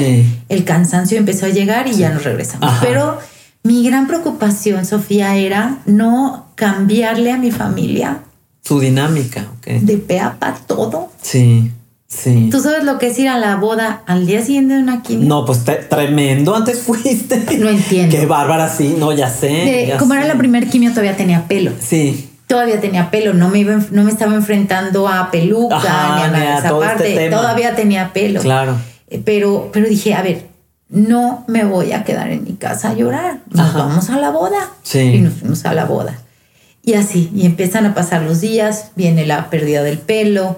el 0.48 0.64
cansancio 0.64 1.18
empezó 1.18 1.46
a 1.46 1.50
llegar 1.50 1.88
y 1.88 1.94
ya 1.94 2.10
nos 2.10 2.24
regresamos. 2.24 2.72
Pero 2.80 3.18
mi 3.64 3.84
gran 3.84 4.06
preocupación, 4.06 4.86
Sofía, 4.86 5.36
era 5.36 5.78
no 5.84 6.46
cambiarle 6.54 7.32
a 7.32 7.38
mi 7.38 7.50
familia. 7.50 8.20
Su 8.62 8.78
dinámica, 8.80 9.48
ok. 9.58 9.80
De 9.80 9.96
pe 9.96 10.20
a 10.20 10.38
pa 10.38 10.54
todo. 10.66 11.10
Sí. 11.22 11.72
Sí. 12.08 12.48
¿Tú 12.50 12.60
sabes 12.60 12.84
lo 12.84 12.98
que 12.98 13.08
es 13.08 13.18
ir 13.18 13.28
a 13.28 13.36
la 13.36 13.56
boda 13.56 14.02
al 14.06 14.26
día 14.26 14.42
siguiente 14.42 14.74
de 14.74 14.80
una 14.80 15.02
quimio? 15.02 15.28
No, 15.28 15.44
pues 15.44 15.62
tremendo, 15.90 16.56
antes 16.56 16.80
fuiste. 16.86 17.44
No 17.58 17.68
entiendo. 17.68 18.16
Qué 18.16 18.24
bárbara, 18.24 18.68
sí, 18.70 18.96
no, 18.98 19.12
ya 19.12 19.28
sé. 19.28 19.94
como 19.98 20.14
era 20.14 20.26
la 20.26 20.36
primer 20.36 20.68
quimio, 20.68 20.90
todavía 20.90 21.16
tenía 21.16 21.46
pelo. 21.46 21.72
Sí. 21.78 22.30
Todavía 22.46 22.80
tenía 22.80 23.10
pelo, 23.10 23.34
no 23.34 23.50
me, 23.50 23.58
iba, 23.58 23.78
no 23.90 24.04
me 24.04 24.10
estaba 24.10 24.34
enfrentando 24.34 25.06
a 25.06 25.30
peluca 25.30 25.76
ni 26.16 26.22
a 26.22 26.28
nada 26.28 26.58
esa 26.58 26.68
este 26.68 26.80
parte. 26.80 27.30
Todavía 27.30 27.76
tenía 27.76 28.10
pelo. 28.14 28.40
Claro. 28.40 28.76
Eh, 29.08 29.20
pero, 29.22 29.68
pero 29.70 29.86
dije, 29.86 30.14
a 30.14 30.22
ver, 30.22 30.46
no 30.88 31.44
me 31.46 31.64
voy 31.64 31.92
a 31.92 32.04
quedar 32.04 32.30
en 32.30 32.44
mi 32.44 32.54
casa 32.54 32.88
a 32.88 32.94
llorar. 32.94 33.40
Nos 33.50 33.74
vamos 33.74 34.08
a 34.08 34.16
la 34.16 34.30
boda. 34.30 34.70
Sí. 34.82 35.00
Y 35.00 35.20
nos 35.20 35.34
fuimos 35.34 35.66
a 35.66 35.74
la 35.74 35.84
boda. 35.84 36.18
Y 36.82 36.94
así, 36.94 37.30
y 37.34 37.44
empiezan 37.44 37.84
a 37.84 37.94
pasar 37.94 38.22
los 38.22 38.40
días, 38.40 38.92
viene 38.96 39.26
la 39.26 39.50
pérdida 39.50 39.82
del 39.82 39.98
pelo 39.98 40.56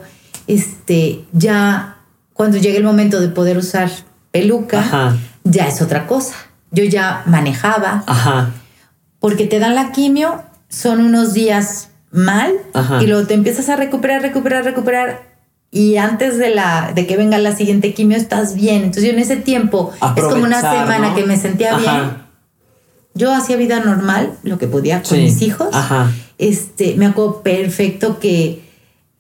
este, 0.55 1.25
ya 1.33 1.99
cuando 2.33 2.59
llegue 2.59 2.79
el 2.79 2.85
momento 2.85 3.21
de 3.21 3.29
poder 3.29 3.57
usar 3.57 3.91
peluca, 4.33 5.17
ya 5.45 5.69
es 5.69 5.81
otra 5.81 6.07
cosa. 6.07 6.35
Yo 6.73 6.85
ya 6.85 7.23
manejaba. 7.27 8.05
Porque 9.21 9.47
te 9.47 9.59
dan 9.59 9.75
la 9.75 9.93
quimio, 9.93 10.43
son 10.69 11.01
unos 11.01 11.35
días 11.35 11.91
mal 12.11 12.53
y 13.01 13.07
luego 13.07 13.27
te 13.27 13.35
empiezas 13.35 13.69
a 13.69 13.77
recuperar, 13.77 14.23
recuperar, 14.23 14.65
recuperar. 14.65 15.31
Y 15.71 15.99
antes 15.99 16.37
de, 16.37 16.53
la, 16.53 16.93
de 16.95 17.07
que 17.07 17.17
venga 17.17 17.39
la 17.39 17.55
siguiente 17.55 17.95
quimio 17.95 18.17
estás 18.17 18.57
bien. 18.57 18.79
Entonces 18.79 19.05
yo 19.05 19.11
en 19.11 19.21
ese 19.21 19.37
tiempo, 19.37 19.93
es 20.17 20.25
como 20.25 20.43
una 20.43 20.61
semana 20.61 21.15
que 21.15 21.25
me 21.25 21.37
sentía 21.37 21.77
bien. 21.77 22.31
Yo 23.15 23.33
hacía 23.33 23.57
vida 23.57 23.79
normal, 23.81 24.33
lo 24.43 24.59
que 24.59 24.67
podía 24.67 25.03
con 25.03 25.19
mis 25.19 25.43
hijos. 25.43 25.69
Este, 26.39 26.95
me 26.97 27.07
acuerdo 27.07 27.43
perfecto 27.43 28.19
que 28.19 28.70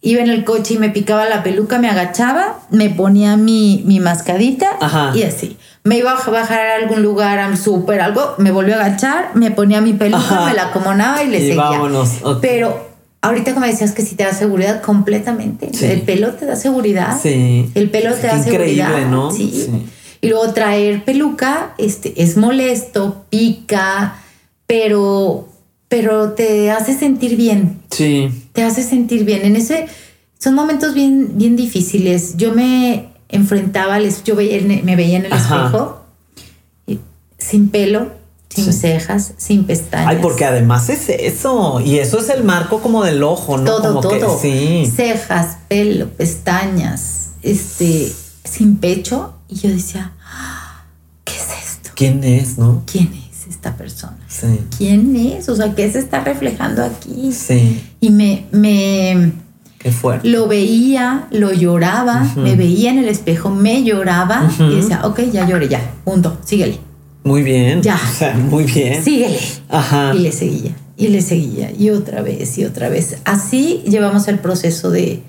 iba 0.02 0.22
en 0.22 0.30
el 0.30 0.44
coche 0.44 0.74
y 0.74 0.78
me 0.78 0.90
picaba 0.90 1.28
la 1.28 1.42
peluca, 1.42 1.78
me 1.78 1.88
agachaba, 1.88 2.60
me 2.70 2.88
ponía 2.90 3.36
mi, 3.36 3.82
mi 3.86 4.00
mascadita 4.00 4.78
y 5.14 5.22
así. 5.22 5.56
Me 5.84 5.98
iba 5.98 6.12
a 6.12 6.30
bajar 6.30 6.60
a 6.60 6.74
algún 6.76 7.02
lugar, 7.02 7.38
a 7.38 7.56
súper 7.56 8.00
algo, 8.00 8.34
me 8.38 8.50
volvió 8.50 8.74
a 8.76 8.84
agachar, 8.84 9.30
me 9.34 9.50
ponía 9.50 9.80
mi 9.80 9.92
peluca, 9.92 10.46
me 10.46 10.54
la 10.54 10.68
acomodaba 10.68 11.22
y 11.22 11.28
le 11.28 11.38
seguía. 11.38 11.56
Vámonos. 11.56 12.20
Pero 12.40 12.88
ahorita 13.22 13.54
como 13.54 13.66
decías 13.66 13.92
que 13.92 14.02
si 14.02 14.14
te 14.14 14.24
da 14.24 14.32
seguridad 14.32 14.80
completamente, 14.80 15.70
el 15.82 16.02
pelo 16.02 16.32
te 16.32 16.46
da 16.46 16.56
seguridad. 16.56 17.18
Sí. 17.20 17.70
El 17.74 17.90
pelo 17.90 18.14
te 18.14 18.26
da 18.26 18.38
increíble, 18.38 18.84
seguridad. 18.84 19.10
¿no? 19.10 19.30
Sí. 19.30 19.68
Y 20.22 20.28
luego 20.28 20.52
traer 20.52 21.04
peluca 21.04 21.74
este, 21.78 22.22
es 22.22 22.36
molesto, 22.36 23.24
pica, 23.30 24.16
pero 24.66 25.49
pero 25.90 26.34
te 26.34 26.70
hace 26.70 26.96
sentir 26.96 27.36
bien. 27.36 27.82
Sí. 27.90 28.30
Te 28.54 28.62
hace 28.62 28.82
sentir 28.82 29.24
bien. 29.24 29.44
En 29.44 29.56
ese 29.56 29.86
son 30.38 30.54
momentos 30.54 30.94
bien, 30.94 31.32
bien 31.34 31.56
difíciles. 31.56 32.36
Yo 32.36 32.54
me 32.54 33.08
enfrentaba, 33.28 33.98
yo 34.00 34.36
me 34.36 34.96
veía 34.96 35.18
en 35.18 35.26
el 35.26 35.32
espejo 35.32 36.00
sin 37.40 37.70
pelo, 37.70 38.12
sin 38.48 38.72
cejas, 38.72 39.32
sin 39.36 39.64
pestañas. 39.64 40.06
Ay, 40.06 40.18
porque 40.22 40.44
además 40.44 40.88
es 40.90 41.08
eso. 41.08 41.80
Y 41.80 41.98
eso 41.98 42.20
es 42.20 42.28
el 42.28 42.44
marco 42.44 42.80
como 42.80 43.02
del 43.02 43.24
ojo, 43.24 43.58
¿no? 43.58 43.64
Todo, 43.64 44.00
todo. 44.00 44.38
sí. 44.38 44.88
Cejas, 44.94 45.58
pelo, 45.66 46.08
pestañas, 46.10 47.30
este, 47.42 48.12
sin 48.44 48.76
pecho. 48.76 49.34
Y 49.48 49.56
yo 49.56 49.70
decía, 49.70 50.12
ah, 50.24 50.84
¿qué 51.24 51.34
es 51.34 51.48
esto? 51.64 51.90
¿Quién 51.96 52.22
es, 52.22 52.58
no? 52.58 52.84
¿Quién 52.86 53.12
es? 53.12 53.29
Esta 53.60 53.76
persona? 53.76 54.16
Sí. 54.26 54.58
¿Quién 54.78 55.14
es? 55.14 55.50
O 55.50 55.54
sea, 55.54 55.74
¿qué 55.74 55.92
se 55.92 55.98
está 55.98 56.24
reflejando 56.24 56.82
aquí? 56.82 57.30
Sí. 57.30 57.82
Y 58.00 58.08
me, 58.08 58.46
me 58.52 59.32
Qué 59.78 59.92
fuerte. 59.92 60.28
Lo 60.28 60.48
veía, 60.48 61.26
lo 61.30 61.52
lloraba, 61.52 62.26
me 62.36 62.56
veía 62.56 62.90
en 62.90 62.98
el 62.98 63.08
espejo, 63.08 63.50
me 63.50 63.84
lloraba 63.84 64.50
y 64.58 64.76
decía, 64.76 65.02
ok, 65.04 65.20
ya 65.30 65.46
lloré, 65.46 65.68
ya, 65.68 65.80
punto, 66.04 66.38
síguele. 66.44 66.78
Muy 67.22 67.42
bien. 67.42 67.82
Ya. 67.82 67.96
O 67.96 68.14
sea, 68.14 68.34
muy 68.34 68.64
bien. 68.64 69.04
Síguele. 69.04 69.38
Ajá. 69.68 70.14
Y 70.14 70.20
le 70.20 70.32
seguía, 70.32 70.74
y 70.96 71.08
le 71.08 71.20
seguía, 71.20 71.70
y 71.78 71.90
otra 71.90 72.22
vez, 72.22 72.56
y 72.56 72.64
otra 72.64 72.88
vez. 72.88 73.18
Así 73.24 73.82
llevamos 73.86 74.26
el 74.28 74.38
proceso 74.38 74.90
de, 74.90 75.22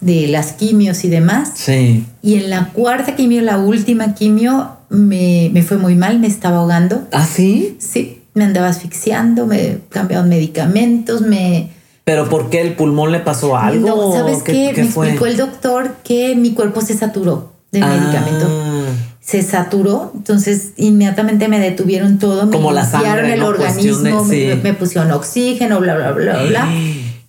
de 0.00 0.26
las 0.26 0.52
quimios 0.52 1.04
y 1.04 1.08
demás. 1.08 1.52
Sí. 1.54 2.04
Y 2.22 2.34
en 2.34 2.50
la 2.50 2.70
cuarta 2.70 3.14
quimio, 3.14 3.42
la 3.42 3.58
última 3.58 4.14
quimio, 4.14 4.77
me, 4.90 5.50
me, 5.52 5.62
fue 5.62 5.78
muy 5.78 5.94
mal, 5.94 6.18
me 6.18 6.26
estaba 6.26 6.58
ahogando. 6.58 7.06
¿Ah, 7.12 7.26
sí? 7.26 7.76
Sí, 7.78 8.22
me 8.34 8.44
andaba 8.44 8.68
asfixiando, 8.68 9.46
me 9.46 9.78
cambiaron 9.88 10.28
medicamentos, 10.28 11.22
me... 11.22 11.70
¿Pero 12.04 12.28
por 12.28 12.48
qué 12.48 12.62
el 12.62 12.74
pulmón 12.74 13.12
le 13.12 13.20
pasó 13.20 13.56
algo? 13.56 13.86
No, 13.86 14.12
¿sabes 14.12 14.42
qué? 14.42 14.72
me 14.74 14.82
explicó 14.82 15.26
el 15.26 15.36
doctor 15.36 15.96
que 16.02 16.34
mi 16.36 16.52
cuerpo 16.52 16.80
se 16.80 16.94
saturó 16.94 17.52
del 17.70 17.82
ah. 17.82 17.88
medicamento. 17.88 18.48
Se 19.20 19.42
saturó, 19.42 20.12
entonces 20.14 20.72
inmediatamente 20.78 21.48
me 21.48 21.60
detuvieron 21.60 22.18
todo, 22.18 22.46
me 22.46 22.52
Como 22.52 22.70
el 22.70 23.42
organismo, 23.42 24.24
me, 24.24 24.72
pusieron 24.72 25.12
oxígeno, 25.12 25.80
bla, 25.80 25.96
bla, 25.96 26.12
bla, 26.12 26.44
bla. 26.44 26.68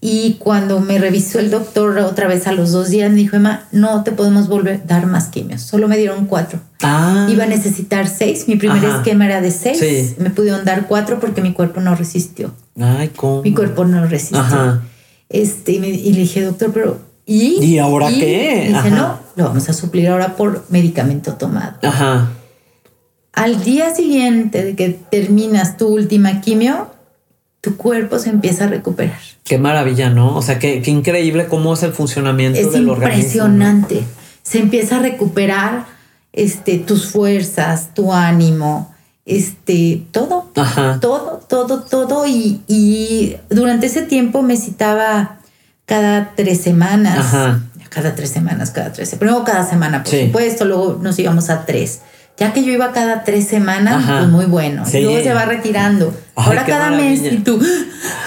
Y 0.01 0.35
cuando 0.39 0.79
me 0.79 0.97
revisó 0.97 1.39
el 1.39 1.51
doctor 1.51 1.97
otra 1.97 2.27
vez 2.27 2.47
a 2.47 2.53
los 2.53 2.71
dos 2.71 2.89
días, 2.89 3.11
me 3.11 3.17
dijo, 3.17 3.35
Emma, 3.35 3.67
no 3.73 4.03
te 4.03 4.13
podemos 4.13 4.47
volver 4.47 4.75
a 4.75 4.85
dar 4.85 5.05
más 5.07 5.27
quimios. 5.27 5.61
Solo 5.61 5.89
me 5.89 5.97
dieron 5.97 6.25
cuatro. 6.25 6.61
Ah. 6.81 7.27
Iba 7.29 7.43
a 7.43 7.47
necesitar 7.47 8.07
seis. 8.07 8.47
Mi 8.47 8.55
primer 8.55 8.83
esquema 8.83 9.25
era 9.25 9.41
de 9.41 9.51
seis. 9.51 10.15
Me 10.17 10.29
pudieron 10.29 10.63
dar 10.63 10.87
cuatro 10.87 11.19
porque 11.19 11.41
mi 11.41 11.51
cuerpo 11.51 11.81
no 11.81 11.95
resistió. 11.95 12.53
Ay, 12.79 13.09
¿cómo? 13.09 13.41
Mi 13.41 13.53
cuerpo 13.53 13.83
no 13.83 14.05
resistió. 14.05 14.81
Este, 15.27 15.73
y, 15.73 15.79
le 16.13 16.19
dije, 16.21 16.43
doctor, 16.43 16.71
pero 16.73 16.99
¿y? 17.25 17.63
¿Y 17.63 17.77
ahora 17.77 18.07
qué? 18.07 18.67
Y 18.69 18.73
dice, 18.73 18.91
no, 18.91 19.19
lo 19.35 19.43
vamos 19.43 19.67
a 19.67 19.73
suplir 19.73 20.07
ahora 20.07 20.37
por 20.37 20.65
medicamento 20.69 21.33
tomado. 21.33 21.77
Ajá. 21.83 22.29
Al 23.33 23.63
día 23.63 23.93
siguiente 23.93 24.63
de 24.63 24.75
que 24.75 24.97
terminas 25.11 25.77
tu 25.77 25.87
última 25.87 26.41
quimio, 26.41 26.87
tu 27.61 27.75
cuerpo 27.75 28.19
se 28.19 28.29
empieza 28.29 28.65
a 28.65 28.67
recuperar. 28.67 29.19
Qué 29.43 29.57
maravilla, 29.57 30.09
¿no? 30.09 30.35
O 30.35 30.41
sea, 30.41 30.59
qué, 30.59 30.81
qué 30.81 30.91
increíble 30.91 31.47
cómo 31.47 31.73
es 31.73 31.83
el 31.83 31.91
funcionamiento 31.91 32.71
del 32.71 32.89
organismo. 32.89 33.09
Es 33.09 33.25
impresionante. 33.25 34.03
Se 34.43 34.59
empieza 34.59 34.97
a 34.97 34.99
recuperar 34.99 35.85
este, 36.31 36.77
tus 36.77 37.07
fuerzas, 37.07 37.93
tu 37.93 38.13
ánimo, 38.13 38.93
este, 39.25 40.05
todo. 40.11 40.51
Ajá. 40.55 40.99
Todo, 41.01 41.41
todo, 41.47 41.81
todo. 41.83 42.25
Y, 42.25 42.61
y, 42.67 43.35
durante 43.49 43.87
ese 43.87 44.03
tiempo 44.03 44.41
me 44.41 44.55
citaba 44.55 45.39
cada 45.85 46.33
tres 46.35 46.61
semanas. 46.61 47.17
Ajá. 47.19 47.63
Cada 47.89 48.15
tres 48.15 48.29
semanas, 48.29 48.69
cada 48.69 48.93
tres. 48.93 49.15
Primero 49.15 49.43
cada 49.43 49.67
semana, 49.67 50.03
por 50.03 50.13
supuesto. 50.13 50.63
Luego 50.63 50.99
nos 51.01 51.17
íbamos 51.17 51.49
a 51.49 51.65
tres 51.65 52.01
ya 52.39 52.53
que 52.53 52.63
yo 52.63 52.71
iba 52.71 52.93
cada 52.93 53.23
tres 53.23 53.47
semanas, 53.47 54.05
pues 54.07 54.29
muy 54.29 54.45
bueno. 54.45 54.83
luego 54.91 55.21
se 55.21 55.33
va 55.33 55.45
retirando. 55.45 56.13
Ahora 56.35 56.65
cada 56.65 56.91
mes 56.91 57.21
y 57.21 57.37
tú, 57.37 57.59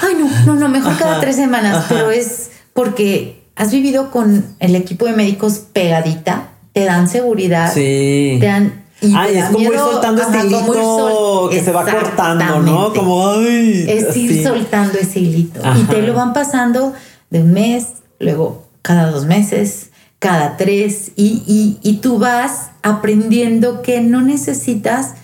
ay 0.02 0.14
no, 0.18 0.28
no, 0.46 0.60
no, 0.60 0.68
mejor 0.68 0.96
cada 0.98 1.18
tres 1.20 1.36
semanas, 1.36 1.86
pero 1.88 2.10
es 2.10 2.50
porque 2.74 3.42
has 3.56 3.70
vivido 3.70 4.10
con 4.10 4.44
el 4.60 4.76
equipo 4.76 5.06
de 5.06 5.12
médicos 5.12 5.62
pegadita, 5.72 6.50
te 6.72 6.84
dan 6.84 7.08
seguridad, 7.08 7.72
sí. 7.72 8.36
te 8.38 8.46
dan 8.46 8.82
y 9.00 9.14
ay, 9.16 9.36
es 9.36 9.46
como 9.46 9.72
ir 9.72 9.78
soltando 9.78 10.22
ese 10.22 10.46
hilito 10.46 11.48
que 11.50 11.60
se 11.60 11.72
va 11.72 11.84
cortando, 11.84 12.60
¿no? 12.60 12.92
Como, 12.92 13.30
ay. 13.30 13.84
Es 13.88 14.16
ir 14.16 14.44
soltando 14.44 14.96
ese 14.96 15.18
hilito. 15.18 15.60
Y 15.76 15.82
te 15.84 16.02
lo 16.02 16.14
van 16.14 16.32
pasando 16.32 16.92
de 17.30 17.42
un 17.42 17.52
mes, 17.52 17.86
luego 18.20 18.68
cada 18.80 19.10
dos 19.10 19.24
meses, 19.24 19.90
cada 20.23 20.57
tres, 20.57 21.11
y, 21.16 21.79
y 21.83 21.97
tú 21.97 22.20
vas 22.20 22.70
aprendiendo 22.83 23.83
que 23.83 24.01
no 24.01 24.23
necesitas, 24.23 25.14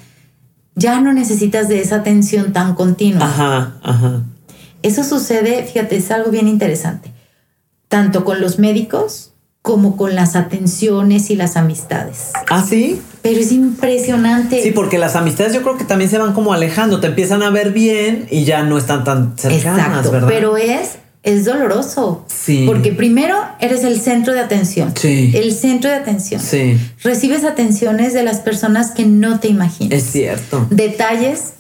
ya 0.75 1.01
no 1.01 1.13
necesitas 1.13 1.69
de 1.69 1.81
esa 1.81 1.97
atención 1.97 2.53
tan 2.53 2.75
continua. 2.75 3.25
Ajá, 3.25 3.77
ajá. 3.85 4.25
Eso 4.83 5.05
sucede, 5.05 5.63
fíjate, 5.63 5.99
es 5.99 6.11
algo 6.11 6.33
bien 6.33 6.49
interesante, 6.49 7.13
tanto 7.87 8.25
con 8.25 8.41
los 8.41 8.59
médicos 8.59 9.35
como 9.63 9.97
con 9.97 10.17
las 10.17 10.35
atenciones 10.35 11.31
y 11.31 11.37
las 11.37 11.57
amistades. 11.57 12.33
¿Ah, 12.51 12.65
sí? 12.69 13.01
Pero 13.23 13.39
es 13.39 13.53
impresionante. 13.53 14.61
Sí, 14.65 14.73
porque 14.73 14.99
las 14.99 15.15
amistades 15.15 15.55
yo 15.55 15.63
creo 15.63 15.77
que 15.77 15.85
también 15.85 16.11
se 16.11 16.19
van 16.19 16.33
como 16.33 16.53
alejando, 16.53 16.99
te 16.99 17.07
empiezan 17.07 17.45
a 17.45 17.51
ver 17.51 17.71
bien 17.71 18.27
y 18.33 18.43
ya 18.45 18.65
no 18.65 18.79
están 18.79 19.05
tan 19.05 19.39
cercanas, 19.39 19.87
Exacto, 19.87 20.11
¿verdad? 20.11 20.29
Pero 20.29 20.57
es 20.57 20.99
es 21.23 21.45
doloroso. 21.45 22.25
Sí. 22.27 22.65
Porque 22.67 22.93
primero 22.93 23.37
eres 23.61 23.85
el 23.85 24.01
centro 24.01 24.33
de 24.33 24.41
atención. 24.41 24.93
Sí. 24.97 25.33
El 25.35 25.53
centro 25.53 25.91
de 25.91 25.97
atención. 25.97 26.41
Sí. 26.41 26.79
Recibes 27.03 27.45
atenciones 27.45 28.15
de 28.15 28.23
las 28.23 28.39
personas 28.41 28.93
que 28.93 29.05
no 29.05 29.41
te 29.41 29.49
imaginas. 29.49 29.99
Es 29.99 30.11
cierto. 30.11 30.67
Detalles, 30.71 31.55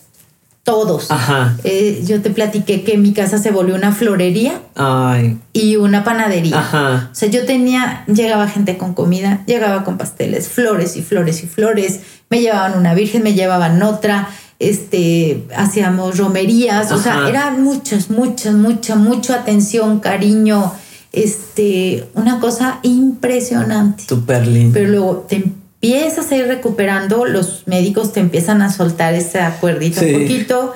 todos. 0.62 1.10
Ajá. 1.10 1.56
Eh, 1.64 2.02
yo 2.06 2.20
te 2.20 2.30
platiqué 2.30 2.84
que 2.84 2.98
mi 2.98 3.12
casa 3.14 3.38
se 3.38 3.50
volvió 3.50 3.74
una 3.74 3.92
florería 3.92 4.60
Ay. 4.74 5.38
y 5.52 5.76
una 5.76 6.04
panadería. 6.04 6.58
Ajá. 6.58 7.08
O 7.10 7.14
sea, 7.14 7.28
yo 7.30 7.46
tenía, 7.46 8.04
llegaba 8.06 8.48
gente 8.48 8.76
con 8.76 8.92
comida, 8.92 9.42
llegaba 9.46 9.82
con 9.82 9.96
pasteles, 9.96 10.48
flores 10.48 10.96
y 10.96 11.02
flores 11.02 11.42
y 11.42 11.46
flores, 11.46 12.00
me 12.28 12.40
llevaban 12.40 12.76
una 12.76 12.92
virgen, 12.92 13.22
me 13.22 13.32
llevaban 13.32 13.82
otra, 13.82 14.28
este, 14.58 15.44
hacíamos 15.56 16.18
romerías, 16.18 16.90
o 16.92 16.98
sea, 16.98 17.28
eran 17.28 17.62
muchas, 17.62 18.10
muchas, 18.10 18.54
mucha, 18.54 18.96
mucha 18.96 19.36
atención, 19.36 20.00
cariño, 20.00 20.72
este, 21.12 22.08
una 22.14 22.40
cosa 22.40 22.80
impresionante. 22.82 24.04
Súper 24.08 24.46
lindo. 24.46 24.74
Pero 24.74 24.88
luego 24.90 25.26
te 25.28 25.36
empiezas 25.36 26.30
a 26.32 26.36
ir 26.36 26.46
recuperando, 26.46 27.24
los 27.24 27.62
médicos 27.66 28.12
te 28.12 28.20
empiezan 28.20 28.62
a 28.62 28.72
soltar 28.72 29.14
esa 29.14 29.58
cuerdita 29.60 30.00
Sí. 30.00 30.12
un 30.14 30.22
poquito, 30.22 30.74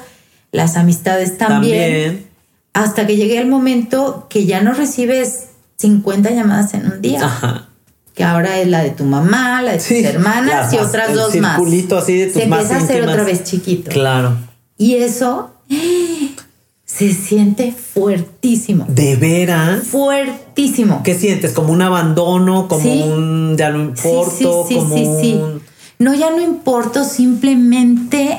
las 0.53 0.77
amistades 0.77 1.37
también, 1.39 2.27
hasta 2.75 3.07
que 3.07 3.17
llegue 3.17 3.39
el 3.39 3.49
momento 3.49 4.27
que 4.31 4.47
ya 4.47 4.63
no 4.63 4.73
recibes 4.75 5.47
50 5.79 6.31
llamadas 6.31 6.75
en 6.75 6.87
un 6.87 7.03
día, 7.03 7.25
Ajá. 7.25 7.69
Que 8.15 8.25
ahora 8.25 8.59
es 8.61 8.69
la 8.69 8.83
de 8.83 8.91
tu 8.91 9.05
mamá, 9.05 9.63
la 9.63 9.73
de 9.73 9.79
tus 9.79 9.87
Sí, 9.87 10.05
hermanas 10.05 10.73
y 10.73 10.77
otras 10.79 11.11
el 11.11 11.17
dos 11.17 11.35
más. 11.37 11.57
circulito 11.57 11.97
así 11.99 12.17
de 12.17 12.27
tus 12.27 12.43
Se 12.43 12.47
más 12.49 12.63
empieza 12.63 12.81
a 12.83 12.85
hacer 12.85 13.03
otra 13.09 13.25
vez 13.25 13.45
chiquito. 13.45 13.91
Claro. 13.91 14.37
Y 14.77 14.97
eso 14.97 15.51
se 16.85 17.13
siente 17.15 17.73
fuertísimo. 17.73 18.85
¿De 18.89 19.17
veras? 19.17 19.85
Fuertísimo. 19.87 21.03
¿Qué 21.03 21.15
sientes? 21.19 21.53
¿Como 21.53 21.73
un 21.73 21.81
abandono? 21.83 22.69
¿Como 22.69 22.83
Sí. 22.83 23.03
un 23.03 23.57
ya 23.57 23.71
no 23.71 23.81
importo? 23.83 24.31
sí, 24.31 24.45
sí, 24.69 24.75
como 24.77 24.95
sí, 24.97 25.07
sí. 25.21 25.35
un- 25.35 25.63
No, 25.99 26.15
ya 26.15 26.31
no 26.31 26.41
importo, 26.41 27.05
simplemente 27.05 28.39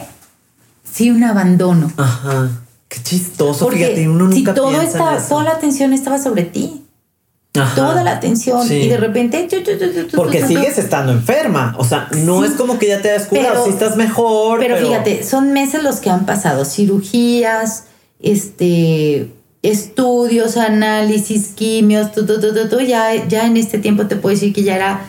sí 0.83 1.09
un 1.09 1.23
abandono. 1.23 1.91
Ajá. 1.97 2.49
Qué 2.89 3.01
chistoso, 3.01 3.65
Porque 3.65 3.85
fíjate, 3.85 4.07
uno 4.09 4.29
si 4.31 4.37
nunca 4.39 4.53
todo 4.53 4.67
piensa 4.69 4.83
en 4.83 4.89
está, 5.03 5.15
eso. 5.17 5.27
toda 5.29 5.43
la 5.45 5.51
atención 5.51 5.93
estaba 5.93 6.21
sobre 6.21 6.43
ti. 6.43 6.82
Ajá. 7.55 7.75
Toda 7.75 8.03
la 8.03 8.13
atención. 8.13 8.67
Sí. 8.67 8.73
Y 8.75 8.89
de 8.89 8.97
repente. 8.97 9.47
tu, 9.49 9.57
tu, 9.63 9.77
tu, 9.77 9.91
tu, 9.93 10.07
tu, 10.07 10.17
Porque 10.17 10.45
sigues 10.45 10.77
estando 10.79 11.11
enferma. 11.11 11.75
O 11.77 11.83
sea, 11.85 12.07
no 12.23 12.41
Sí. 12.41 12.47
es 12.49 12.53
como 12.55 12.79
que 12.79 12.87
ya 12.87 13.01
te 13.01 13.11
hayas 13.11 13.27
curado. 13.27 13.49
Pero- 13.51 13.63
sí 13.65 13.69
estás 13.69 13.95
mejor. 13.95 14.59
Pero, 14.59 14.75
Pero, 14.75 14.87
fíjate, 14.87 15.23
son 15.23 15.53
meses 15.53 15.83
los 15.83 15.97
que 15.97 16.09
han 16.09 16.25
pasado. 16.25 16.65
Cirugías, 16.65 17.85
este 18.19 19.31
estudios, 19.61 20.57
análisis, 20.57 21.49
quimios. 21.55 22.07
Ya, 22.87 23.27
ya 23.27 23.45
en 23.45 23.57
este 23.57 23.77
tiempo 23.77 24.07
te 24.07 24.15
puedo 24.15 24.33
decir 24.35 24.51
que 24.53 24.63
ya 24.63 24.75
era 24.75 25.01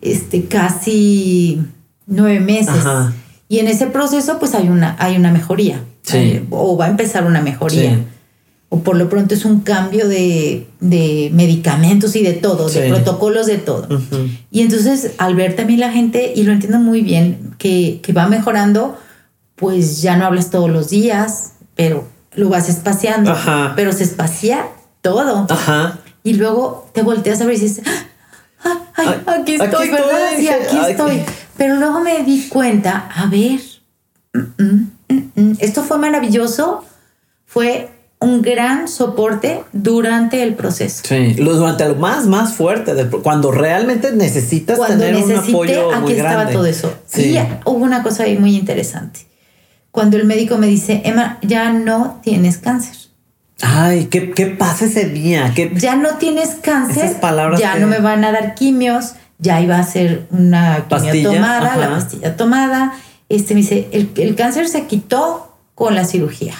este, 0.00 0.44
casi 0.46 1.60
nueve 2.06 2.40
meses. 2.40 2.70
Ajá. 2.74 3.12
Y 3.48 3.58
en 3.58 3.68
ese 3.68 3.86
proceso, 3.86 4.38
pues 4.38 4.54
hay 4.54 4.68
una, 4.68 4.96
hay 4.98 5.16
una 5.16 5.30
mejoría. 5.30 5.82
Sí. 6.02 6.16
Hay- 6.16 6.46
o 6.50 6.76
va 6.76 6.86
a 6.86 6.88
empezar 6.88 7.24
una 7.26 7.42
mejoría. 7.42 8.00
O 8.74 8.78
por 8.78 8.96
lo 8.96 9.10
pronto 9.10 9.34
es 9.34 9.44
un 9.44 9.60
cambio 9.60 10.08
de, 10.08 10.66
de 10.80 11.28
medicamentos 11.34 12.16
y 12.16 12.22
de 12.22 12.32
todo, 12.32 12.70
de 12.70 12.88
protocolos 12.88 13.44
de 13.46 13.58
todo. 13.58 13.86
Y 14.50 14.62
entonces 14.62 15.10
al 15.18 15.34
ver 15.34 15.54
también 15.56 15.80
la 15.80 15.92
gente, 15.92 16.32
y 16.34 16.44
lo 16.44 16.52
entiendo 16.52 16.78
muy 16.78 17.02
bien, 17.02 17.54
que, 17.58 18.00
que 18.02 18.14
va 18.14 18.28
mejorando, 18.28 18.96
pues 19.56 20.00
ya 20.00 20.16
no 20.16 20.24
hablas 20.24 20.48
todos 20.48 20.70
los 20.70 20.88
días, 20.88 21.52
pero 21.76 22.08
lo 22.34 22.48
vas 22.48 22.70
espaciando. 22.70 23.32
Ajá. 23.32 23.74
Pero 23.76 23.92
se 23.92 24.04
espacia 24.04 24.68
todo. 25.02 25.46
Ajá. 25.50 25.98
Y 26.24 26.32
luego 26.32 26.88
te 26.94 27.02
volteas 27.02 27.42
a 27.42 27.44
ver 27.44 27.56
y 27.58 27.60
dices, 27.60 27.84
"Ah, 28.64 28.78
ay, 28.94 29.06
Ay, 29.26 29.40
aquí 29.42 29.52
estoy, 29.52 29.88
aquí 29.88 29.90
¿verdad? 29.90 30.30
estoy, 30.30 30.44
Sí, 30.46 30.48
aquí 30.48 30.76
ay, 30.82 30.90
estoy. 30.92 31.22
Pero 31.58 31.76
luego 31.76 32.00
me 32.00 32.24
di 32.24 32.48
cuenta, 32.48 33.10
a 33.14 33.26
ver, 33.26 33.60
mm, 34.32 34.62
mm, 34.64 35.30
mm, 35.34 35.52
esto 35.58 35.82
fue 35.82 35.98
maravilloso, 35.98 36.84
fue 37.44 37.90
un 38.22 38.42
gran 38.42 38.88
soporte 38.88 39.62
durante 39.72 40.42
el 40.42 40.54
proceso. 40.54 41.02
Sí. 41.06 41.34
Lo- 41.34 41.54
durante 41.54 41.86
lo 41.88 41.94
más, 41.96 42.26
más 42.26 42.54
fuerte. 42.54 42.92
cuando 43.22 43.50
realmente 43.50 44.12
necesitas 44.12 44.78
Cuando 44.78 44.98
tener 45.04 45.16
un 45.22 45.28
necesité, 45.28 45.52
apoyo 45.52 45.92
aquí 45.92 46.00
muy 46.02 46.12
estaba 46.12 46.32
grande. 46.34 46.52
todo 46.54 46.66
eso. 46.66 46.94
Sí. 47.06 47.34
Y 47.36 47.38
hubo 47.64 47.84
una 47.84 48.02
cosa 48.02 48.24
ahí 48.24 48.38
muy 48.38 48.56
interesante. 48.56 49.20
Cuando 49.90 50.16
el 50.16 50.24
médico 50.24 50.56
me 50.56 50.66
dice, 50.68 51.02
Emma, 51.04 51.38
ya 51.42 51.72
no 51.72 52.20
tienes 52.22 52.58
cáncer. 52.58 52.96
Ay, 53.60 54.06
¿qué, 54.06 54.30
qué 54.32 54.46
pasa 54.46 54.86
ese 54.86 55.04
día? 55.04 55.52
¿Qué, 55.54 55.70
Ya 55.76 55.94
no 55.96 56.16
tienes 56.16 56.56
cáncer. 56.62 57.04
Esas 57.04 57.18
palabras 57.18 57.60
ya 57.60 57.74
que- 57.74 57.80
no 57.80 57.86
me 57.86 57.98
van 57.98 58.24
a 58.24 58.32
dar 58.32 58.54
quimios. 58.54 59.12
Ya 59.38 59.60
iba 59.60 59.76
a 59.78 59.82
ser 59.84 60.26
una 60.30 60.76
quimio 60.76 60.88
Pastilla, 60.88 61.32
tomada, 61.32 61.76
la 61.76 61.90
pastilla 61.90 62.36
tomada. 62.36 62.92
Este 63.28 63.54
me 63.54 63.60
dice, 63.60 63.88
el, 63.92 64.10
el 64.16 64.34
cáncer 64.36 64.68
se 64.68 64.86
quitó 64.86 65.56
con 65.74 65.94
la 65.94 66.04
cirugía. 66.04 66.54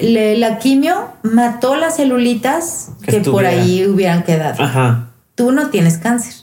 Le- 0.00 0.36
la 0.38 0.58
quimio 0.58 1.08
mató 1.22 1.76
las 1.76 1.96
celulitas 1.96 2.88
Que 3.02 3.22
que, 3.22 3.30
por 3.30 3.46
ahí 3.46 3.86
hubieran 3.86 4.22
quedado. 4.24 4.62
Ajá. 4.62 5.10
Tú 5.34 5.52
no 5.52 5.68
tienes 5.70 5.98
cáncer. 5.98 6.34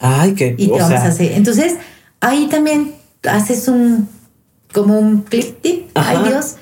Ay, 0.00 0.34
que. 0.34 0.54
y 0.58 0.66
te 0.66 0.72
o 0.72 0.76
vamos 0.76 0.88
sea, 0.88 1.02
a 1.04 1.08
hacer. 1.08 1.32
Entonces, 1.32 1.76
ahí 2.20 2.46
también 2.48 2.94
haces 3.28 3.68
un 3.68 4.08
como 4.72 4.98
un 4.98 5.22
click 5.22 5.60
tip. 5.62 5.88
Ay. 5.94 6.18
Dios, 6.28 6.56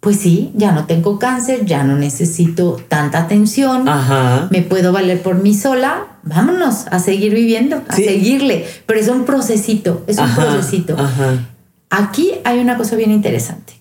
pues 0.00 0.18
sí, 0.18 0.50
ya 0.54 0.72
no 0.72 0.86
tengo 0.86 1.18
cáncer, 1.18 1.64
ya 1.64 1.84
no 1.84 1.96
necesito 1.96 2.80
tanta 2.88 3.18
atención, 3.20 3.88
Ajá. 3.88 4.48
me 4.50 4.62
puedo 4.62 4.92
valer 4.92 5.22
por 5.22 5.36
mí 5.36 5.54
sola. 5.54 6.06
Vámonos 6.24 6.86
a 6.90 6.98
seguir 6.98 7.32
viviendo, 7.32 7.82
a 7.88 7.94
Sí. 7.96 8.04
seguirle. 8.04 8.66
Pero 8.86 8.98
es 9.00 9.08
un 9.08 9.24
procesito, 9.24 10.02
es 10.08 10.18
un 10.18 10.24
Ajá, 10.24 10.42
procesito. 10.42 10.96
Ajá. 10.98 11.46
Aquí 11.90 12.32
hay 12.44 12.58
una 12.58 12.76
cosa 12.76 12.96
bien 12.96 13.12
interesante. 13.12 13.74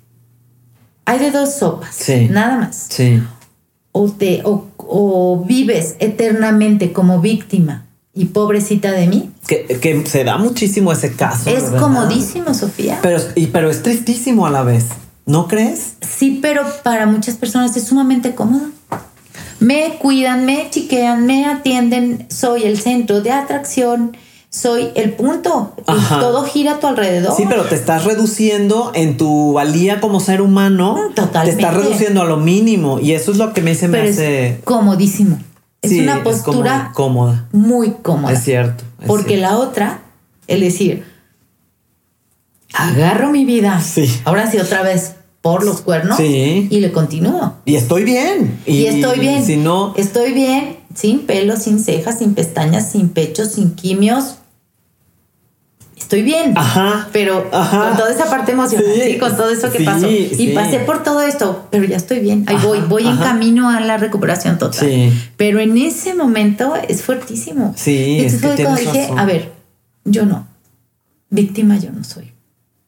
Hay 1.06 1.20
de 1.20 1.32
dos 1.32 1.54
sopas, 1.56 1.96
Sí. 1.96 2.28
nada 2.30 2.58
más. 2.58 2.88
Sí. 2.90 3.22
O, 3.92 4.10
te, 4.10 4.42
o, 4.46 4.68
o 4.78 5.44
vives 5.46 5.96
eternamente 6.00 6.94
como 6.94 7.20
víctima 7.22 7.86
y 8.16 8.26
pobrecita 8.26 8.92
de 8.92 9.08
mí, 9.08 9.32
Que, 9.48 9.66
que 9.66 10.06
se 10.06 10.24
da 10.24 10.38
muchísimo 10.38 10.92
ese 10.92 11.14
caso. 11.16 11.50
Es 11.50 11.64
¿verdad? 11.72 11.80
comodísimo, 11.82 12.54
Sofía. 12.54 13.00
Pero, 13.02 13.20
y, 13.36 13.48
pero 13.48 13.70
es 13.70 13.82
tristísimo 13.84 14.46
a 14.46 14.50
la 14.52 14.64
vez. 14.64 14.86
¿No 15.26 15.48
crees? 15.48 15.94
sí, 16.02 16.40
pero 16.42 16.64
para 16.84 17.06
muchas 17.06 17.36
personas 17.36 17.76
es 17.78 17.86
sumamente 17.86 18.36
cómodo. 18.36 18.68
Me 19.60 19.98
cuidan, 20.00 20.46
me 20.46 20.70
chiquean, 20.70 21.26
me 21.26 21.46
atienden, 21.46 22.26
soy 22.30 22.64
el 22.64 22.80
centro 22.80 23.22
de 23.22 23.32
atracción, 23.32 24.16
soy 24.56 24.90
el 24.94 25.14
punto. 25.14 25.74
y 25.80 25.82
Ajá. 25.88 26.20
todo 26.20 26.44
gira 26.44 26.74
a 26.74 26.80
tu 26.80 26.86
alrededor. 26.86 27.36
Sí, 27.36 27.46
pero 27.50 27.64
te 27.66 27.74
estás 27.74 28.06
reduciendo 28.06 28.92
en 28.94 29.18
tu 29.18 29.54
valía 29.54 30.00
como 30.00 30.20
ser 30.20 30.42
humano. 30.44 30.96
Mm, 31.10 31.14
totalmente. 31.16 31.60
Te 31.60 31.68
estás 31.68 31.84
reduciendo 31.84 32.22
a 32.22 32.26
lo 32.26 32.38
mínimo. 32.38 33.00
Y 33.00 33.14
eso 33.14 33.32
es 33.32 33.38
lo 33.38 33.52
que 33.52 33.62
me 33.62 33.72
dice, 33.72 33.88
me 33.88 33.98
Pero 33.98 34.12
hace. 34.12 34.48
es 34.50 34.60
comodísimo. 34.64 35.40
Es 35.82 35.90
Sí, 35.90 36.02
una 36.02 36.24
postura 36.24 36.92
cómoda. 36.94 37.48
muy 37.52 37.96
cómoda. 38.04 38.32
Es 38.32 38.44
cierto. 38.44 38.84
es 39.02 39.08
Porque 39.08 39.36
cierto. 39.36 39.48
la 39.50 39.58
otra, 39.58 40.02
es 40.48 40.60
decir, 40.62 41.04
agarro 42.74 43.32
mi 43.32 43.46
vida. 43.46 43.82
Sí. 43.82 44.08
Ahora 44.24 44.50
sí, 44.50 44.60
otra 44.60 44.84
vez 44.84 45.16
por 45.42 45.64
los 45.66 45.82
cuernos. 45.82 46.18
Sí. 46.18 46.68
Y 46.70 46.80
le 46.80 46.92
continúo. 46.92 47.56
Y 47.66 47.76
estoy 47.76 48.04
bien. 48.04 48.60
Y, 48.66 48.86
estoy 48.86 49.20
bien. 49.20 49.44
Si 49.44 49.58
no. 49.58 49.94
Estoy 49.98 50.32
bien, 50.34 50.78
sin 50.96 51.26
pelo, 51.26 51.58
sin 51.58 51.80
cejas, 51.80 52.20
sin 52.20 52.34
pestañas, 52.36 52.92
sin 52.92 53.10
pecho, 53.10 53.46
sin 53.46 53.72
quimios. 53.76 54.36
Estoy 56.04 56.22
bien. 56.22 56.54
Ajá. 56.58 57.08
Pero 57.14 57.48
Ajá. 57.52 57.88
con 57.90 57.98
toda 57.98 58.12
esa 58.12 58.30
parte 58.30 58.52
emocional, 58.52 58.86
Sí. 58.94 59.02
sí, 59.14 59.18
con 59.18 59.36
todo 59.38 59.50
eso 59.50 59.72
que 59.72 59.80
Sí, 59.80 59.86
pasó. 59.86 60.08
Y 60.10 60.52
pasé 60.54 60.80
por 60.80 61.02
todo 61.02 61.22
esto, 61.22 61.68
pero 61.72 61.86
ya 61.86 61.96
estoy 61.96 62.20
bien. 62.20 62.44
Ahí 62.48 62.56
Ajá, 62.58 62.68
voy, 62.68 62.80
voy 62.82 63.08
en 63.08 63.18
camino 63.18 63.70
a 63.70 63.80
la 63.80 63.98
recuperación 63.98 64.58
total. 64.60 65.12
Pero 65.38 65.60
en 65.60 65.78
ese 65.78 66.14
momento 66.14 66.74
es 66.88 67.02
fuertísimo. 67.04 67.74
Sí, 67.78 68.20
es 68.20 68.34
Entonces 68.34 68.42
que 68.42 68.48
fue 68.56 68.66
cuando 68.66 68.82
dije, 68.82 69.02
razón. 69.04 69.20
a 69.20 69.26
ver, 69.26 69.52
yo 70.06 70.26
no. 70.26 70.46
Víctima 71.30 71.78
yo 71.80 71.92
no 71.92 72.04
soy. 72.04 72.34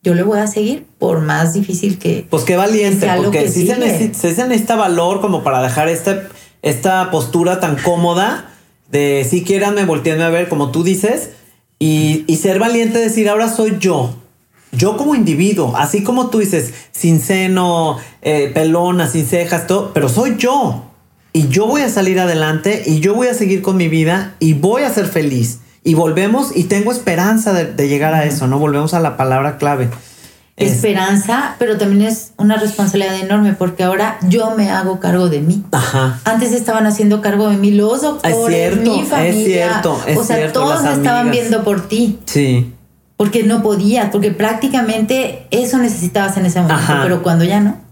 Yo 0.03 0.13
le 0.13 0.21
voy 0.21 0.37
a 0.39 0.45
seguir 0.47 0.85
por 0.99 1.21
más 1.21 1.53
difícil 1.53 1.97
que, 1.97 2.27
Pues 2.29 2.43
qué 2.43 2.57
valiente, 2.57 3.09
porque 3.17 3.39
que 3.45 3.49
sí 3.49 3.65
se, 3.65 3.77
necesita, 3.77 4.19
se 4.35 4.47
necesita 4.47 4.75
valor 4.75 5.19
como 5.21 5.41
para 5.43 5.63
dejar 5.63 5.87
esta, 5.89 6.27
esta 6.61 7.09
postura 7.09 7.59
tan 7.59 7.75
cómoda 7.77 8.51
de 8.91 9.25
si 9.27 9.43
quieran 9.43 9.73
me 9.73 9.83
volteen 9.85 10.21
a 10.21 10.29
ver, 10.29 10.47
como 10.47 10.69
tú 10.71 10.83
dices, 10.83 11.29
y, 11.85 12.23
y 12.25 12.37
ser 12.37 12.57
valiente, 12.57 12.97
decir 12.97 13.29
ahora 13.29 13.47
soy 13.47 13.77
yo. 13.79 14.15
Yo 14.71 14.97
como 14.97 15.13
individuo, 15.13 15.77
así 15.77 16.03
como 16.03 16.31
tú 16.31 16.39
dices, 16.39 16.73
sin 16.91 17.21
seno, 17.21 17.97
eh, 18.23 18.49
pelona, 18.53 19.07
sin 19.07 19.27
cejas, 19.27 19.67
todo, 19.67 19.93
pero 19.93 20.09
soy 20.09 20.35
yo. 20.37 20.85
Y 21.31 21.47
yo 21.49 21.67
voy 21.67 21.83
a 21.83 21.89
salir 21.89 22.19
adelante 22.19 22.81
y 22.87 23.01
yo 23.01 23.13
voy 23.13 23.27
a 23.27 23.35
seguir 23.35 23.61
con 23.61 23.77
mi 23.77 23.87
vida 23.87 24.35
y 24.39 24.53
voy 24.53 24.81
a 24.81 24.89
ser 24.89 25.05
feliz. 25.05 25.59
Y 25.83 25.93
volvemos 25.93 26.57
y 26.57 26.63
tengo 26.63 26.91
esperanza 26.91 27.53
de, 27.53 27.65
de 27.65 27.87
llegar 27.87 28.15
a 28.15 28.25
eso, 28.25 28.47
¿no? 28.47 28.57
Volvemos 28.57 28.95
a 28.95 28.99
la 28.99 29.15
palabra 29.15 29.57
clave. 29.59 29.89
Esperanza, 30.57 31.55
pero 31.59 31.77
también 31.77 32.03
es 32.03 32.31
una 32.37 32.55
responsabilidad 32.55 33.19
enorme 33.19 33.53
porque 33.53 33.83
ahora 33.83 34.17
yo 34.27 34.55
me 34.55 34.69
hago 34.69 34.99
cargo 34.99 35.27
de 35.27 35.41
mí. 35.41 35.63
Ajá. 35.71 36.19
Antes 36.23 36.53
estaban 36.53 36.87
haciendo 36.87 37.21
cargo 37.21 37.49
de 37.49 37.57
mí 37.57 37.71
los 37.71 38.01
doctores, 38.01 38.77
mi 38.77 39.03
familia. 39.03 39.29
Es 39.29 39.45
cierto, 39.45 40.01
es 40.07 40.17
o 40.17 40.23
sea, 40.23 40.51
todos 40.53 40.83
estaban 40.85 41.31
viendo 41.31 41.63
por 41.63 41.87
ti. 41.87 42.19
Sí. 42.25 42.71
Porque 43.17 43.43
no 43.43 43.63
podías, 43.63 44.09
porque 44.11 44.31
prácticamente 44.31 45.47
eso 45.51 45.77
necesitabas 45.77 46.37
en 46.37 46.45
ese 46.45 46.61
momento, 46.61 46.93
pero 47.01 47.23
cuando 47.23 47.43
ya 47.45 47.59
no. 47.59 47.85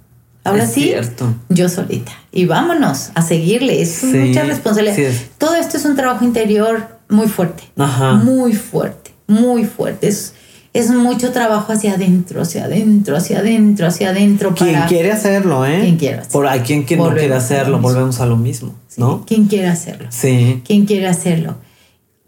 Ahora 0.46 0.66
sí, 0.66 0.84
cierto. 0.84 1.34
yo 1.48 1.70
solita. 1.70 2.12
Y 2.32 2.46
vámonos 2.46 3.12
a 3.16 3.22
seguirle. 3.22 3.82
Es 3.82 4.04
mucha 4.04 4.44
responsabilidad. 4.44 5.14
Todo 5.38 5.56
esto 5.56 5.78
es 5.78 5.86
un 5.86 5.96
trabajo 5.96 6.26
interior 6.26 7.00
muy 7.08 7.28
fuerte. 7.28 7.64
Ajá. 7.78 8.14
Muy 8.16 8.54
fuerte, 8.54 9.14
muy 9.28 9.64
fuerte. 9.64 10.10
Es, 10.10 10.33
es 10.74 10.90
mucho 10.90 11.32
trabajo 11.32 11.72
hacia 11.72 11.94
adentro, 11.94 12.42
hacia 12.42 12.66
adentro, 12.66 13.16
hacia 13.16 13.40
adentro, 13.40 13.88
hacia 13.88 14.10
adentro. 14.10 14.56
Quien 14.56 14.82
quiere 14.88 15.12
hacerlo, 15.12 15.66
¿eh? 15.66 15.82
Quien 15.82 15.98
quiere 15.98 16.16
hacerlo. 16.16 16.32
Por 16.32 16.48
hay 16.48 16.62
quien, 16.62 16.84
quien 16.84 17.00
no 17.00 17.14
quiere 17.14 17.34
hacerlo, 17.34 17.80
volvemos 17.80 18.20
a 18.20 18.26
lo 18.26 18.38
mismo, 18.38 18.74
¿no? 18.98 19.24
Quien 19.26 19.46
quiere 19.46 19.68
hacerlo. 19.68 20.08
Sí. 20.10 20.62
Quien 20.66 20.86
quiere 20.86 21.08
hacerlo. 21.08 21.56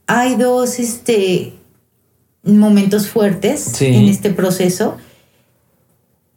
Hay 0.06 0.36
dos 0.36 0.78
este, 0.78 1.54
momentos 2.44 3.08
fuertes 3.08 3.82
en 3.82 4.06
este 4.08 4.30
proceso. 4.30 4.98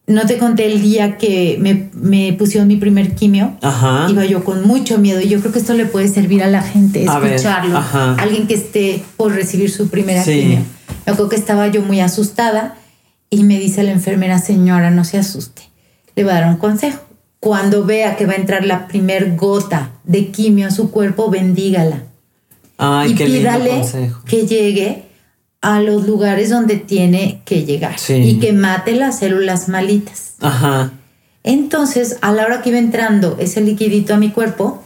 No 0.07 0.25
te 0.25 0.39
conté 0.39 0.65
el 0.65 0.81
día 0.81 1.19
que 1.19 1.59
me, 1.61 1.91
me 1.93 2.33
pusieron 2.33 2.67
mi 2.67 2.77
primer 2.77 3.15
quimio. 3.15 3.59
Ajá. 3.61 4.07
Iba 4.09 4.25
yo 4.25 4.43
con 4.43 4.67
mucho 4.67 4.97
miedo 4.97 5.21
y 5.21 5.29
yo 5.29 5.41
creo 5.41 5.53
que 5.53 5.59
esto 5.59 5.75
le 5.75 5.85
puede 5.85 6.09
servir 6.09 6.43
a 6.43 6.47
la 6.47 6.63
gente, 6.63 7.05
escucharlo. 7.05 7.77
Ajá. 7.77 8.15
Alguien 8.15 8.47
que 8.47 8.55
esté 8.55 9.03
por 9.19 9.35
recibir 9.35 9.71
su 9.71 9.91
primera 9.91 10.25
quimio 10.25 10.65
me 11.09 11.13
acuerdo 11.13 11.31
que 11.31 11.37
estaba 11.37 11.69
yo 11.69 11.81
muy 11.81 12.01
asustada 12.01 12.77
y 13.31 13.43
me 13.45 13.59
dice 13.59 13.83
la 13.83 13.93
enfermera, 13.93 14.39
señora, 14.39 14.91
no 14.91 15.05
se 15.05 15.17
asuste. 15.17 15.63
Le 16.15 16.23
va 16.23 16.33
a 16.33 16.41
dar 16.41 16.51
un 16.51 16.59
consejo. 16.59 17.01
Cuando 17.41 17.87
vea 17.87 18.17
que 18.17 18.27
va 18.27 18.35
a 18.35 18.37
entrar 18.37 18.67
la 18.67 18.89
primer 18.89 19.35
gota 19.35 19.93
de 20.05 20.29
quimio 20.29 20.67
en 20.67 20.73
su 20.73 20.91
cuerpo, 20.91 21.31
bendígala. 21.31 22.03
Ay, 22.77 23.13
y 23.13 23.15
pídale 23.15 23.83
que 24.27 24.47
llegue 24.47 25.05
a 25.63 25.81
los 25.81 26.07
lugares 26.07 26.51
donde 26.51 26.77
tiene 26.77 27.41
que 27.47 27.65
llegar 27.65 27.97
y 28.11 28.39
que 28.39 28.53
mate 28.53 28.95
las 28.95 29.21
células 29.21 29.71
malitas. 29.71 30.35
Ajá. 30.41 30.93
Entonces, 31.43 32.19
a 32.21 32.33
la 32.33 32.45
hora 32.45 32.61
que 32.61 32.69
iba 32.69 32.79
entrando 32.79 33.39
ese 33.41 33.63
liquidito 33.63 34.13
a 34.13 34.19
mi 34.19 34.31
cuerpo, 34.31 34.85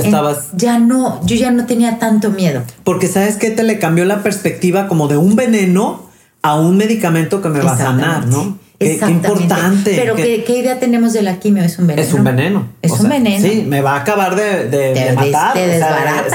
Tú 0.00 0.06
estabas. 0.06 0.48
ya 0.54 0.78
no, 0.78 1.24
yo 1.24 1.36
ya 1.36 1.50
no 1.50 1.66
tenía 1.66 1.98
tanto 1.98 2.30
miedo. 2.30 2.62
Porque 2.84 3.06
sabes 3.06 3.36
que 3.36 3.50
te 3.50 3.62
le 3.62 3.78
cambió 3.78 4.04
la 4.04 4.22
perspectiva 4.22 4.88
como 4.88 5.08
de 5.08 5.16
un 5.16 5.36
veneno 5.36 6.10
a 6.42 6.56
un 6.56 6.76
medicamento 6.76 7.40
que 7.40 7.48
me 7.48 7.60
va 7.60 7.72
a 7.72 7.78
sanar, 7.78 8.26
¿no? 8.26 8.58
Qué, 8.78 8.98
importante. 9.08 9.94
Pero 9.96 10.16
¿qué, 10.16 10.58
idea 10.58 10.80
tenemos 10.80 11.12
de 11.12 11.22
la 11.22 11.38
quimio? 11.38 11.62
Es 11.62 11.78
un 11.78 11.86
veneno. 11.86 12.02
Es 12.02 12.12
un 12.12 12.24
veneno. 12.24 12.68
Es 12.82 12.92
un 12.92 13.08
veneno. 13.08 13.46
Sí, 13.46 13.64
me 13.66 13.80
va 13.80 13.92
a 13.92 14.00
acabar 14.00 14.34
de, 14.34 14.68
de, 14.68 15.12
matar. 15.12 15.56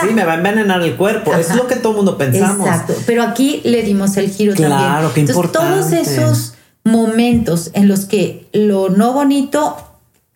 sí, 0.02 0.14
me 0.14 0.24
va 0.24 0.34
a 0.34 0.36
envenenar 0.36 0.82
el 0.82 0.96
cuerpo. 0.96 1.34
Es 1.34 1.54
lo 1.56 1.68
que 1.68 1.76
todo 1.76 1.92
el 1.92 1.98
mundo 1.98 2.18
pensamos. 2.18 2.66
Exacto. 2.66 2.94
Pero 3.06 3.24
aquí 3.24 3.62
le 3.66 3.82
dimos 3.84 4.16
el 4.18 4.30
giro 4.30 4.54
también. 4.54 4.78
Claro, 4.78 5.14
qué 5.14 5.22
importante. 5.22 5.76
todos 5.76 5.92
esos 5.92 6.54
momentos 6.84 7.72
en 7.74 7.90
los 7.90 8.06
que 8.06 8.48
lo 8.54 8.90
no 8.90 9.12
bonito 9.12 9.76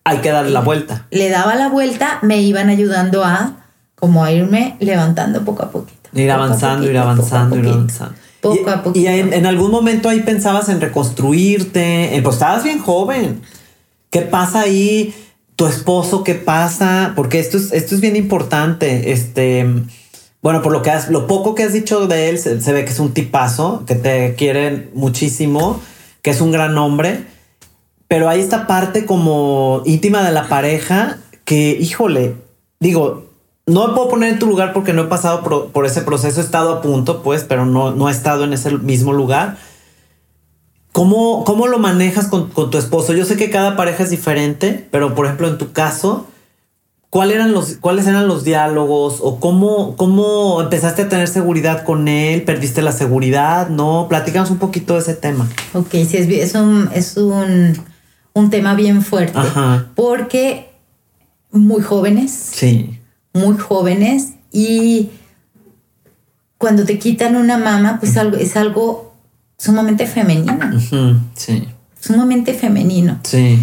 hay 0.03 0.17
que 0.19 0.29
darle 0.29 0.51
la 0.51 0.61
vuelta. 0.61 1.05
Le 1.11 1.29
daba 1.29 1.55
la 1.55 1.69
vuelta, 1.69 2.19
me 2.21 2.41
iban 2.41 2.69
ayudando 2.69 3.23
a 3.23 3.57
como 3.95 4.23
a 4.23 4.31
irme 4.31 4.75
levantando 4.79 5.45
poco 5.45 5.63
a 5.63 5.69
poquito. 5.69 6.09
Ir 6.13 6.31
avanzando, 6.31 6.89
ir 6.89 6.97
avanzando, 6.97 7.55
ir 7.55 7.67
avanzando. 7.67 8.15
Poco 8.41 8.69
a 8.71 8.81
poquito. 8.81 8.99
Y 8.99 9.07
en, 9.07 9.45
algún 9.45 9.69
momento 9.69 10.09
ahí 10.09 10.21
pensabas 10.21 10.69
en 10.69 10.81
reconstruirte, 10.81 12.19
pues 12.23 12.35
estabas 12.35 12.63
bien 12.63 12.79
joven. 12.79 13.41
¿Qué 14.09 14.21
pasa 14.21 14.61
ahí? 14.61 15.13
Tu 15.55 15.67
esposo, 15.67 16.23
¿qué 16.23 16.33
pasa? 16.33 17.13
Porque 17.15 17.39
esto 17.39 17.57
es, 17.57 17.71
esto 17.71 17.93
es 17.93 18.01
bien 18.01 18.15
importante. 18.15 19.11
Este, 19.11 19.67
bueno, 20.41 20.63
por 20.63 20.71
lo 20.71 20.81
que 20.81 20.89
has, 20.89 21.09
lo 21.09 21.27
poco 21.27 21.53
que 21.53 21.63
has 21.63 21.73
dicho 21.73 22.07
de 22.07 22.29
él, 22.29 22.39
se, 22.39 22.59
se 22.59 22.73
ve 22.73 22.83
que 22.83 22.91
es 22.91 22.99
un 22.99 23.13
tipazo, 23.13 23.83
que 23.85 23.93
te 23.93 24.33
quiere 24.33 24.89
muchísimo, 24.95 25.79
que 26.23 26.31
es 26.31 26.41
un 26.41 26.51
gran 26.51 26.75
hombre 26.79 27.25
pero 28.11 28.27
hay 28.27 28.41
esta 28.41 28.67
parte 28.67 29.05
como 29.05 29.83
íntima 29.85 30.21
de 30.21 30.33
la 30.33 30.49
pareja 30.49 31.19
que, 31.45 31.77
híjole, 31.79 32.35
digo, 32.81 33.29
no 33.65 33.87
me 33.87 33.93
puedo 33.93 34.09
poner 34.09 34.33
en 34.33 34.37
tu 34.37 34.47
lugar 34.47 34.73
porque 34.73 34.91
no 34.91 35.03
he 35.03 35.07
pasado 35.07 35.43
por, 35.71 35.85
ese 35.85 36.01
proceso, 36.01 36.41
he 36.41 36.43
estado 36.43 36.73
a 36.73 36.81
punto, 36.81 37.23
pues, 37.23 37.45
pero 37.45 37.65
no, 37.65 37.91
no 37.91 38.09
he 38.09 38.11
estado 38.11 38.43
en 38.43 38.51
ese 38.51 38.71
mismo 38.79 39.13
lugar. 39.13 39.55
¿Cómo, 40.91 41.45
cómo 41.45 41.67
lo 41.67 41.79
manejas 41.79 42.27
con, 42.27 42.49
tu 42.49 42.77
esposo? 42.77 43.13
Yo 43.13 43.23
sé 43.23 43.37
que 43.37 43.49
cada 43.49 43.77
pareja 43.77 44.03
es 44.03 44.09
diferente, 44.09 44.85
pero 44.91 45.15
por 45.15 45.25
ejemplo, 45.27 45.47
en 45.47 45.57
tu 45.57 45.71
caso, 45.71 46.27
¿cuál 47.09 47.31
eran 47.31 47.53
los, 47.53 47.77
¿cuáles 47.79 48.07
eran 48.07 48.27
los 48.27 48.43
diálogos? 48.43 49.19
¿O 49.21 49.39
cómo, 49.39 49.95
cómo 49.95 50.61
empezaste 50.61 51.03
a 51.03 51.07
tener 51.07 51.29
seguridad 51.29 51.85
con 51.85 52.09
él? 52.09 52.43
¿Perdiste 52.43 52.81
la 52.81 52.91
seguridad? 52.91 53.69
¿No? 53.69 54.07
Platícanos 54.09 54.51
un 54.51 54.57
poquito 54.57 54.95
de 54.95 54.99
ese 54.99 55.13
tema. 55.13 55.47
Ok, 55.73 55.91
sí, 55.91 56.17
es 56.17 56.55
un, 56.55 56.89
es 56.93 57.15
un 57.15 57.90
un 58.33 58.49
tema 58.49 58.75
bien 58.75 59.01
fuerte. 59.01 59.39
Porque 59.95 60.69
muy 61.51 61.81
jóvenes. 61.81 62.31
Sí. 62.31 62.99
Muy 63.33 63.57
jóvenes. 63.57 64.33
Y 64.51 65.09
cuando 66.57 66.85
te 66.85 66.99
quitan 66.99 67.35
una 67.35 67.57
mama, 67.57 67.97
pues 67.99 68.17
algo, 68.17 68.37
es 68.37 68.55
algo 68.55 69.13
sumamente 69.57 70.07
femenino. 70.07 70.79
Sí. 71.35 71.67
Sumamente 71.99 72.53
femenino. 72.53 73.19
Sí. 73.23 73.59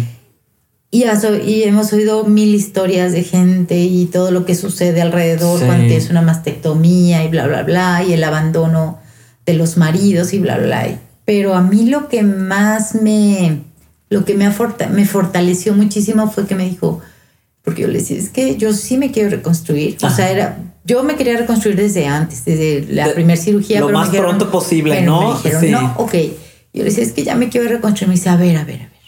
Y, 0.91 1.03
y, 1.03 1.63
hemos 1.63 1.93
oído 1.93 2.23
mil 2.23 2.55
historias 2.55 3.11
de 3.11 3.23
gente 3.23 3.77
y 3.77 4.07
todo 4.07 4.31
lo 4.31 4.45
que 4.45 4.55
sucede 4.55 5.01
alrededor 5.01 5.63
cuando 5.63 5.93
es 5.93 6.09
una 6.09 6.23
mastectomía 6.23 7.23
y 7.23 7.27
bla, 7.27 7.45
bla, 7.45 7.61
bla, 7.61 8.03
y 8.03 8.13
el 8.13 8.23
abandono 8.23 8.97
de 9.45 9.53
los 9.53 9.77
maridos 9.77 10.33
y 10.33 10.39
bla, 10.39 10.57
bla, 10.57 10.65
bla. 10.65 10.99
Pero 11.25 11.53
a 11.53 11.61
mí 11.61 11.85
lo 11.85 12.09
que 12.09 12.23
más 12.23 12.95
me, 12.95 13.61
lo 14.09 14.25
que 14.25 14.33
me, 14.35 14.51
me 14.91 15.05
fortaleció 15.05 15.73
muchísimo 15.73 16.29
fue 16.31 16.47
que 16.47 16.55
me 16.55 16.65
dijo, 16.65 17.01
porque 17.63 17.83
yo 17.83 17.87
le 17.87 17.99
decía, 17.99 18.17
es 18.17 18.29
que 18.29 18.57
yo 18.57 18.73
sí 18.73 18.97
me 18.97 19.11
quiero 19.11 19.29
reconstruir. 19.29 19.97
O 20.01 20.09
sea, 20.09 20.31
era, 20.31 20.57
yo 20.83 21.03
me 21.03 21.15
quería 21.15 21.37
reconstruir 21.37 21.75
desde 21.75 22.07
antes, 22.07 22.45
desde 22.45 22.87
la 22.91 23.13
primera 23.13 23.39
cirugía. 23.39 23.79
Lo 23.79 23.89
más 23.89 24.09
pronto 24.09 24.49
posible, 24.49 25.01
¿no? 25.03 25.29
Me 25.43 25.51
dijeron, 25.51 25.71
no, 25.71 25.93
ok. 25.97 26.13
Yo 26.73 26.83
le 26.83 26.85
decía, 26.85 27.03
es 27.03 27.13
que 27.13 27.23
ya 27.23 27.35
me 27.35 27.49
quiero 27.49 27.69
reconstruir. 27.69 28.09
Me 28.09 28.15
dice, 28.15 28.29
a 28.29 28.35
ver, 28.35 28.57
a 28.57 28.63
ver, 28.63 28.81
a 28.81 28.89
ver. 28.89 28.99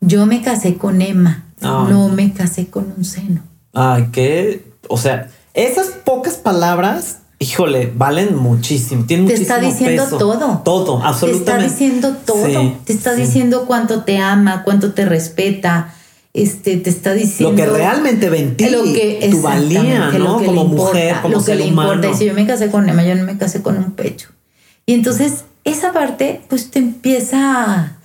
Yo 0.00 0.26
me 0.26 0.42
casé 0.42 0.74
con 0.74 1.00
Emma, 1.00 1.46
no 1.60 2.08
me 2.08 2.32
casé 2.32 2.66
con 2.66 2.92
un 2.96 3.04
seno. 3.04 3.42
Ay, 3.72 4.08
qué, 4.12 4.64
o 4.88 4.98
sea, 4.98 5.30
esas 5.54 5.86
pocas 5.86 6.34
palabras 6.34 7.21
híjole, 7.42 7.92
valen 7.94 8.36
muchísimo. 8.36 9.04
Tienen 9.04 9.26
te 9.26 9.34
está 9.34 9.58
diciendo 9.58 10.06
todo. 10.06 10.62
Todo, 10.64 11.02
absolutamente. 11.02 11.44
Te 11.44 11.54
está 11.54 11.84
diciendo 11.84 12.16
todo. 12.24 12.76
te 12.84 12.92
está 12.92 13.14
diciendo 13.14 13.64
cuánto 13.66 14.04
te 14.04 14.18
ama, 14.18 14.62
cuánto 14.62 14.92
te 14.92 15.04
respeta. 15.04 15.94
Este, 16.34 16.78
te 16.78 16.88
está 16.88 17.12
diciendo 17.12 17.50
lo 17.50 17.56
que 17.56 17.78
realmente 17.78 18.30
ven 18.30 18.56
lo 18.70 18.84
que, 18.84 19.28
tu 19.30 19.42
valía, 19.42 20.10
¿no? 20.12 20.42
como 20.42 20.64
mujer, 20.64 21.16
como 21.20 21.36
lo 21.36 21.44
que 21.44 21.54
le 21.54 21.66
importa. 21.66 22.08
Y 22.08 22.14
si 22.14 22.24
yo 22.24 22.32
me 22.32 22.46
casé 22.46 22.70
con 22.70 22.88
Emma, 22.88 23.04
yo 23.04 23.14
no 23.14 23.24
me 23.24 23.36
casé 23.36 23.60
con 23.60 23.76
un 23.76 23.92
pecho. 23.92 24.28
Y 24.86 24.94
entonces 24.94 25.44
esa 25.64 25.92
parte, 25.92 26.40
pues 26.48 26.70
te 26.70 26.78
empieza 26.78 27.96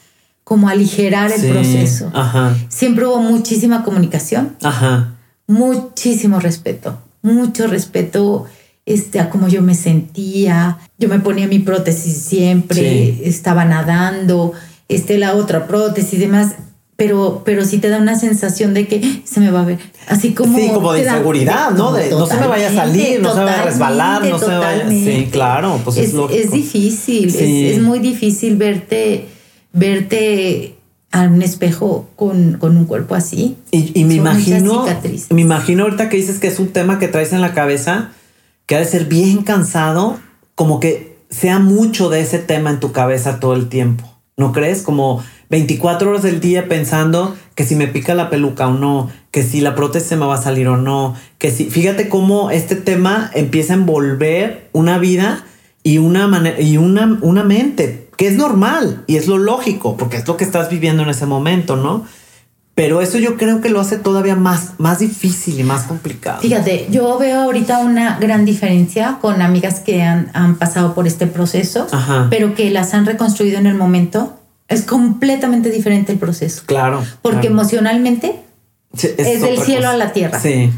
como 0.44 0.68
a 0.68 0.72
aligerar 0.72 1.32
el 1.32 1.52
proceso. 1.52 2.12
Ajá. 2.14 2.56
Siempre 2.70 3.06
hubo 3.06 3.20
muchísima 3.20 3.84
comunicación. 3.84 4.56
Ajá. 4.62 5.16
Muchísimo 5.48 6.40
respeto. 6.40 6.98
Mucho 7.22 7.68
respeto 7.68 8.46
este, 8.88 9.20
a 9.20 9.30
cómo 9.30 9.50
yo 9.50 9.62
me 9.62 9.76
sentía. 9.76 10.80
Yo 10.98 11.10
me 11.10 11.20
ponía 11.20 11.48
mi 11.48 11.60
prótesis 11.60 12.18
siempre, 12.18 13.28
estaba 13.28 13.66
nadando, 13.66 14.54
este, 14.88 15.20
la 15.20 15.36
otra 15.36 15.68
prótesis 15.68 16.14
y 16.14 16.18
demás. 16.18 16.54
Pero, 16.96 17.44
pero 17.46 17.64
sí 17.64 17.78
te 17.78 17.90
da 17.90 18.00
una 18.00 18.18
sensación 18.18 18.74
de 18.74 18.88
que 18.88 19.22
se 19.24 19.40
me 19.40 19.52
va 19.52 19.62
a 19.62 19.66
ver. 19.66 19.78
Así 20.08 20.34
como. 20.34 20.58
Sí, 20.58 20.70
como 20.74 20.94
de 20.94 21.04
inseguridad, 21.04 21.70
¿no? 21.72 21.92
De, 21.92 22.10
no 22.10 22.26
se 22.26 22.38
me 22.38 22.48
vaya 22.48 22.70
a 22.70 22.74
salir, 22.74 23.22
no 23.22 23.34
se 23.34 23.40
me 23.40 23.46
vaya 23.46 23.62
a 23.62 23.66
resbalar, 23.66 24.26
no 24.26 24.40
se 24.40 24.48
me 24.48 24.58
vaya. 24.58 24.90
Sí, 24.90 25.28
claro, 25.32 25.80
pues 25.84 25.98
es, 25.98 26.14
es 26.14 26.46
Es 26.46 26.52
difícil, 26.52 27.36
es, 27.36 27.80
muy 27.84 28.00
difícil 28.00 28.56
verte, 28.56 29.28
verte 29.74 30.76
a 31.12 31.24
un 31.24 31.44
espejo 31.44 32.10
con, 32.16 32.54
con 32.54 32.76
un 32.76 32.86
cuerpo 32.86 33.14
así. 33.14 33.58
Y, 33.70 33.92
y 34.00 34.06
me 34.06 34.16
imagino. 34.16 34.88
Me 35.30 35.42
imagino 35.42 35.84
ahorita 35.84 36.10
que 36.10 36.18
dices 36.18 36.40
que 36.40 36.48
es 36.48 36.58
un 36.58 36.70
tema 36.70 36.98
que 36.98 37.08
traes 37.10 37.32
en 37.32 37.42
la 37.42 37.54
cabeza 37.54 38.12
que 38.68 38.76
ha 38.76 38.80
de 38.80 38.86
ser 38.86 39.06
bien 39.06 39.42
cansado, 39.42 40.20
como 40.54 40.80
que 40.80 41.18
sea 41.32 41.58
mucho 41.58 42.10
de 42.10 42.22
ese 42.22 42.38
tema 42.38 42.70
en 42.70 42.80
tu 42.80 42.92
cabeza 42.92 43.40
todo 43.40 43.56
el 43.56 43.70
tiempo. 43.70 44.04
¿No 44.36 44.52
crees? 44.52 44.84
Como 44.84 45.24
24 45.50 46.10
horas 46.10 46.22
del 46.22 46.40
día 46.40 46.68
pensando 46.68 47.36
que 47.56 47.64
si 47.64 47.76
me 47.76 47.88
pica 47.88 48.14
la 48.14 48.30
peluca 48.30 48.68
o 48.68 48.74
no, 48.74 49.10
que 49.32 49.42
si 49.42 49.62
la 49.62 49.74
prótesis 49.74 50.18
me 50.18 50.26
va 50.26 50.36
a 50.36 50.42
salir 50.42 50.68
o 50.68 50.78
no, 50.78 51.16
que 51.40 51.50
si, 51.50 51.66
fíjate 51.72 52.08
cómo 52.08 52.52
este 52.52 52.76
tema 52.76 53.32
empieza 53.34 53.74
a 53.74 53.78
envolver 53.78 54.70
una 54.74 55.00
vida 55.00 55.44
y 55.82 55.98
una, 55.98 56.54
y 56.60 56.78
una, 56.78 57.18
una 57.22 57.44
mente 57.44 58.10
que 58.18 58.28
es 58.28 58.36
normal 58.36 59.04
y 59.08 59.16
es 59.16 59.28
lo 59.28 59.38
lógico, 59.38 59.96
porque 59.96 60.18
es 60.18 60.28
lo 60.28 60.38
que 60.38 60.44
estás 60.44 60.70
viviendo 60.70 61.04
en 61.04 61.10
ese 61.10 61.26
momento, 61.26 61.78
¿no? 61.78 62.06
Pero 62.78 63.02
eso 63.02 63.18
yo 63.18 63.38
creo 63.38 63.60
que 63.60 63.70
lo 63.70 63.80
hace 63.80 63.98
todavía 63.98 64.36
más, 64.36 64.74
más 64.78 65.00
difícil 65.00 65.60
y 65.60 65.64
más 65.64 65.86
complicado. 65.86 66.42
Fíjate, 66.42 66.86
yo 66.92 67.18
veo 67.18 67.42
ahorita 67.42 67.80
una 67.80 68.20
gran 68.20 68.46
diferencia 68.46 69.18
con 69.20 69.42
amigas 69.42 69.80
que 69.80 70.04
han, 70.04 70.56
pasado 70.60 70.94
por 70.94 71.08
este 71.08 71.26
proceso, 71.26 71.88
pero 72.30 72.54
que 72.54 72.70
las 72.70 72.94
han 72.94 73.08
reconstruido 73.08 73.58
en 73.58 73.66
el 73.66 73.74
momento. 73.74 74.38
Es 74.68 74.84
completamente 74.84 75.72
diferente 75.72 76.12
el 76.12 76.20
proceso. 76.20 76.62
Claro. 76.68 77.04
Porque 77.24 77.48
emocionalmente 77.48 78.42
es, 78.94 79.42
del 79.42 79.58
cielo 79.58 79.90
a 79.90 79.98
la 79.98 80.14
tierra. 80.14 80.40
Sí. 80.40 80.70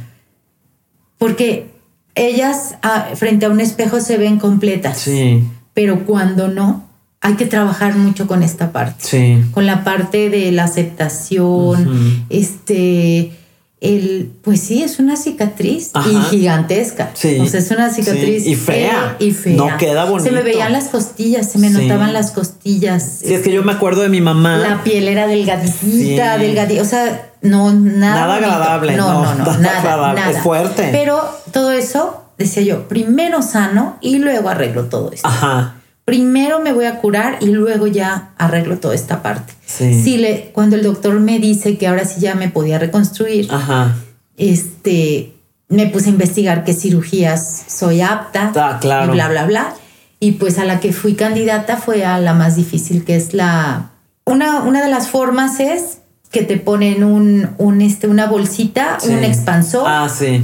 Porque 1.18 1.70
ellas 2.16 2.76
ah, 2.82 3.10
frente 3.16 3.46
a 3.46 3.50
un 3.50 3.60
espejo 3.60 4.00
se 4.00 4.18
ven 4.18 4.40
completas. 4.40 5.00
Sí. 5.00 5.44
Pero 5.74 6.06
cuando 6.06 6.48
no, 6.48 6.89
hay 7.22 7.36
que 7.36 7.46
trabajar 7.46 7.96
mucho 7.96 8.28
con 8.28 8.44
esta 8.44 8.72
parte. 8.72 9.04
Sí. 9.06 9.44
Con 9.52 9.66
la 9.66 9.84
parte 9.84 10.30
de 10.30 10.52
la 10.52 10.64
aceptación, 10.64 12.26
este, 12.30 13.34
el, 13.82 14.32
pues 14.42 14.62
sí, 14.62 14.84
es 14.84 15.00
una 15.00 15.18
cicatriz 15.18 15.92
y 16.06 16.16
gigantesca. 16.30 17.12
Sí. 17.14 17.40
O 17.40 17.46
sea, 17.46 17.60
es 17.60 17.72
una 17.72 17.90
cicatriz. 17.90 18.46
Y 18.46 18.56
fea. 18.56 19.18
y 19.20 19.32
fea. 19.32 19.56
No 19.58 19.78
queda 19.78 20.06
bonito. 20.06 20.30
Se 20.30 20.32
me 20.32 20.44
veían 20.44 20.72
las 20.72 20.88
costillas, 20.88 21.52
se 21.52 21.60
me 21.60 21.70
notaban 21.70 22.14
las 22.14 22.32
costillas. 22.32 23.20
Sí, 23.20 23.34
es 23.34 23.42
que 23.42 23.52
yo 23.52 23.64
me 23.64 23.74
acuerdo 23.74 24.02
de 24.02 24.10
mi 24.10 24.22
mamá. 24.22 24.58
La 24.58 24.84
piel 24.84 25.10
era 25.10 25.28
delgadita, 25.28 26.38
delgadita. 26.38 26.82
O 26.82 26.86
sea, 26.86 27.32
no, 27.42 27.74
nada. 27.74 28.22
Nada 28.22 28.36
agradable. 28.36 28.96
No, 28.96 29.24
no, 29.24 29.36
no, 29.36 29.58
nada, 29.58 30.14
nada. 30.14 30.32
Es 30.32 30.40
fuerte. 30.40 30.88
Pero 30.94 31.22
todo 31.52 31.72
eso, 31.72 32.24
decía 32.38 32.64
yo, 32.64 32.88
primero 32.88 33.42
sano 33.42 33.98
y 34.00 34.20
luego 34.20 34.48
arreglo 34.48 34.86
todo 34.86 35.12
esto. 35.12 35.28
Ajá. 35.28 35.79
Primero 36.10 36.60
me 36.60 36.74
voy 36.74 36.86
a 36.86 36.98
curar 36.98 37.38
y 37.40 37.48
luego 37.48 37.86
ya 37.86 38.32
arreglo 38.38 38.78
toda 38.78 38.96
esta 38.96 39.22
parte. 39.22 39.54
Sí. 39.66 40.18
le, 40.18 40.50
cuando 40.54 40.76
el 40.76 40.84
doctor 40.84 41.20
me 41.20 41.38
dice 41.38 41.78
que 41.78 41.88
ahora 41.88 42.06
sí 42.06 42.20
ya 42.20 42.34
me 42.34 42.50
podía 42.50 42.80
reconstruir, 42.80 43.48
Ajá. 43.52 43.96
este, 44.38 45.34
me 45.68 45.86
puse 45.86 46.08
a 46.08 46.12
investigar 46.14 46.64
qué 46.64 46.74
cirugías 46.74 47.66
soy 47.68 48.02
apta. 48.02 48.52
Ah, 48.56 48.80
claro. 48.82 49.12
Y 49.12 49.16
bla, 49.16 49.30
bla, 49.30 49.46
bla. 49.46 49.76
Y 50.20 50.34
pues 50.34 50.58
a 50.58 50.66
la 50.66 50.80
que 50.80 50.94
fui 50.94 51.14
candidata 51.14 51.78
fue 51.78 52.04
a 52.04 52.20
la 52.20 52.34
más 52.34 52.56
difícil, 52.56 53.06
que 53.06 53.16
es 53.16 53.34
la... 53.34 53.92
Una, 54.26 54.62
una 54.64 54.82
de 54.82 54.90
las 54.90 55.08
formas 55.08 55.60
es 55.60 56.00
que 56.32 56.42
te 56.42 56.58
ponen 56.58 57.04
un, 57.04 57.50
un 57.58 57.82
este, 57.82 58.08
una 58.08 58.28
bolsita, 58.28 58.98
un 59.08 59.24
expansor. 59.24 59.84
Ah, 59.88 60.10
sí. 60.10 60.44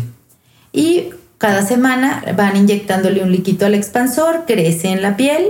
Y 0.72 1.10
cada 1.38 1.66
semana 1.66 2.24
van 2.36 2.56
inyectándole 2.56 3.24
un 3.24 3.32
líquido 3.32 3.66
al 3.66 3.76
expansor, 3.76 4.44
crece 4.46 4.90
en 4.90 5.02
la 5.02 5.18
piel 5.18 5.46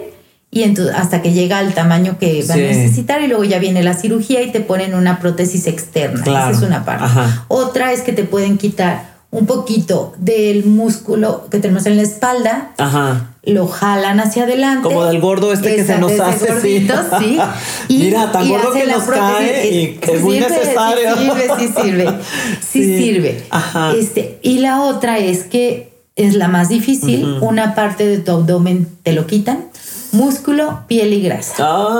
y 0.51 0.63
entonces 0.63 0.95
hasta 0.95 1.21
que 1.21 1.33
llega 1.33 1.59
al 1.59 1.73
tamaño 1.73 2.17
que 2.17 2.43
va 2.49 2.53
a 2.53 2.57
necesitar 2.57 3.21
y 3.21 3.27
luego 3.27 3.43
ya 3.43 3.59
viene 3.59 3.83
la 3.83 3.93
cirugía 3.93 4.41
y 4.41 4.51
te 4.51 4.61
ponen 4.61 4.93
una 4.93 5.19
prótesis 5.19 5.67
externa. 5.67 6.21
Esa 6.21 6.51
es 6.51 6.61
una 6.61 6.85
parte. 6.85 7.05
Otra 7.47 7.91
es 7.91 8.01
que 8.01 8.13
te 8.13 8.23
pueden 8.23 8.57
quitar 8.57 9.15
un 9.31 9.45
poquito 9.45 10.13
del 10.17 10.65
músculo 10.65 11.47
que 11.51 11.59
tenemos 11.59 11.85
en 11.85 11.97
la 11.97 12.03
espalda. 12.03 12.71
Ajá 12.77 13.34
lo 13.45 13.67
jalan 13.67 14.19
hacia 14.19 14.43
adelante. 14.43 14.87
Como 14.87 15.05
del 15.05 15.19
gordo 15.19 15.53
este 15.53 15.75
que 15.75 15.83
se 15.83 15.97
nos 15.99 16.19
hace. 16.19 16.51
Gordito, 16.51 16.93
sí. 17.19 17.37
Y, 17.87 17.97
Mira, 17.99 18.31
tan 18.31 18.49
gordo 18.49 18.73
que 18.73 18.85
nos 18.87 19.03
cae 19.03 19.69
y 19.69 19.99
es 20.01 20.21
muy 20.21 20.39
necesario. 20.39 21.15
Sí 21.15 21.27
sirve, 21.27 21.47
sí 21.57 21.81
sirve. 21.81 22.13
Sí, 22.61 22.97
sirve. 22.97 23.43
Ajá. 23.49 23.93
Este, 23.95 24.39
y 24.41 24.59
la 24.59 24.81
otra 24.81 25.19
es 25.19 25.43
que 25.43 25.93
es 26.15 26.35
la 26.35 26.47
más 26.47 26.69
difícil. 26.69 27.37
Una 27.41 27.75
parte 27.75 28.05
de 28.05 28.17
tu 28.17 28.31
abdomen 28.31 28.87
te 29.03 29.13
lo 29.13 29.27
quitan. 29.27 29.65
Músculo, 30.11 30.81
piel 30.87 31.13
y 31.13 31.21
grasa. 31.21 31.55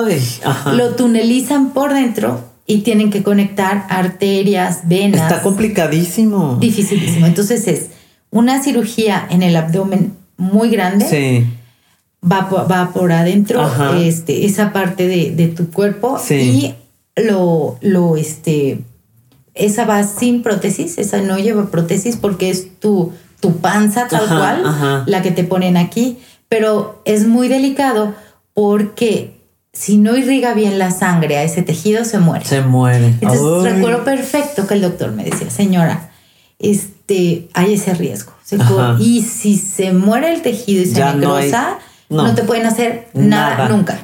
Ay, 0.06 0.22
ajá. 0.44 0.74
Lo 0.74 0.96
tunelizan 0.96 1.72
por 1.72 1.94
dentro 1.94 2.42
y 2.66 2.80
tienen 2.80 3.12
que 3.12 3.24
conectar 3.24 3.86
arterias, 3.90 4.88
venas. 4.88 5.22
Está 5.22 5.42
complicadísimo. 5.42 6.58
Dificilísimo. 6.60 7.26
Entonces 7.28 7.68
es 7.68 7.88
una 8.32 8.64
cirugía 8.64 9.28
en 9.30 9.44
el 9.44 9.56
abdomen 9.56 10.14
muy 10.38 10.70
grande. 10.70 11.06
Sí. 11.06 11.48
Va, 12.24 12.50
por, 12.50 12.72
va 12.72 12.92
por 12.92 13.12
adentro 13.12 13.70
este, 13.96 14.46
esa 14.46 14.74
parte 14.74 15.08
de, 15.08 15.48
tu 15.50 15.70
cuerpo 15.70 16.20
y 16.30 16.74
lo, 17.16 17.78
lo, 17.82 18.18
este, 18.18 18.80
esa 19.54 19.86
va 19.86 20.04
sin 20.04 20.42
prótesis, 20.42 20.98
esa 20.98 21.22
no 21.22 21.38
lleva 21.38 21.68
prótesis 21.68 22.18
porque 22.18 22.50
es 22.50 22.80
tu, 22.80 23.14
tu 23.40 23.58
panza 23.58 24.08
tal 24.08 24.28
cual, 24.28 25.04
la 25.06 25.22
que 25.22 25.32
te 25.32 25.44
ponen 25.44 25.78
aquí, 25.78 26.18
pero 26.50 27.02
es 27.06 27.28
muy 27.28 27.48
delicado 27.48 28.16
porque 28.56 29.36
si 29.72 29.98
no 29.98 30.18
irriga 30.18 30.54
bien 30.54 30.80
la 30.80 30.90
sangre 30.90 31.38
a 31.38 31.44
ese 31.44 31.62
tejido, 31.62 32.06
se 32.06 32.18
muere. 32.18 32.46
Se 32.46 32.62
muere. 32.62 33.08
Entonces 33.22 33.74
recuerdo 33.74 34.04
perfecto 34.04 34.66
que 34.66 34.74
el 34.74 34.82
doctor 34.82 35.12
me 35.12 35.26
decía, 35.26 35.50
señora, 35.50 36.12
este, 36.60 36.95
hay 37.54 37.74
ese 37.74 37.94
riesgo. 37.94 38.34
y 39.00 39.22
si 39.22 39.58
se 39.58 39.94
muere 39.94 40.34
el 40.34 40.42
tejido 40.42 40.84
y 40.84 40.86
se 40.86 41.04
necrosa, 41.04 41.80
no, 42.10 42.34
te 42.36 42.44
pueden 42.44 42.66
hacer 42.66 43.08
nada, 43.14 43.70
nunca. 43.70 44.00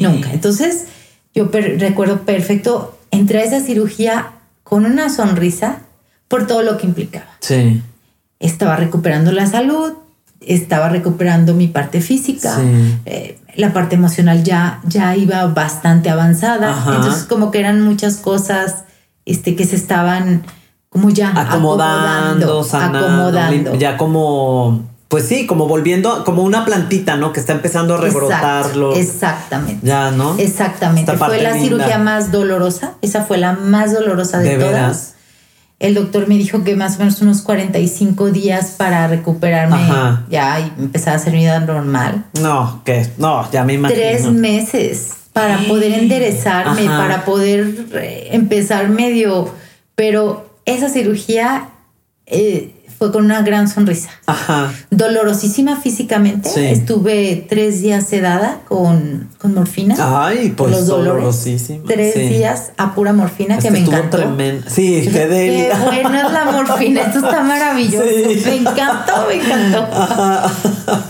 Nunca. 0.00 0.30
Entonces, 0.32 0.86
yo 1.34 1.48
recuerdo 1.52 2.22
perfecto, 2.22 2.98
entré 3.10 3.40
a 3.40 3.44
esa 3.44 3.60
cirugía 3.60 4.32
con 4.62 4.84
una 4.86 5.08
sonrisa 5.08 5.80
por 6.28 6.46
todo 6.46 6.62
lo 6.62 6.76
que 6.76 6.86
implicaba. 6.86 7.28
Sí. 7.40 7.82
Estaba 8.40 8.76
recuperando 8.76 9.32
la 9.32 9.46
salud, 9.46 9.94
estaba 10.40 10.88
recuperando 10.88 11.54
mi 11.54 11.68
parte 11.68 12.00
física, 12.00 12.56
eh, 13.06 13.38
la 13.56 13.72
parte 13.72 13.94
emocional 13.94 14.42
ya, 14.44 14.80
ya 14.84 15.16
iba 15.16 15.46
bastante 15.46 16.10
avanzada. 16.10 16.76
Entonces, 16.94 17.24
como 17.24 17.50
que 17.50 17.60
eran 17.60 17.80
muchas 17.80 18.16
cosas 18.16 18.84
este, 19.24 19.56
que 19.56 19.64
se 19.64 19.76
estaban 19.76 20.42
como 20.94 21.10
ya 21.10 21.32
acomodando, 21.34 22.60
acomodando, 22.60 23.74
ya 23.74 23.96
como 23.96 24.84
pues 25.08 25.26
sí, 25.26 25.44
como 25.44 25.66
volviendo, 25.66 26.22
como 26.24 26.44
una 26.44 26.64
plantita, 26.64 27.16
¿no? 27.16 27.32
Que 27.32 27.40
está 27.40 27.52
empezando 27.52 27.94
a 27.94 27.98
rebrotarlo. 27.98 28.94
exactamente. 28.94 29.84
Ya, 29.84 30.12
¿no? 30.12 30.36
Exactamente. 30.38 31.16
Fue 31.16 31.42
la 31.42 31.54
cirugía 31.54 31.98
más 31.98 32.30
dolorosa. 32.30 32.94
Esa 33.02 33.24
fue 33.24 33.38
la 33.38 33.54
más 33.54 33.92
dolorosa 33.92 34.38
de, 34.38 34.56
todas. 34.56 35.14
El 35.80 35.94
doctor 35.94 36.28
me 36.28 36.36
dijo 36.36 36.62
que 36.62 36.76
más 36.76 36.96
o 36.96 36.98
menos 37.00 37.20
unos 37.22 37.42
45 37.42 38.30
días 38.30 38.74
para 38.78 39.08
recuperarme 39.08 39.76
ya 40.30 40.60
y 40.60 40.72
empezar 40.78 41.14
a 41.14 41.16
hacer 41.16 41.32
vida 41.32 41.58
normal. 41.58 42.24
No, 42.40 42.82
que 42.84 43.08
no, 43.18 43.50
ya 43.50 43.64
me 43.64 43.74
imagino. 43.74 44.00
Tres 44.00 44.26
meses 44.26 45.10
para 45.32 45.58
poder 45.58 45.92
enderezarme, 45.92 46.86
para 46.86 47.24
poder 47.24 47.86
eh, 47.94 48.28
empezar 48.30 48.88
medio, 48.88 49.52
pero 49.96 50.53
esa 50.64 50.88
cirugía 50.88 51.68
eh, 52.26 52.74
fue 52.98 53.10
con 53.12 53.24
una 53.24 53.42
gran 53.42 53.68
sonrisa. 53.68 54.10
Ajá. 54.26 54.72
Dolorosísima 54.90 55.76
físicamente. 55.76 56.70
Estuve 56.70 57.44
tres 57.48 57.82
días 57.82 58.06
sedada 58.06 58.60
con, 58.68 59.28
con 59.38 59.54
morfina. 59.54 59.96
Ay, 59.98 60.54
pues 60.56 60.70
los 60.70 60.86
dolorosísima. 60.86 61.84
Tres 61.86 62.14
días 62.14 62.72
a 62.76 62.94
pura 62.94 63.12
morfina 63.12 63.58
que 63.58 63.70
me 63.70 63.80
encantó. 63.80 64.18
Tremendo. 64.18 64.64
Sí, 64.68 65.02
qué 65.04 65.10
Qué 65.12 65.72
buena 66.02 66.26
es 66.26 66.32
la 66.32 66.44
morfina. 66.44 67.00
Esto 67.02 67.18
está 67.18 67.42
maravilloso. 67.44 68.06
Me 68.46 68.56
encantó, 68.56 69.12
me 69.28 69.34
encantó. 69.34 69.88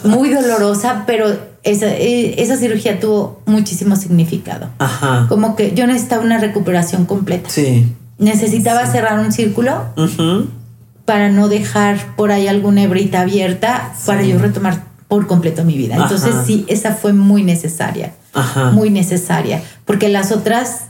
Muy 0.09 0.31
dolorosa, 0.31 1.05
pero 1.07 1.27
esa, 1.63 1.87
eh, 1.87 2.43
esa 2.43 2.57
cirugía 2.57 2.99
tuvo 2.99 3.43
muchísimo 3.47 3.95
significado. 3.97 4.71
Ajá. 4.79 5.27
Como 5.29 5.55
que 5.55 5.75
yo 5.75 5.87
necesitaba 5.87 6.25
una 6.25 6.39
recuperación 6.39 7.05
completa. 7.05 7.51
Sí 7.51 7.87
necesitaba 8.19 8.87
cerrar 8.87 9.19
un 9.19 9.33
círculo 9.33 9.85
para 11.05 11.29
no 11.31 11.49
dejar 11.49 12.17
por 12.17 12.33
ahí 12.33 12.49
alguna 12.49 12.83
hebrita 12.83 13.21
abierta 13.21 13.93
para 14.07 14.23
yo 14.23 14.39
retomar 14.39 14.85
por 15.09 15.27
completo 15.27 15.65
mi 15.65 15.77
vida. 15.77 15.97
Entonces 15.97 16.35
sí, 16.47 16.65
esa 16.69 16.95
fue 16.95 17.13
muy 17.13 17.43
necesaria, 17.43 18.15
muy 18.73 18.91
necesaria, 18.91 19.63
porque 19.85 20.09
las 20.09 20.33
otras 20.33 20.87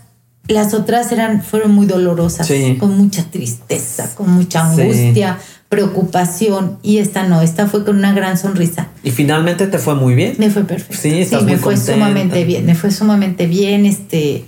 las 0.47 0.75
otras 0.75 1.11
eran 1.11 1.43
fueron 1.43 1.72
muy 1.72 1.87
dolorosas, 1.87 2.51
con 2.79 2.97
mucha 2.97 3.25
tristeza, 3.25 4.14
con 4.14 4.31
mucha 4.31 4.70
angustia, 4.70 5.39
preocupación 5.70 6.79
y 6.83 6.99
esta 6.99 7.27
no, 7.27 7.41
esta 7.41 7.66
fue 7.66 7.85
con 7.85 7.97
una 7.97 8.12
gran 8.12 8.37
sonrisa. 8.37 8.89
Y 9.03 9.11
finalmente 9.11 9.66
te 9.66 9.79
fue 9.79 9.95
muy 9.95 10.14
bien. 10.14 10.35
Me 10.39 10.51
fue 10.51 10.64
perfecto. 10.64 11.01
Sí, 11.01 11.25
sí 11.25 11.37
me 11.45 11.57
fue 11.57 11.77
sumamente 11.77 12.45
bien, 12.45 12.66
me 12.66 12.75
fue 12.75 12.91
sumamente 12.91 13.47
bien, 13.47 13.87
este 13.87 14.45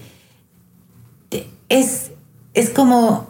es 1.68 2.05
es 2.56 2.70
como 2.70 3.28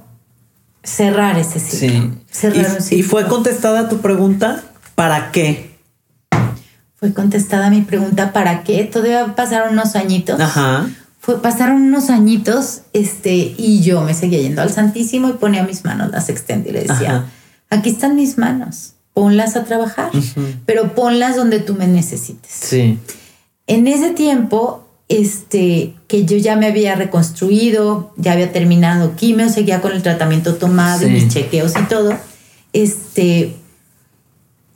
cerrar 0.82 1.36
ese 1.36 1.58
ciclo. 1.58 2.12
Cerrar 2.30 2.78
¿Y, 2.90 2.94
¿Y 2.94 3.02
fue 3.02 3.26
contestada 3.26 3.88
tu 3.88 3.98
pregunta? 3.98 4.62
¿Para 4.94 5.32
qué? 5.32 5.76
Fue 6.94 7.12
contestada 7.12 7.68
mi 7.68 7.82
pregunta, 7.82 8.32
¿para 8.32 8.62
qué? 8.62 8.84
Todavía 8.84 9.34
pasaron 9.34 9.74
unos 9.74 9.96
añitos. 9.96 10.40
Ajá. 10.40 10.88
Fue, 11.18 11.42
pasaron 11.42 11.82
unos 11.82 12.08
añitos, 12.08 12.82
este, 12.92 13.34
y 13.58 13.82
yo 13.82 14.00
me 14.02 14.14
seguía 14.14 14.40
yendo 14.40 14.62
al 14.62 14.70
Santísimo 14.70 15.28
y 15.28 15.32
ponía 15.32 15.64
mis 15.64 15.84
manos, 15.84 16.12
las 16.12 16.28
extendía 16.28 16.70
y 16.70 16.74
le 16.74 16.84
decía, 16.84 17.26
aquí 17.68 17.90
están 17.90 18.14
mis 18.14 18.38
manos, 18.38 18.92
ponlas 19.12 19.56
a 19.56 19.64
trabajar, 19.64 20.12
pero 20.66 20.94
ponlas 20.94 21.34
donde 21.34 21.58
tú 21.58 21.74
me 21.74 21.88
necesites. 21.88 22.52
Sí. 22.52 23.00
En 23.66 23.88
ese 23.88 24.10
tiempo 24.10 24.85
este, 25.08 25.94
que 26.08 26.24
yo 26.24 26.36
ya 26.36 26.56
me 26.56 26.66
había 26.66 26.94
reconstruido, 26.96 28.12
ya 28.16 28.32
había 28.32 28.52
terminado 28.52 29.14
quimio, 29.16 29.48
seguía 29.48 29.80
con 29.80 29.92
el 29.92 30.02
tratamiento 30.02 30.56
tomado, 30.56 31.08
mis 31.08 31.28
chequeos 31.28 31.74
y 31.80 31.84
todo, 31.84 32.14
este, 32.72 33.56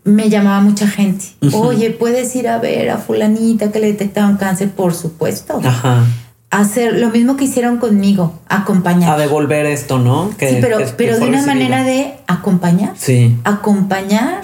me 0.05 0.31
llamaba 0.31 0.61
mucha 0.61 0.87
gente. 0.87 1.25
Oye, 1.53 1.91
¿puedes 1.91 2.35
ir 2.37 2.49
a 2.49 2.59
ver 2.59 2.91
a 2.91 2.99
fulanita 2.99 3.73
que 3.73 3.81
le 3.81 3.89
detectaron 3.89 4.37
cáncer? 4.37 4.71
Por 4.71 4.95
supuesto. 4.95 5.61
Ajá. 5.63 6.05
Hacer 6.51 6.99
lo 6.99 7.11
mismo 7.11 7.37
que 7.37 7.45
hicieron 7.45 7.79
conmigo, 7.79 8.41
acompañar. 8.49 9.13
A 9.13 9.17
devolver 9.17 9.67
esto, 9.67 9.99
¿no? 9.99 10.31
sí, 10.37 10.59
pero, 10.61 10.79
pero 10.97 11.19
de 11.19 11.27
una 11.27 11.47
manera 11.47 11.85
de 11.85 12.15
acompañar. 12.27 12.95
Sí. 12.97 13.37
Acompañar, 13.45 14.43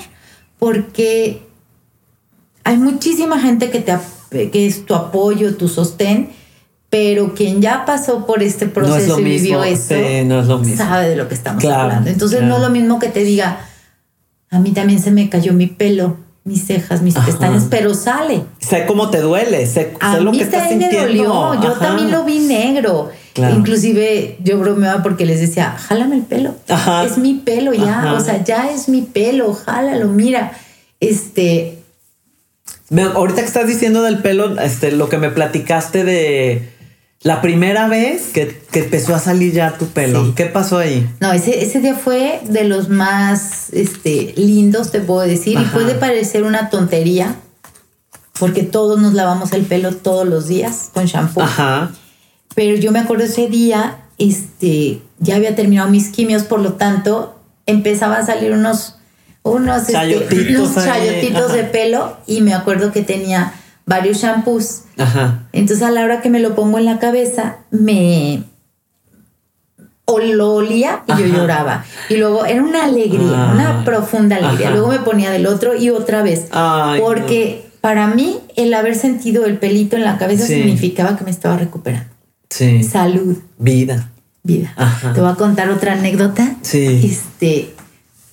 porque 0.60 1.42
hay 2.62 2.76
muchísima 2.76 3.40
gente 3.40 3.70
que, 3.70 3.80
te, 3.80 3.96
que 4.30 4.66
es 4.66 4.86
tu 4.86 4.94
apoyo, 4.94 5.56
tu 5.56 5.68
sostén, 5.68 6.30
pero 6.90 7.34
quien 7.34 7.60
ya 7.60 7.84
pasó 7.84 8.26
por 8.26 8.42
este 8.42 8.66
proceso 8.66 9.20
y 9.20 9.24
vivió 9.24 9.64
esto, 9.64 9.94
sabe 10.76 11.08
de 11.08 11.16
lo 11.16 11.28
que 11.28 11.34
estamos 11.34 11.64
hablando. 11.64 12.10
Entonces 12.10 12.42
no 12.42 12.56
es 12.56 12.62
lo 12.62 12.70
mismo 12.70 12.98
que 12.98 13.08
te 13.08 13.24
diga, 13.24 13.60
a 14.50 14.58
mí 14.58 14.72
también 14.72 15.00
se 15.00 15.10
me 15.10 15.28
cayó 15.28 15.52
mi 15.52 15.66
pelo, 15.66 16.16
mis 16.44 16.64
cejas, 16.64 17.02
mis 17.02 17.14
pestañas, 17.14 17.66
pero 17.68 17.92
sale. 17.94 18.44
Sé 18.60 18.86
cómo 18.86 19.10
te 19.10 19.20
duele, 19.20 19.66
sé, 19.66 19.94
a 20.00 20.18
lo 20.18 20.30
mí 20.30 20.38
que 20.38 20.44
estás 20.44 20.74
me 20.74 20.88
dolió, 20.88 21.60
yo 21.60 21.72
también 21.72 22.10
lo 22.10 22.24
vi 22.24 22.38
negro. 22.38 23.10
Inclusive 23.36 24.38
yo 24.42 24.58
bromeaba 24.58 25.02
porque 25.02 25.26
les 25.26 25.40
decía, 25.40 25.76
jálame 25.76 26.16
el 26.16 26.22
pelo. 26.22 26.54
Es 27.04 27.18
mi 27.18 27.34
pelo 27.34 27.74
ya, 27.74 28.14
o 28.16 28.20
sea, 28.20 28.42
ya 28.42 28.70
es 28.70 28.88
mi 28.88 29.02
pelo, 29.02 29.52
jálalo, 29.52 30.08
mira. 30.08 30.52
Este, 30.98 31.75
Ahorita 32.90 33.40
que 33.40 33.46
estás 33.46 33.66
diciendo 33.66 34.02
del 34.02 34.18
pelo, 34.18 34.60
este, 34.60 34.92
lo 34.92 35.08
que 35.08 35.18
me 35.18 35.30
platicaste 35.30 36.04
de 36.04 36.70
la 37.22 37.40
primera 37.40 37.88
vez 37.88 38.28
que, 38.32 38.62
empezó 38.72 39.14
a 39.14 39.18
salir 39.18 39.52
ya 39.52 39.76
tu 39.78 39.86
pelo, 39.86 40.34
¿qué 40.34 40.46
pasó 40.46 40.78
ahí? 40.78 41.08
No, 41.20 41.32
ese, 41.32 41.64
ese 41.64 41.80
día 41.80 41.94
fue 41.94 42.40
de 42.48 42.64
los 42.64 42.88
más 42.88 43.70
este, 43.72 44.34
lindos, 44.36 44.92
te 44.92 45.00
puedo 45.00 45.20
decir, 45.20 45.58
y 45.58 45.64
puede 45.64 45.94
parecer 45.94 46.44
una 46.44 46.70
tontería, 46.70 47.34
porque 48.38 48.62
todos 48.62 49.00
nos 49.00 49.14
lavamos 49.14 49.52
el 49.52 49.64
pelo 49.64 49.92
todos 49.96 50.28
los 50.28 50.46
días 50.46 50.90
con 50.92 51.06
shampoo. 51.06 51.42
Ajá. 51.42 51.90
Pero 52.54 52.76
yo 52.76 52.92
me 52.92 53.00
acuerdo 53.00 53.24
ese 53.24 53.48
día, 53.48 54.04
este, 54.18 55.00
ya 55.18 55.36
había 55.36 55.56
terminado 55.56 55.88
mis 55.88 56.08
quimios, 56.08 56.44
por 56.44 56.60
lo 56.60 56.74
tanto, 56.74 57.40
empezaban 57.64 58.22
a 58.22 58.26
salir 58.26 58.52
unos 58.52 58.96
unos, 59.52 59.82
este, 59.82 59.92
chayotitos, 59.92 61.52
de 61.52 61.64
pelo 61.64 62.16
y 62.26 62.40
me 62.40 62.54
acuerdo 62.54 62.92
que 62.92 63.02
tenía 63.02 63.52
varios 63.84 64.18
shampoos. 64.18 64.82
Ajá. 64.98 65.44
Entonces 65.52 65.84
a 65.84 65.90
la 65.90 66.04
hora 66.04 66.20
que 66.20 66.30
me 66.30 66.40
lo 66.40 66.54
pongo 66.54 66.78
en 66.78 66.84
la 66.84 66.98
cabeza, 66.98 67.58
me 67.70 68.44
o 70.06 70.20
lo 70.20 70.54
olía 70.54 71.02
y 71.08 71.20
yo 71.20 71.26
lloraba. 71.26 71.84
Y 72.08 72.16
luego 72.16 72.46
era 72.46 72.62
una 72.62 72.84
alegría, 72.84 73.50
una 73.52 73.84
profunda 73.84 74.36
alegría. 74.36 74.70
Luego 74.70 74.88
me 74.88 75.00
ponía 75.00 75.30
del 75.30 75.46
otro 75.46 75.76
y 75.76 75.90
otra 75.90 76.22
vez. 76.22 76.46
porque 77.00 77.66
para 77.80 78.08
mí 78.08 78.38
el 78.56 78.72
haber 78.74 78.94
sentido 78.94 79.44
el 79.44 79.58
pelito 79.58 79.96
en 79.96 80.04
la 80.04 80.16
cabeza 80.18 80.46
significaba 80.46 81.16
que 81.16 81.24
me 81.24 81.30
estaba 81.30 81.56
recuperando. 81.56 82.08
Sí. 82.48 82.82
Salud. 82.84 83.36
Vida. 83.58 84.10
Vida. 84.42 84.74
Te 85.12 85.20
voy 85.20 85.30
a 85.30 85.34
contar 85.34 85.70
otra 85.70 85.92
anécdota. 85.94 86.54
Sí. 86.62 87.00
Este, 87.04 87.74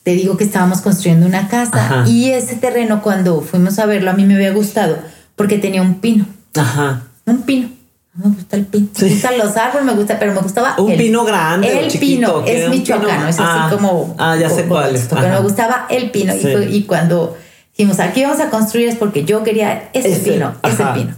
te 0.04 0.12
digo 0.12 0.38
que 0.38 0.44
estábamos 0.44 0.82
construyendo 0.82 1.26
una 1.26 1.48
casa 1.48 2.04
y 2.08 2.30
ese 2.30 2.56
terreno 2.56 3.02
cuando 3.02 3.42
fuimos 3.42 3.80
a 3.80 3.86
verlo 3.86 4.12
a 4.12 4.14
mí 4.14 4.26
me 4.26 4.36
había 4.36 4.52
gustado 4.52 4.98
porque 5.36 5.58
tenía 5.58 5.82
un 5.82 5.96
pino. 5.96 6.26
Ajá. 6.56 7.04
Un 7.26 7.42
pino. 7.44 7.70
Me 8.14 8.30
gusta 8.30 8.58
el 8.58 8.66
pino. 8.66 8.88
Me 9.02 9.10
gustan 9.10 9.38
los 9.40 9.58
árboles, 9.58 9.86
me 9.86 9.94
gusta, 9.94 10.20
pero 10.20 10.34
me 10.34 10.42
gustaba. 10.42 10.76
Un 10.78 10.96
pino 10.96 11.26
grande. 11.26 11.88
El 11.88 12.00
pino. 12.00 12.44
Es 12.46 12.70
michoacano, 12.70 13.28
es 13.28 13.40
así 13.40 13.44
ah, 13.44 13.70
como. 13.72 14.16
Ah, 14.20 14.36
ya 14.40 14.50
sé 14.50 14.66
cuál 14.66 14.96
es. 14.96 15.08
Pero 15.10 15.30
me 15.30 15.40
gustaba 15.40 15.88
el 15.90 16.12
pino. 16.12 16.34
Y, 16.70 16.84
cuando 16.84 17.36
dijimos, 17.72 18.00
aquí 18.00 18.22
vamos 18.24 18.40
a 18.40 18.50
construir 18.50 18.90
es 18.90 18.96
porque 18.96 19.26
yo 19.26 19.42
quería 19.44 19.90
ese, 19.94 20.20
pino, 20.20 20.54
ese 20.62 20.84
pino. 20.94 21.16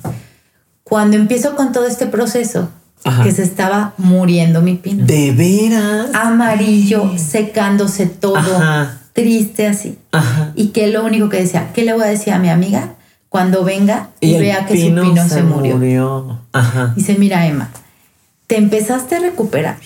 Cuando 0.83 1.17
empiezo 1.17 1.55
con 1.55 1.73
todo 1.73 1.85
este 1.85 2.05
proceso, 2.05 2.69
que 3.23 3.31
se 3.31 3.43
estaba 3.43 3.93
muriendo 3.97 4.61
mi 4.61 4.75
pino. 4.75 5.05
¿De 5.05 5.31
veras? 5.31 6.09
Amarillo, 6.13 7.11
secándose 7.17 8.07
todo, 8.07 8.39
triste 9.13 9.67
así. 9.67 9.97
Y 10.55 10.67
que 10.67 10.87
lo 10.87 11.05
único 11.05 11.29
que 11.29 11.37
decía, 11.37 11.71
¿qué 11.73 11.83
le 11.83 11.93
voy 11.93 12.03
a 12.03 12.07
decir 12.07 12.33
a 12.33 12.39
mi 12.39 12.49
amiga 12.49 12.95
cuando 13.29 13.63
venga 13.63 14.09
y, 14.21 14.37
vea 14.37 14.65
que 14.65 14.75
su 14.75 14.87
pino 14.87 15.27
se, 15.27 15.43
murió? 15.43 16.39
Dice, 16.95 17.15
mira 17.19 17.45
Emma, 17.45 17.69
te 18.47 18.57
empezaste 18.57 19.15
a 19.15 19.19
recuperar. 19.19 19.77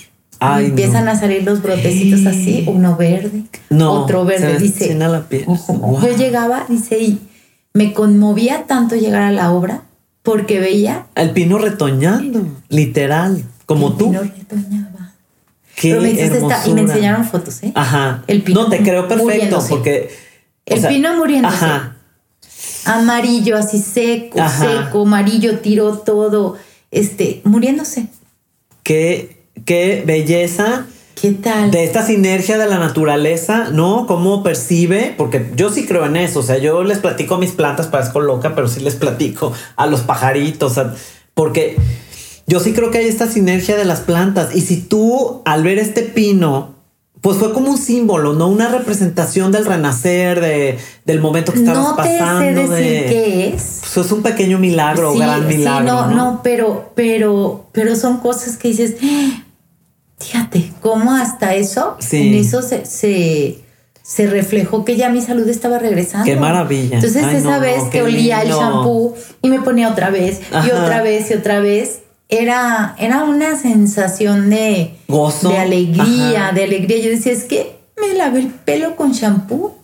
empiezan 0.60 1.10
a 1.10 1.20
salir 1.20 1.44
los 1.44 1.62
brotecitos 1.62 2.26
así, 2.26 2.64
uno 2.68 2.96
verde, 2.96 3.44
otro 3.82 4.24
verde. 4.24 4.60
dice, 4.60 4.98
yo 4.98 6.16
llegaba, 6.18 6.66
dice, 6.70 7.00
y 7.00 7.20
me 7.74 7.92
conmovía 7.92 8.66
tanto 8.66 8.96
llegar 8.96 9.24
a 9.24 9.32
la 9.32 9.52
obra 9.52 9.84
porque 10.24 10.60
veía. 10.60 11.08
El 11.16 11.32
pino 11.32 11.58
retoñando, 11.58 12.46
literal, 12.70 13.44
como 13.66 13.96
tú. 13.96 14.14
El 14.14 14.30
pino 14.30 14.34
retoñaba. 14.36 15.14
Qué 15.76 15.90
y 16.66 16.74
me 16.74 16.82
enseñaron 16.82 17.26
fotos, 17.26 17.64
¿eh? 17.64 17.72
Ajá. 17.74 18.24
El 18.28 18.44
pino. 18.44 18.64
No, 18.64 18.70
te 18.70 18.84
creo 18.84 19.08
perfecto 19.08 19.64
porque. 19.70 20.10
El 20.66 20.86
pino 20.86 21.16
muriéndose. 21.16 21.56
Ajá. 21.56 21.96
Amarillo, 22.86 23.58
así 23.58 23.80
seco, 23.80 24.40
seco, 24.50 25.02
amarillo, 25.02 25.60
tiró 25.60 26.00
todo, 26.00 26.58
este, 26.92 27.42
muriéndose. 27.44 28.08
Qué, 28.84 29.44
qué 29.66 30.04
belleza 30.06 30.88
¿Qué 31.22 31.32
tal? 31.32 31.70
De 31.70 31.84
esta 31.84 32.06
sinergia 32.06 32.58
de 32.58 32.66
la 32.66 32.80
naturaleza, 32.80 33.72
¿no? 33.72 34.08
Cómo 34.08 34.42
percibe, 34.42 35.14
porque 35.18 35.52
yo 35.56 35.70
sí 35.70 35.86
creo 35.86 36.06
en 36.06 36.16
eso, 36.16 36.40
o 36.40 36.44
sea, 36.44 36.58
yo 36.60 36.84
les 36.84 37.00
platico 37.00 37.36
a 37.36 37.40
mis 37.40 37.52
plantas, 37.52 37.88
parezco 37.88 38.22
loca, 38.22 38.56
pero 38.56 38.70
sí 38.70 38.80
les 38.80 38.96
platico 38.96 39.52
a 39.76 39.86
los 39.88 40.02
pajaritos, 40.02 40.80
porque 41.34 41.76
yo 42.48 42.62
sí 42.62 42.72
creo 42.72 42.90
que 42.90 43.00
hay 43.00 43.08
esta 43.08 43.28
sinergia 43.28 43.76
de 43.76 43.84
las 43.84 44.00
plantas. 44.00 44.56
Y 44.56 44.62
si 44.62 44.78
tú 44.78 45.42
al 45.44 45.64
ver 45.64 45.78
este 45.78 46.04
pino, 46.04 46.76
pues 47.20 47.38
fue 47.38 47.52
como 47.52 47.72
un 47.72 47.78
símbolo, 47.78 48.34
¿no? 48.34 48.48
Una 48.48 48.70
representación 48.70 49.52
del 49.52 49.66
renacer, 49.66 50.40
de, 50.40 50.78
del 51.04 51.20
momento 51.20 51.52
que 51.52 51.60
estabas 51.60 51.98
pasando. 51.98 52.40
Sé 52.40 52.54
decir 52.54 53.02
de, 53.02 53.06
qué 53.10 53.48
es. 53.50 53.82
Pues 53.94 54.06
es 54.06 54.12
un 54.14 54.24
pequeño 54.24 54.58
milagro, 54.58 55.14
gran 55.14 55.46
milagro. 55.46 55.86
no, 55.86 56.08
no, 56.08 56.16
no, 56.16 56.42
pero, 56.44 56.94
pero, 56.96 57.68
pero 57.74 57.98
son 57.98 58.20
cosas 58.20 58.56
que 58.56 58.70
dices, 58.70 58.96
Fíjate, 60.20 60.72
cómo 60.82 61.16
hasta 61.16 61.56
eso, 61.56 61.98
en 62.12 62.34
eso 62.34 62.62
se, 62.62 62.86
se, 62.86 64.28
reflejó 64.28 64.84
que 64.84 64.98
ya 64.98 65.10
mi 65.10 65.22
salud 65.22 65.48
estaba 65.48 65.80
regresando. 65.80 66.26
Qué 66.26 66.36
maravilla. 66.36 66.96
Entonces 66.96 67.26
esa 67.34 67.60
vez 67.60 67.84
que 67.92 68.02
olía 68.02 68.42
el 68.42 68.50
shampoo 68.50 69.16
y 69.42 69.50
me 69.50 69.62
ponía 69.62 69.90
otra 69.90 70.10
vez 70.10 70.42
y 70.52 70.72
otra 70.72 71.02
vez 71.02 71.32
y 71.32 71.36
otra 71.36 71.62
vez, 71.62 72.02
era, 72.28 72.96
era 73.00 73.24
una 73.24 73.58
sensación 73.58 74.50
de, 74.50 74.96
Gozo. 75.08 75.50
de 75.50 75.58
alegría, 75.58 76.52
de 76.54 76.64
alegría. 76.64 77.00
Yo 77.00 77.10
decía, 77.10 77.32
es 77.32 77.46
que 77.46 77.78
me 78.00 78.14
lavé 78.14 78.42
el 78.42 78.48
pelo 78.48 78.96
con 78.96 79.14
shampoo 79.14 79.79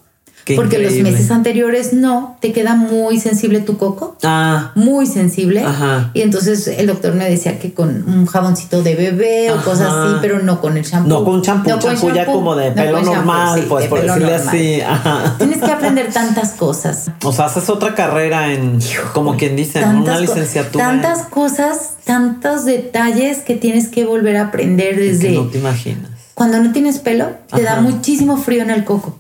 porque 0.54 0.78
los 0.78 0.94
meses 0.94 1.32
anteriores 1.32 1.94
no, 1.94 2.38
te 2.40 2.52
queda 2.52 2.76
muy 2.76 3.20
sensible 3.20 3.62
tu 3.62 3.78
coco. 3.78 4.16
Ah. 4.24 4.72
Muy 4.76 5.08
sensible. 5.08 5.62
Ajá. 5.64 6.12
Y 6.14 6.22
entonces 6.22 6.68
el 6.68 6.88
doctor 6.88 7.16
me 7.16 7.28
decía 7.28 7.58
que 7.58 7.74
con 7.74 8.08
un 8.08 8.26
jaboncito 8.28 8.84
de 8.84 8.96
bebé 8.96 9.52
o 9.52 9.64
cosas 9.64 9.92
así, 9.92 10.16
pero 10.22 10.44
no 10.44 10.62
con 10.62 10.78
el 10.78 10.84
shampoo. 10.84 11.10
No 11.10 11.24
con 11.24 11.42
champú, 11.42 11.70
no 11.70 11.80
champú 11.80 12.12
ya 12.12 12.26
como 12.26 12.56
de 12.56 12.72
pelo 12.72 13.02
normal, 13.02 13.66
pues 13.68 13.88
por 13.88 14.02
decirle 14.02 14.36
así. 14.36 14.82
Ajá. 14.82 15.36
Tienes 15.38 15.60
que 15.60 15.72
aprender 15.72 16.14
tantas 16.14 16.52
cosas. 16.52 17.10
O 17.24 17.34
sea, 17.34 17.46
haces 17.46 17.70
otra 17.70 17.96
carrera 17.96 18.54
en, 18.54 18.80
como 19.14 19.38
quien 19.38 19.56
dice, 19.56 19.80
en 19.80 19.98
una 19.98 20.20
licenciatura. 20.20 20.86
Tantas 20.86 21.24
cosas, 21.24 21.94
tantos 22.04 22.66
detalles 22.66 23.40
que 23.40 23.56
tienes 23.56 23.88
que 23.88 24.06
volver 24.06 24.38
a 24.38 24.48
aprender 24.48 24.96
desde... 24.98 25.30
Que 25.30 25.36
no 25.36 25.48
te 25.48 25.58
imaginas 25.58 26.15
cuando 26.36 26.62
no 26.62 26.74
tienes 26.74 27.00
pelo, 27.00 27.30
te 27.54 27.64
da 27.64 27.80
muchísimo 27.80 28.36
frío 28.36 28.62
en 28.62 28.70
el 28.70 28.84
coco. 28.84 29.18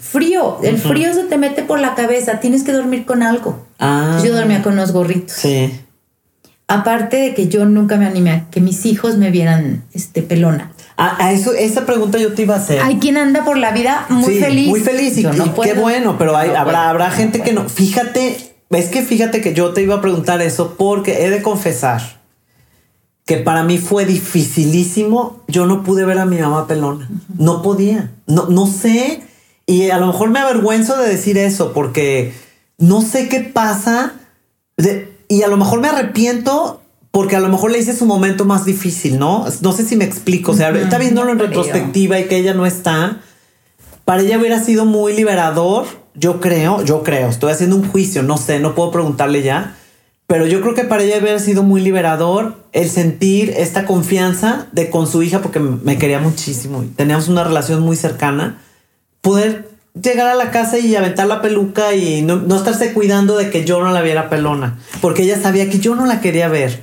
Frío, 0.00 0.58
el 0.64 0.78
frío 0.78 1.14
se 1.14 1.22
te 1.22 1.38
mete 1.38 1.62
por 1.62 1.78
la 1.78 1.94
cabeza, 1.94 2.40
tienes 2.40 2.64
que 2.64 2.72
dormir 2.72 3.06
con 3.06 3.22
algo. 3.22 3.64
Ah. 3.78 4.20
Yo 4.24 4.34
dormía 4.34 4.62
con 4.62 4.74
los 4.74 4.90
gorritos. 4.90 5.36
Sí. 5.36 5.72
Aparte 6.66 7.18
de 7.18 7.34
que 7.34 7.46
yo 7.46 7.66
nunca 7.66 7.96
me 7.98 8.06
animé 8.06 8.30
a 8.32 8.50
que 8.50 8.60
mis 8.60 8.84
hijos 8.84 9.16
me 9.16 9.30
vieran 9.30 9.84
este 9.94 10.22
pelona. 10.22 10.72
A, 10.96 11.32
eso, 11.32 11.52
esa 11.52 11.86
pregunta 11.86 12.18
yo 12.18 12.32
te 12.32 12.42
iba 12.42 12.54
a 12.54 12.58
hacer. 12.58 12.80
Hay 12.82 12.96
quien 12.96 13.16
anda 13.16 13.44
por 13.44 13.58
la 13.58 13.70
vida 13.70 14.04
muy 14.08 14.40
feliz. 14.40 14.66
Muy 14.66 14.80
feliz 14.80 15.16
y, 15.18 15.24
qué 15.62 15.74
bueno, 15.74 16.18
pero 16.18 16.36
habrá, 16.36 16.90
habrá 16.90 17.10
gente 17.12 17.42
que 17.42 17.52
no. 17.52 17.68
Fíjate, 17.68 18.54
es 18.70 18.88
que 18.88 19.02
fíjate 19.02 19.40
que 19.40 19.54
yo 19.54 19.72
te 19.72 19.82
iba 19.82 19.94
a 19.94 20.00
preguntar 20.00 20.42
eso 20.42 20.74
porque 20.76 21.24
he 21.24 21.30
de 21.30 21.42
confesar 21.42 22.15
que 23.26 23.36
para 23.38 23.64
mí 23.64 23.76
fue 23.76 24.06
dificilísimo. 24.06 25.42
Yo 25.48 25.66
no 25.66 25.82
pude 25.82 26.04
ver 26.04 26.18
a 26.18 26.24
mi 26.24 26.38
mamá 26.38 26.66
pelona. 26.66 27.10
No 27.36 27.60
podía. 27.60 28.12
No, 28.26 28.46
no 28.46 28.66
sé. 28.66 29.22
Y 29.66 29.90
a 29.90 29.98
lo 29.98 30.06
mejor 30.06 30.30
me 30.30 30.38
avergüenzo 30.38 30.96
de 30.96 31.08
decir 31.08 31.36
eso 31.36 31.72
porque 31.72 32.32
no 32.78 33.02
sé 33.02 33.28
qué 33.28 33.40
pasa. 33.40 34.14
y 35.28 35.42
a 35.42 35.48
lo 35.48 35.56
mejor 35.56 35.80
me 35.80 35.88
arrepiento 35.88 36.80
porque 37.10 37.34
a 37.34 37.40
lo 37.40 37.48
mejor 37.48 37.72
le 37.72 37.78
hice 37.78 37.96
su 37.96 38.06
momento 38.06 38.44
más 38.44 38.64
difícil, 38.64 39.18
¿no? 39.18 39.46
No 39.60 39.72
sé 39.72 39.84
si 39.84 39.96
me 39.96 40.04
explico. 40.04 40.52
O 40.52 40.54
sea, 40.54 40.70
está 40.70 40.98
viéndolo 40.98 41.32
en 41.32 41.38
retrospectiva 41.38 42.20
y 42.20 42.26
que 42.26 42.36
ella 42.36 42.54
no 42.54 42.64
está. 42.64 43.22
Para 44.04 44.22
ella 44.22 44.38
hubiera 44.38 44.62
sido 44.62 44.84
muy 44.84 45.16
liberador, 45.16 45.86
yo 46.14 46.40
creo, 46.40 46.84
yo 46.84 47.02
creo. 47.02 47.28
Estoy 47.28 47.50
haciendo 47.50 47.74
un 47.74 47.88
juicio, 47.88 48.22
no 48.22 48.36
sé, 48.36 48.60
no 48.60 48.76
puedo 48.76 48.92
preguntarle 48.92 49.42
ya. 49.42 49.76
Pero 50.26 50.46
yo 50.46 50.60
creo 50.60 50.74
que 50.74 50.84
para 50.84 51.04
ella 51.04 51.18
hubiera 51.20 51.38
sido 51.38 51.62
muy 51.62 51.80
liberador 51.80 52.56
el 52.72 52.90
sentir 52.90 53.50
esta 53.56 53.86
confianza 53.86 54.66
de 54.72 54.90
con 54.90 55.06
su 55.06 55.22
hija, 55.22 55.40
porque 55.40 55.60
me 55.60 55.98
quería 55.98 56.18
muchísimo 56.18 56.82
y 56.82 56.86
teníamos 56.88 57.28
una 57.28 57.44
relación 57.44 57.80
muy 57.82 57.96
cercana, 57.96 58.58
poder 59.20 59.68
llegar 60.00 60.26
a 60.26 60.34
la 60.34 60.50
casa 60.50 60.78
y 60.78 60.94
aventar 60.96 61.26
la 61.28 61.42
peluca 61.42 61.94
y 61.94 62.22
no, 62.22 62.36
no 62.36 62.56
estarse 62.56 62.92
cuidando 62.92 63.36
de 63.36 63.50
que 63.50 63.64
yo 63.64 63.80
no 63.82 63.92
la 63.92 64.02
viera 64.02 64.28
pelona, 64.28 64.78
porque 65.00 65.22
ella 65.22 65.40
sabía 65.40 65.70
que 65.70 65.78
yo 65.78 65.94
no 65.94 66.06
la 66.06 66.20
quería 66.20 66.48
ver. 66.48 66.82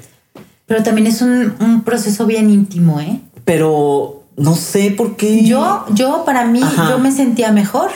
Pero 0.66 0.82
también 0.82 1.08
es 1.08 1.22
un, 1.22 1.84
proceso 1.84 2.26
bien 2.26 2.50
íntimo, 2.50 3.02
¿eh? 3.02 3.20
Pero 3.44 4.24
no 4.38 4.56
sé 4.56 4.91
por 4.91 5.18
qué. 5.18 5.44
Yo, 5.44 5.86
yo 5.89 6.24
para 6.26 6.46
mí, 6.46 6.62
yo 6.89 6.98
me 7.00 7.12
sentía 7.12 7.52
mejor 7.52 7.91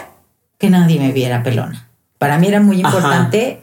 que 0.58 0.70
nadie 0.70 1.00
me 1.00 1.14
viera 1.14 1.42
pelona. 1.44 1.88
Para 2.18 2.38
mí 2.38 2.48
era 2.48 2.60
muy 2.60 2.78
importante. 2.82 3.62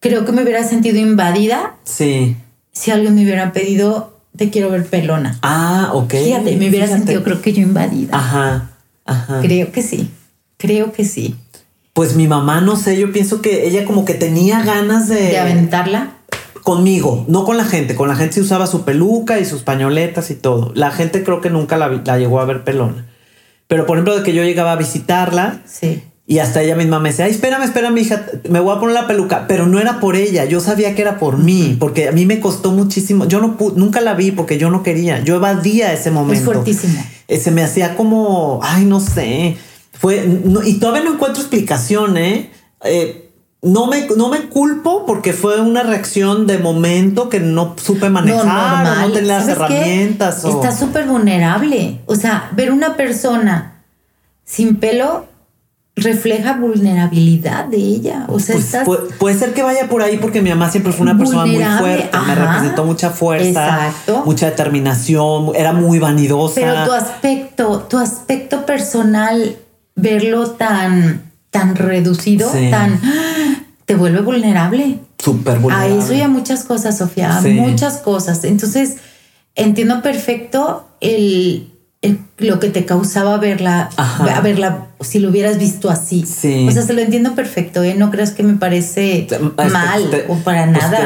Creo 0.00 0.24
que 0.24 0.32
me 0.32 0.42
hubiera 0.42 0.62
sentido 0.62 0.98
invadida. 0.98 1.76
Sí. 1.84 2.36
Si 2.72 2.90
alguien 2.90 3.14
me 3.14 3.22
hubiera 3.22 3.52
pedido, 3.52 4.18
te 4.36 4.50
quiero 4.50 4.70
ver 4.70 4.86
pelona. 4.86 5.38
Ah, 5.42 5.90
ok. 5.94 6.12
Fíjate, 6.12 6.56
me 6.56 6.68
hubiera 6.68 6.86
sentido, 6.86 7.22
creo 7.22 7.40
que 7.40 7.52
yo 7.52 7.62
invadida. 7.62 8.16
Ajá, 8.16 8.70
ajá. 9.04 9.40
Creo 9.40 9.72
que 9.72 9.82
sí. 9.82 10.10
Creo 10.58 10.92
que 10.92 11.04
sí. 11.04 11.34
Pues 11.92 12.14
mi 12.14 12.28
mamá, 12.28 12.60
no 12.60 12.76
sé, 12.76 12.98
yo 12.98 13.10
pienso 13.12 13.40
que 13.40 13.66
ella 13.66 13.84
como 13.86 14.04
que 14.04 14.14
tenía 14.14 14.62
ganas 14.62 15.08
de... 15.08 15.28
De 15.28 15.38
aventarla 15.38 16.16
conmigo, 16.66 17.24
no 17.28 17.44
con 17.44 17.56
la 17.56 17.64
gente. 17.64 17.94
Con 17.94 18.08
la 18.08 18.16
gente 18.16 18.34
se 18.34 18.40
usaba 18.40 18.66
su 18.66 18.84
peluca 18.84 19.38
y 19.38 19.44
sus 19.44 19.62
pañoletas 19.62 20.32
y 20.32 20.34
todo. 20.34 20.72
La 20.74 20.90
gente 20.90 21.22
creo 21.22 21.40
que 21.40 21.48
nunca 21.48 21.76
la, 21.76 21.88
llegó 22.18 22.40
a 22.40 22.44
ver 22.44 22.64
pelona. 22.64 23.06
Pero 23.68 23.86
por 23.86 23.96
ejemplo, 23.96 24.16
de 24.16 24.24
que 24.24 24.34
yo 24.34 24.42
llegaba 24.42 24.72
a 24.72 24.76
visitarla 24.76 25.60
sí. 25.64 26.02
Y 26.28 26.40
hasta 26.40 26.60
ella 26.60 26.74
misma 26.74 26.98
me 26.98 27.10
decía, 27.10 27.26
ay, 27.26 27.30
espérame, 27.30 27.62
espérame, 27.62 27.98
hija, 27.98 28.26
me 28.48 28.58
voy 28.58 28.76
a 28.76 28.80
poner 28.80 28.94
la 28.94 29.06
peluca. 29.06 29.46
Pero 29.46 29.66
no 29.66 29.78
era 29.78 30.00
por 30.00 30.16
ella, 30.16 30.44
yo 30.44 30.58
sabía 30.58 30.96
que 30.96 31.02
era 31.02 31.18
por 31.18 31.38
mí, 31.38 31.76
porque 31.78 32.08
a 32.08 32.12
mí 32.12 32.26
me 32.26 32.40
costó 32.40 32.72
muchísimo. 32.72 33.26
Yo 33.26 33.40
no 33.40 33.56
nunca 33.76 34.00
la 34.00 34.14
vi 34.14 34.32
porque 34.32 34.58
yo 34.58 34.68
no 34.68 34.82
quería. 34.82 35.22
Yo 35.22 35.36
evadía 35.36 35.92
ese 35.92 36.10
momento. 36.10 36.40
Es 36.40 36.44
fuertísimo. 36.44 37.00
Eh, 37.28 37.38
se 37.38 37.52
me 37.52 37.62
hacía 37.62 37.94
como, 37.94 38.58
ay, 38.64 38.84
no 38.86 38.98
sé. 38.98 39.56
Fue, 39.92 40.28
y 40.64 40.74
todavía 40.74 41.04
no 41.04 41.14
encuentro 41.14 41.40
explicación, 41.40 42.16
¿eh? 42.16 42.50
eh 42.82 43.22
no 43.62 43.86
me, 43.86 44.06
no 44.16 44.28
me 44.28 44.42
culpo 44.48 45.06
porque 45.06 45.32
fue 45.32 45.60
una 45.60 45.82
reacción 45.82 46.46
de 46.46 46.58
momento 46.58 47.28
que 47.28 47.40
no 47.40 47.74
supe 47.82 48.10
manejar, 48.10 48.84
no, 48.84 49.08
no 49.08 49.12
tenía 49.12 49.38
las 49.38 49.48
herramientas. 49.48 50.44
Está 50.44 50.76
súper 50.76 51.06
vulnerable. 51.06 52.00
O 52.06 52.16
sea, 52.16 52.50
ver 52.52 52.72
una 52.72 52.96
persona 52.96 53.82
sin 54.44 54.76
pelo 54.76 55.26
refleja 55.96 56.58
vulnerabilidad 56.58 57.64
de 57.64 57.78
ella. 57.78 58.26
O 58.28 58.38
sea, 58.38 58.84
pues 58.84 59.00
puede, 59.18 59.38
ser 59.38 59.54
que 59.54 59.62
vaya 59.62 59.88
por 59.88 60.02
ahí 60.02 60.18
porque 60.18 60.42
mi 60.42 60.50
mamá 60.50 60.70
siempre 60.70 60.92
fue 60.92 61.04
una 61.04 61.16
persona 61.16 61.46
muy 61.46 61.64
fuerte, 61.64 62.10
me 62.26 62.34
representó 62.34 62.84
mucha 62.84 63.10
fuerza, 63.10 63.92
mucha 64.24 64.50
determinación, 64.50 65.52
era 65.56 65.72
muy 65.72 65.98
vanidosa. 65.98 66.60
Pero 66.60 66.84
tu 66.84 66.92
aspecto, 66.92 67.86
tu 67.88 67.98
aspecto 67.98 68.66
personal, 68.66 69.56
verlo 69.94 70.50
tan 70.50 71.22
tan 71.50 71.74
reducido, 71.74 72.50
tan 72.70 73.00
te 73.86 73.94
vuelve 73.94 74.20
vulnerable. 74.20 74.98
Súper 75.18 75.58
vulnerable. 75.58 75.94
A 75.94 76.04
eso 76.04 76.12
y 76.12 76.20
a 76.20 76.28
muchas 76.28 76.64
cosas, 76.64 76.98
Sofía, 76.98 77.40
muchas 77.40 77.98
cosas. 77.98 78.44
Entonces, 78.44 78.96
entiendo 79.54 80.02
perfecto 80.02 80.86
el, 81.00 81.70
lo 82.38 82.60
que 82.60 82.68
te 82.68 82.84
causaba 82.84 83.38
verla, 83.38 83.90
a 83.96 84.40
verla, 84.42 84.88
si 85.00 85.18
lo 85.18 85.30
hubieras 85.30 85.58
visto 85.58 85.90
así. 85.90 86.24
Sí. 86.26 86.66
O 86.68 86.70
sea, 86.70 86.82
se 86.82 86.92
lo 86.92 87.00
entiendo 87.00 87.34
perfecto, 87.34 87.82
¿eh? 87.82 87.94
No 87.94 88.10
creas 88.10 88.32
que 88.32 88.42
me 88.42 88.54
parece 88.54 89.26
mal 89.72 90.24
o 90.28 90.36
para 90.36 90.66
nada. 90.66 91.00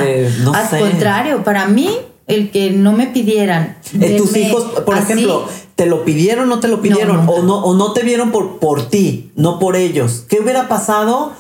Al 0.55 0.81
contrario, 0.81 1.45
para 1.45 1.67
mí, 1.67 1.91
el 2.27 2.51
que 2.51 2.71
no 2.71 2.93
me 2.93 3.09
pidieran. 3.09 3.77
Eh, 4.01 4.17
tus 4.17 4.37
hijos, 4.37 4.65
por 4.87 4.97
ejemplo, 4.97 5.49
¿te 5.77 5.87
lo 5.87 6.05
pidieron 6.05 6.45
o 6.45 6.55
no 6.55 6.61
te 6.61 6.69
lo 6.69 6.81
pidieron? 6.81 7.29
o, 7.29 7.43
no, 7.43 7.65
o 7.65 7.75
no 7.75 7.93
te 7.93 8.03
vieron 8.03 8.31
por, 8.31 8.59
por 8.59 8.89
ti, 8.89 9.33
no 9.37 9.59
por 9.59 9.77
ellos. 9.77 10.25
¿Qué 10.29 10.41
hubiera 10.41 10.69
pasado? 10.69 11.33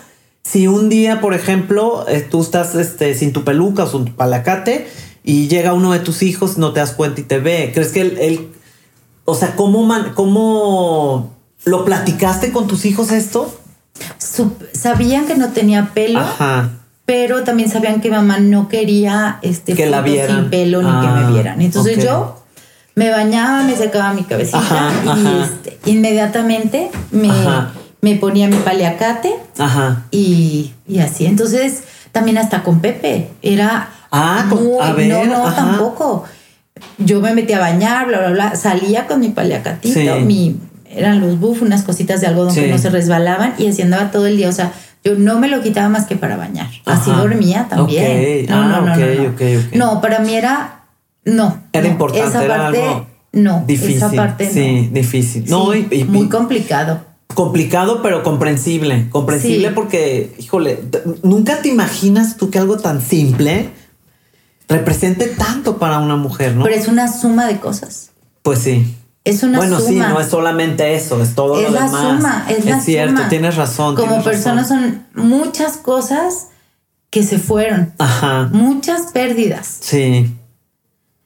Si 0.42 0.66
un 0.66 0.88
día, 0.88 1.20
por 1.20 1.34
ejemplo, 1.34 2.04
eh, 2.08 2.26
tú 2.28 2.40
estás 2.42 2.74
este, 2.74 3.14
sin 3.14 3.32
tu 3.32 3.44
peluca 3.44 3.84
o 3.84 3.90
sin 3.90 4.06
tu 4.06 4.12
palacate 4.12 4.88
y 5.22 5.48
llega 5.48 5.74
uno 5.74 5.92
de 5.92 6.00
tus 6.00 6.22
hijos, 6.22 6.58
no 6.58 6.72
te 6.72 6.80
das 6.80 6.92
cuenta 6.92 7.20
y 7.20 7.24
te 7.24 7.38
ve, 7.38 7.70
¿crees 7.74 7.92
que 7.92 8.00
él, 8.00 8.48
o 9.30 9.34
sea, 9.34 9.56
cómo, 9.56 9.88
cómo 10.14 11.30
lo 11.64 11.84
platicaste 11.84 12.52
con 12.52 12.66
tus 12.66 12.84
hijos 12.84 13.12
esto? 13.12 13.56
sabían 14.72 15.26
que 15.26 15.36
no 15.36 15.50
tenía 15.50 15.90
pelo. 15.92 16.22
Pero 17.04 17.42
también 17.42 17.68
sabían 17.68 18.00
que 18.00 18.10
mamá 18.10 18.38
no 18.38 18.68
quería 18.68 19.40
este 19.42 19.74
que 19.74 19.86
la 19.86 20.04
sin 20.04 20.48
pelo 20.48 20.80
ni 20.80 20.88
que 20.88 21.12
me 21.12 21.24
ah, 21.24 21.30
vieran. 21.32 21.60
Entonces 21.60 22.02
yo 22.02 22.36
me 22.94 23.10
bañaba, 23.10 23.64
me 23.64 23.76
secaba 23.76 24.14
mi 24.14 24.22
cabecita 24.22 24.92
y 25.16 25.42
este, 25.42 25.78
inmediatamente 25.90 26.90
me 27.10 27.30
me 28.00 28.16
ponía 28.16 28.48
mi 28.48 28.56
paliacate 28.56 29.34
Ajá. 29.58 30.04
Y, 30.10 30.72
así. 31.02 31.26
Entonces, 31.26 31.82
también 32.12 32.38
hasta 32.38 32.62
con 32.62 32.80
Pepe. 32.80 33.30
Era. 33.42 33.90
Ah, 34.10 34.48
a 34.82 34.92
ver, 34.92 35.08
no, 35.08 35.24
no, 35.24 35.52
tampoco. 35.52 36.24
Yo 36.98 37.20
me 37.20 37.34
metía 37.34 37.58
a 37.58 37.60
bañar, 37.60 38.06
bla, 38.06 38.18
bla, 38.18 38.30
bla. 38.30 38.56
Salía 38.56 39.06
con 39.06 39.20
mi 39.20 39.28
paliacatito, 39.30 40.20
mi, 40.20 40.56
eran 40.90 41.20
los 41.20 41.38
buff, 41.38 41.62
unas 41.62 41.82
cositas 41.82 42.20
de 42.20 42.26
algodón 42.26 42.54
que 42.54 42.68
no 42.68 42.78
se 42.78 42.90
resbalaban 42.90 43.54
y 43.58 43.66
así 43.66 43.82
andaba 43.82 44.10
todo 44.10 44.26
el 44.26 44.36
día. 44.36 44.48
O 44.48 44.52
sea, 44.52 44.72
yo 45.04 45.14
no 45.14 45.38
me 45.38 45.48
lo 45.48 45.62
quitaba 45.62 45.88
más 45.88 46.06
que 46.06 46.16
para 46.16 46.36
bañar. 46.36 46.68
Así 46.84 47.10
dormía 47.10 47.66
también. 47.68 48.46
No, 48.48 48.68
no, 48.68 48.80
no, 48.82 48.96
no, 48.96 49.62
no. 49.72 50.00
para 50.00 50.20
mí 50.20 50.34
era. 50.34 50.84
No. 51.24 51.62
Era 51.72 51.86
importante. 51.86 52.28
Esa 52.28 52.46
parte, 52.46 52.82
no. 53.32 53.64
Difícil. 53.66 53.96
Esa 53.96 54.10
parte 54.10 54.50
sí, 54.50 54.88
difícil. 54.92 55.44
No, 55.48 55.74
y, 55.74 56.04
muy 56.04 56.28
complicado 56.28 57.10
complicado, 57.34 58.02
pero 58.02 58.22
comprensible. 58.22 59.06
Comprensible 59.08 59.70
porque, 59.70 60.34
híjole, 60.38 60.80
nunca 61.22 61.62
te 61.62 61.68
imaginas 61.68 62.36
tú 62.36 62.50
que 62.50 62.58
algo 62.58 62.76
tan 62.76 63.00
simple 63.00 63.70
represente 64.70 65.26
tanto 65.26 65.78
para 65.78 65.98
una 65.98 66.16
mujer, 66.16 66.54
¿no? 66.54 66.64
Pero 66.64 66.76
es 66.76 66.88
una 66.88 67.12
suma 67.12 67.46
de 67.46 67.58
cosas. 67.58 68.10
Pues 68.42 68.60
sí. 68.60 68.96
Es 69.24 69.42
una 69.42 69.58
bueno, 69.58 69.78
sí, 69.80 69.96
no 69.96 70.18
es 70.18 70.28
solamente 70.28 70.94
eso, 70.94 71.22
es 71.22 71.34
todo 71.34 71.60
es 71.60 71.70
lo 71.70 71.78
la 71.78 71.88
Suma, 71.88 72.46
es, 72.48 72.64
la 72.64 72.80
cierto, 72.80 73.20
tienes 73.28 73.56
razón. 73.56 73.94
Como 73.94 74.24
personas 74.24 74.68
son 74.68 75.04
muchas 75.14 75.76
cosas 75.76 76.48
que 77.10 77.22
se 77.22 77.38
fueron. 77.38 77.92
Ajá. 77.98 78.48
Muchas 78.50 79.12
pérdidas. 79.12 79.76
Sí. 79.80 80.34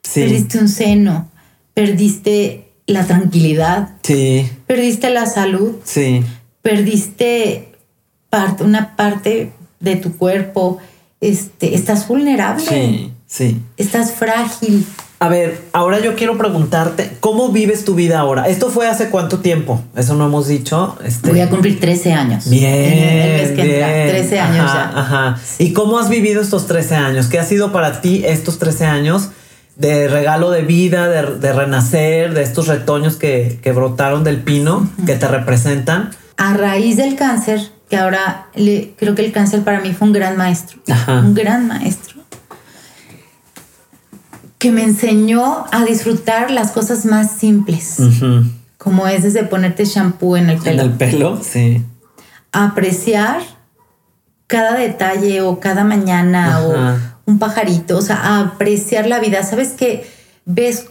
Sí. 0.02 0.20
Perdiste 0.22 0.58
un 0.58 0.68
seno, 0.68 1.28
perdiste 1.72 2.72
la 2.86 3.06
tranquilidad. 3.06 3.90
Sí. 4.02 4.50
Perdiste 4.66 5.10
la 5.10 5.26
salud. 5.26 5.76
Sí. 5.84 6.24
Perdiste 6.62 7.78
parte, 8.28 8.64
una 8.64 8.96
parte 8.96 9.52
de 9.78 9.96
tu 9.96 10.16
cuerpo. 10.16 10.78
Este, 11.20 11.76
estás 11.76 12.08
vulnerable. 12.08 12.66
Sí, 12.66 13.13
sí. 13.34 13.60
Estás 13.76 14.12
frágil. 14.12 14.86
A 15.20 15.28
ver, 15.28 15.62
ahora 15.72 16.00
yo 16.00 16.16
quiero 16.16 16.36
preguntarte, 16.36 17.16
¿cómo 17.20 17.50
vives 17.50 17.84
tu 17.84 17.94
vida 17.94 18.18
ahora? 18.18 18.46
¿Esto 18.48 18.68
fue 18.68 18.88
hace 18.88 19.08
cuánto 19.08 19.38
tiempo? 19.38 19.82
Eso 19.96 20.14
no 20.14 20.26
hemos 20.26 20.48
dicho. 20.48 20.98
Este... 21.04 21.30
Voy 21.30 21.40
a 21.40 21.48
cumplir 21.48 21.80
13 21.80 22.12
años. 22.12 22.50
Bien. 22.50 23.54
13 23.54 24.40
años 24.40 24.72
ya. 24.72 24.92
Ajá. 24.94 25.38
¿Y 25.58 25.72
cómo 25.72 25.98
has 25.98 26.08
vivido 26.08 26.42
estos 26.42 26.66
13 26.66 26.96
años? 26.96 27.26
¿Qué 27.28 27.38
ha 27.38 27.44
sido 27.44 27.72
para 27.72 28.00
ti 28.00 28.22
estos 28.26 28.58
13 28.58 28.84
años? 28.84 29.30
de 29.76 30.08
regalo 30.08 30.50
de 30.50 30.62
vida, 30.62 31.08
de, 31.08 31.52
renacer, 31.52 32.34
de 32.34 32.42
estos 32.42 32.68
retoños 32.68 33.16
que, 33.16 33.58
brotaron 33.74 34.24
del 34.24 34.38
pino, 34.42 34.88
que 35.06 35.14
te 35.16 35.26
representan. 35.26 36.10
A 36.36 36.54
raíz 36.54 36.96
del 36.96 37.16
cáncer, 37.16 37.60
que 37.88 37.96
ahora 37.96 38.46
creo 38.54 39.14
que 39.14 39.24
el 39.24 39.32
cáncer 39.32 39.62
para 39.62 39.80
mí 39.80 39.92
fue 39.92 40.08
un 40.08 40.14
gran 40.14 40.36
maestro, 40.36 40.78
un 41.08 41.34
gran 41.34 41.66
maestro, 41.66 42.20
que 44.64 44.70
me 44.70 44.82
enseñó 44.82 45.66
a 45.72 45.84
disfrutar 45.84 46.50
las 46.50 46.72
cosas 46.72 47.04
más 47.04 47.32
simples, 47.32 47.98
como 48.78 49.06
es 49.06 49.22
desde 49.22 49.44
ponerte 49.44 49.84
shampoo 49.84 50.38
en 50.38 50.48
el 50.48 50.58
pelo. 50.58 50.82
En 50.84 50.88
el 50.88 50.96
pelo, 50.96 51.38
sí. 51.42 51.84
apreciar 52.50 53.42
cada 54.46 54.78
detalle 54.78 55.42
o 55.42 55.60
cada 55.60 55.84
mañana 55.84 56.62
o 56.62 56.74
un 57.26 57.38
pajarito, 57.38 57.98
o 57.98 58.00
sea, 58.00 58.40
apreciar 58.40 59.06
la 59.06 59.20
vida. 59.20 59.42
Sabes 59.42 59.72
que 59.72 60.06
ves, 60.46 60.86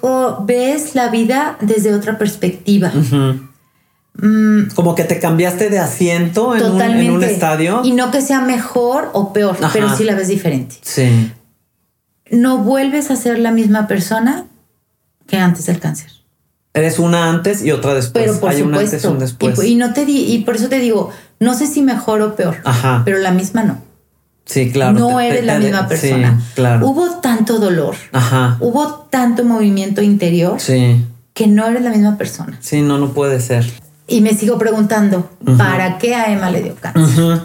ves 0.45 0.93
la 0.93 1.09
vida 1.09 1.57
desde 1.59 1.95
otra 1.95 2.19
perspectiva. 2.19 2.91
Mm. 2.93 4.67
Como 4.76 4.93
que 4.93 5.03
te 5.03 5.17
cambiaste 5.19 5.71
de 5.71 5.80
asiento 5.80 6.55
en, 6.55 6.63
un, 7.09 7.24
estadio. 7.24 7.82
Y 7.84 7.93
no 7.93 8.11
que 8.11 8.21
sea 8.21 8.41
mejor 8.41 9.09
o 9.13 9.34
peor, 9.34 9.57
pero 9.74 9.97
sí 9.97 10.03
la 10.03 10.13
ves 10.13 10.28
diferente. 10.28 10.76
Sí. 10.84 11.32
No 12.32 12.59
vuelves 12.59 13.11
a 13.11 13.15
ser 13.15 13.39
la 13.39 13.51
misma 13.51 13.88
persona 13.88 14.45
que 15.28 15.38
antes 15.38 15.65
del 15.65 15.80
cáncer. 15.80 16.11
Eres 16.74 16.97
una 16.99 17.30
antes 17.30 17.63
y 17.63 17.71
otra 17.71 17.93
después. 17.93 18.26
Pero 18.26 18.39
por 18.39 18.49
Hay 18.49 18.57
supuesto. 18.59 18.67
una 18.67 18.80
antes 18.80 19.03
y 19.03 19.07
un 19.07 19.19
después. 19.19 19.63
Y, 19.63 19.67
y 19.74 19.76
no 19.76 19.93
te 19.93 20.05
di, 20.05 20.34
y 20.34 20.39
por 20.43 20.55
eso 20.55 20.69
te 20.69 20.80
digo, 20.80 21.11
no 21.39 21.53
sé 21.53 21.67
si 21.67 21.82
mejor 21.82 22.21
o 22.21 22.36
peor, 22.36 22.57
Ajá. 22.63 23.03
pero 23.05 23.19
la 23.19 23.32
misma 23.32 23.63
no. 23.63 23.78
sí, 24.45 24.71
claro. 24.71 24.97
no 24.99 25.17
Te- 25.17 25.28
eres 25.28 25.39
te- 25.41 25.45
la 25.45 25.53
te- 25.53 25.59
misma 25.59 25.82
sí, 25.84 25.88
persona. 25.89 26.41
claro. 26.55 26.88
Hubo 26.88 27.19
tanto 27.21 27.59
dolor, 27.59 27.95
Ajá. 28.11 28.57
hubo 28.59 29.07
tanto 29.11 29.43
movimiento 29.45 30.01
interior 30.01 30.59
Sí. 30.59 31.05
que 31.34 31.47
no 31.47 31.65
eres 31.67 31.84
la 31.84 31.91
misma 31.91 32.17
persona. 32.17 32.57
Sí, 32.59 32.82
no, 32.82 32.97
no 32.97 33.13
puede 33.13 33.39
ser. 33.39 33.71
Y 34.07 34.21
me 34.21 34.34
sigo 34.34 34.57
preguntando, 34.57 35.30
¿para 35.57 35.97
qué 35.99 36.15
a 36.15 36.34
Emma 36.34 36.49
le 36.49 36.61
dio 36.63 36.76
cáncer? 36.76 37.39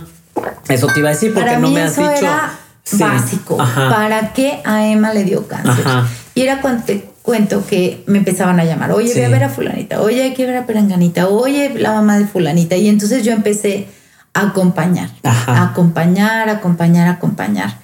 Eso 0.68 0.86
te 0.88 1.00
iba 1.00 1.10
a 1.10 1.12
decir 1.12 1.32
porque 1.34 1.48
Para 1.48 1.58
no 1.60 1.70
me 1.70 1.82
has 1.82 1.96
dicho. 1.96 2.10
era 2.10 2.57
Sí. 2.96 3.02
básico. 3.02 3.60
Ajá. 3.60 3.90
¿Para 3.90 4.32
qué 4.32 4.60
a 4.64 4.86
Emma 4.86 5.12
le 5.12 5.24
dio 5.24 5.46
cáncer? 5.46 5.86
Ajá. 5.86 6.08
Y 6.34 6.42
era 6.42 6.60
cuando 6.60 6.84
te 6.84 7.08
cuento 7.22 7.66
que 7.66 8.02
me 8.06 8.18
empezaban 8.18 8.58
a 8.58 8.64
llamar, 8.64 8.92
oye, 8.92 9.12
ve 9.12 9.26
a 9.26 9.28
ver 9.28 9.44
a 9.44 9.50
fulanita, 9.50 10.00
oye, 10.00 10.22
hay 10.22 10.34
que 10.34 10.46
ver 10.46 10.56
a 10.56 10.66
peranganita, 10.66 11.28
oye, 11.28 11.74
la 11.76 11.92
mamá 11.92 12.18
de 12.18 12.26
fulanita. 12.26 12.76
Y 12.76 12.88
entonces 12.88 13.24
yo 13.24 13.32
empecé 13.32 13.88
a 14.32 14.42
acompañar, 14.48 15.10
Ajá. 15.22 15.52
a 15.58 15.62
acompañar, 15.64 16.48
acompañar, 16.48 17.08
acompañar. 17.08 17.78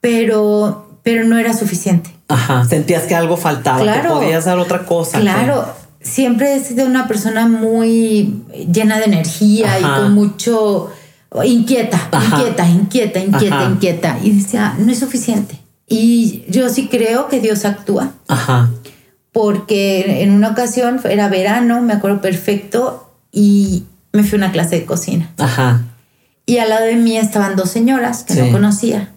Pero, 0.00 1.00
pero 1.02 1.24
no 1.24 1.38
era 1.38 1.52
suficiente. 1.52 2.14
Ajá. 2.28 2.64
Sentías 2.64 3.02
que 3.04 3.14
algo 3.14 3.36
faltaba, 3.36 3.80
que 3.80 4.08
podías 4.08 4.44
dar 4.44 4.58
otra 4.58 4.84
cosa. 4.84 5.20
Claro, 5.20 5.66
siempre 6.00 6.54
he 6.54 6.60
sido 6.60 6.86
una 6.86 7.08
persona 7.08 7.46
muy 7.48 8.42
llena 8.72 8.98
de 8.98 9.04
energía 9.06 9.68
Ajá. 9.74 9.78
y 9.80 10.02
con 10.02 10.14
mucho 10.14 10.90
inquieta, 11.44 12.08
Ajá. 12.10 12.36
inquieta, 12.38 12.68
inquieta, 12.68 13.18
inquieta, 13.20 13.56
Ajá. 13.60 13.70
inquieta. 13.70 14.18
Y 14.22 14.30
decía, 14.32 14.74
no 14.78 14.90
es 14.92 14.98
suficiente. 14.98 15.58
Y 15.86 16.44
yo 16.48 16.68
sí 16.68 16.88
creo 16.88 17.28
que 17.28 17.40
Dios 17.40 17.64
actúa, 17.64 18.12
Ajá. 18.28 18.70
porque 19.32 20.22
en 20.22 20.32
una 20.32 20.50
ocasión 20.50 21.00
era 21.04 21.28
verano, 21.28 21.80
me 21.80 21.92
acuerdo 21.94 22.20
perfecto, 22.20 23.10
y 23.32 23.84
me 24.12 24.22
fui 24.24 24.36
a 24.36 24.44
una 24.44 24.52
clase 24.52 24.76
de 24.80 24.84
cocina. 24.86 25.30
Ajá. 25.38 25.82
Y 26.46 26.58
al 26.58 26.70
lado 26.70 26.86
de 26.86 26.96
mí 26.96 27.16
estaban 27.16 27.56
dos 27.56 27.70
señoras 27.70 28.24
que 28.24 28.34
Sí. 28.34 28.40
no 28.40 28.52
conocía. 28.52 29.10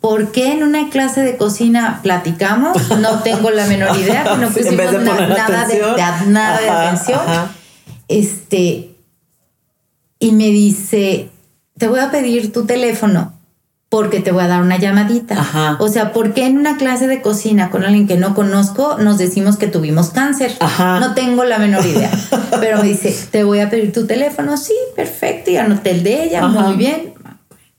¿Por 0.00 0.32
qué 0.32 0.52
en 0.52 0.62
una 0.62 0.90
clase 0.90 1.22
de 1.22 1.36
cocina 1.36 2.00
platicamos? 2.02 2.76
No 3.00 3.20
tengo 3.20 3.50
la 3.50 3.64
menor 3.66 3.96
idea. 3.98 4.36
No 4.36 4.48
pusimos 4.52 4.92
nada, 4.92 5.26
de, 5.26 5.40
atención. 5.40 5.96
de- 5.96 6.30
nada 6.30 6.60
de 6.60 6.68
atención. 6.70 7.20
ajá. 7.20 7.50
Este, 8.08 8.93
y 10.24 10.32
me 10.32 10.46
dice, 10.46 11.28
te 11.76 11.86
voy 11.86 12.00
a 12.00 12.10
pedir 12.10 12.50
tu 12.50 12.64
teléfono 12.64 13.34
porque 13.90 14.20
te 14.20 14.32
voy 14.32 14.42
a 14.42 14.48
dar 14.48 14.62
una 14.62 14.78
llamadita. 14.78 15.38
Ajá. 15.38 15.76
O 15.80 15.88
sea, 15.88 16.14
¿por 16.14 16.32
qué 16.32 16.46
en 16.46 16.56
una 16.56 16.78
clase 16.78 17.06
de 17.08 17.20
cocina 17.20 17.68
con 17.68 17.84
alguien 17.84 18.06
que 18.06 18.16
no 18.16 18.34
conozco 18.34 18.96
nos 18.98 19.18
decimos 19.18 19.58
que 19.58 19.66
tuvimos 19.66 20.10
cáncer? 20.10 20.56
Ajá. 20.60 20.98
No 20.98 21.12
tengo 21.12 21.44
la 21.44 21.58
menor 21.58 21.84
idea. 21.84 22.10
Pero 22.60 22.78
me 22.78 22.88
dice, 22.88 23.14
te 23.30 23.44
voy 23.44 23.60
a 23.60 23.68
pedir 23.68 23.92
tu 23.92 24.06
teléfono. 24.06 24.56
Sí, 24.56 24.72
perfecto. 24.96 25.50
Y 25.50 25.58
anoté 25.58 25.90
el 25.90 26.02
de 26.02 26.24
ella. 26.24 26.46
Ajá. 26.46 26.60
Muy 26.62 26.76
bien. 26.76 27.12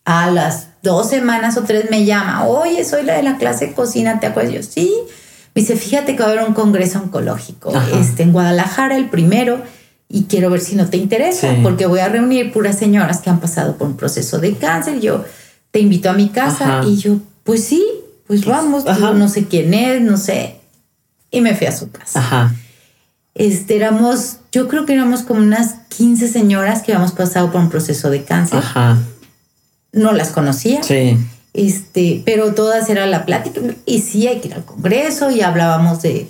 A 0.05 0.29
las 0.29 0.67
dos 0.83 1.09
semanas 1.09 1.57
o 1.57 1.63
tres 1.63 1.89
me 1.89 2.05
llama. 2.05 2.45
Oye, 2.45 2.85
soy 2.85 3.01
la 3.01 3.15
de 3.15 3.23
la 3.23 3.37
clase 3.37 3.67
de 3.67 3.73
cocina. 3.73 4.19
¿Te 4.19 4.27
acuerdas? 4.27 4.53
Yo, 4.53 4.61
sí. 4.61 4.93
Me 5.55 5.63
dice, 5.63 5.75
fíjate 5.75 6.15
que 6.15 6.21
va 6.21 6.29
a 6.29 6.31
haber 6.33 6.47
un 6.47 6.53
congreso 6.53 6.99
oncológico 6.99 7.73
este, 7.99 8.21
en 8.21 8.33
Guadalajara, 8.33 8.95
el 8.97 9.09
primero. 9.09 9.63
Y 10.15 10.23
quiero 10.29 10.49
ver 10.49 10.61
si 10.61 10.75
no 10.75 10.87
te 10.89 10.95
interesa, 10.97 11.53
Sí. 11.53 11.59
porque 11.61 11.85
voy 11.87 11.99
a 11.99 12.07
reunir 12.07 12.53
puras 12.53 12.77
señoras 12.79 13.19
que 13.19 13.29
han 13.29 13.39
pasado 13.41 13.75
por 13.77 13.87
un 13.87 13.97
proceso 13.97 14.39
de 14.39 14.53
cáncer. 14.55 14.99
Yo 15.01 15.25
te 15.71 15.79
invito 15.79 16.09
a 16.09 16.13
mi 16.13 16.29
casa. 16.29 16.79
Ajá. 16.79 16.87
Y 16.87 16.95
yo, 16.97 17.17
pues 17.43 17.65
sí, 17.65 17.83
pues 18.27 18.45
vamos. 18.45 18.85
Ajá. 18.87 19.11
No 19.13 19.27
sé 19.27 19.45
quién 19.45 19.73
es, 19.73 20.01
no 20.01 20.15
sé. 20.15 20.55
Y 21.31 21.41
me 21.41 21.53
fui 21.53 21.67
a 21.67 21.73
su 21.75 21.91
casa 21.91 22.19
Ajá. 22.19 22.55
este, 23.33 23.75
éramos, 23.75 24.37
yo 24.53 24.69
creo 24.69 24.85
que 24.85 24.93
éramos 24.93 25.23
como 25.23 25.41
unas 25.41 25.73
15 25.89 26.29
señoras 26.29 26.81
que 26.81 26.93
habíamos 26.93 27.11
pasado 27.11 27.51
por 27.51 27.59
un 27.59 27.69
proceso 27.69 28.09
de 28.09 28.23
cáncer. 28.23 28.59
Ajá. 28.59 28.97
No 29.91 30.13
las 30.13 30.29
conocía, 30.29 30.81
Sí. 30.83 31.17
este, 31.53 32.21
pero 32.25 32.53
todas 32.53 32.89
era 32.89 33.05
la 33.05 33.25
plática. 33.25 33.59
Y 33.85 33.99
sí, 33.99 34.27
hay 34.27 34.39
que 34.39 34.47
ir 34.47 34.53
al 34.53 34.63
congreso 34.63 35.29
y 35.29 35.41
hablábamos 35.41 36.01
de 36.01 36.29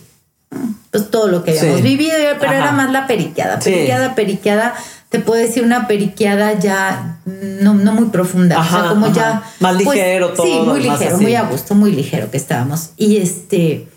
pues, 1.00 1.12
todo 1.12 1.28
lo 1.28 1.44
que 1.44 1.52
habíamos 1.52 1.78
Sí. 1.78 1.82
vivido, 1.84 2.14
pero 2.40 2.52
Ajá. 2.52 2.58
era 2.64 2.72
más 2.72 2.92
la 2.92 3.08
periqueada. 3.08 3.60
Sí. 3.62 3.72
Periqueada, 3.72 4.16
periqueada. 4.16 4.74
Te 5.10 5.20
puedo 5.20 5.40
decir 5.42 5.64
una 5.64 5.88
periqueada 5.88 6.54
ya 6.60 7.20
no, 7.26 7.74
no 7.74 7.94
muy 7.94 8.06
profunda. 8.10 8.58
o 8.58 8.62
Ajá, 8.62 8.80
sea, 8.82 8.90
como 8.90 9.06
ajá. 9.08 9.16
ya. 9.16 9.44
Más 9.60 9.76
ligero 9.78 10.30
todo, 10.34 10.46
Sí, 10.46 10.60
muy 10.66 10.82
ligero, 10.82 11.16
así. 11.16 11.24
muy 11.24 11.36
a 11.36 11.44
gusto, 11.44 11.76
muy 11.76 11.92
ligero 11.92 12.30
que 12.32 12.38
estábamos. 12.38 12.90
Y 12.98 13.18
este. 13.18 13.88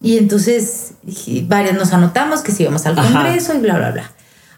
Y 0.00 0.16
entonces 0.18 0.92
dije, 1.02 1.42
varias 1.48 1.74
nos 1.74 1.92
anotamos 1.92 2.42
que 2.42 2.52
si 2.52 2.62
íbamos 2.62 2.86
al 2.86 2.96
Ajá. 2.98 3.12
congreso 3.12 3.54
y 3.54 3.58
bla, 3.58 3.76
bla, 3.78 3.90
bla. 3.90 4.12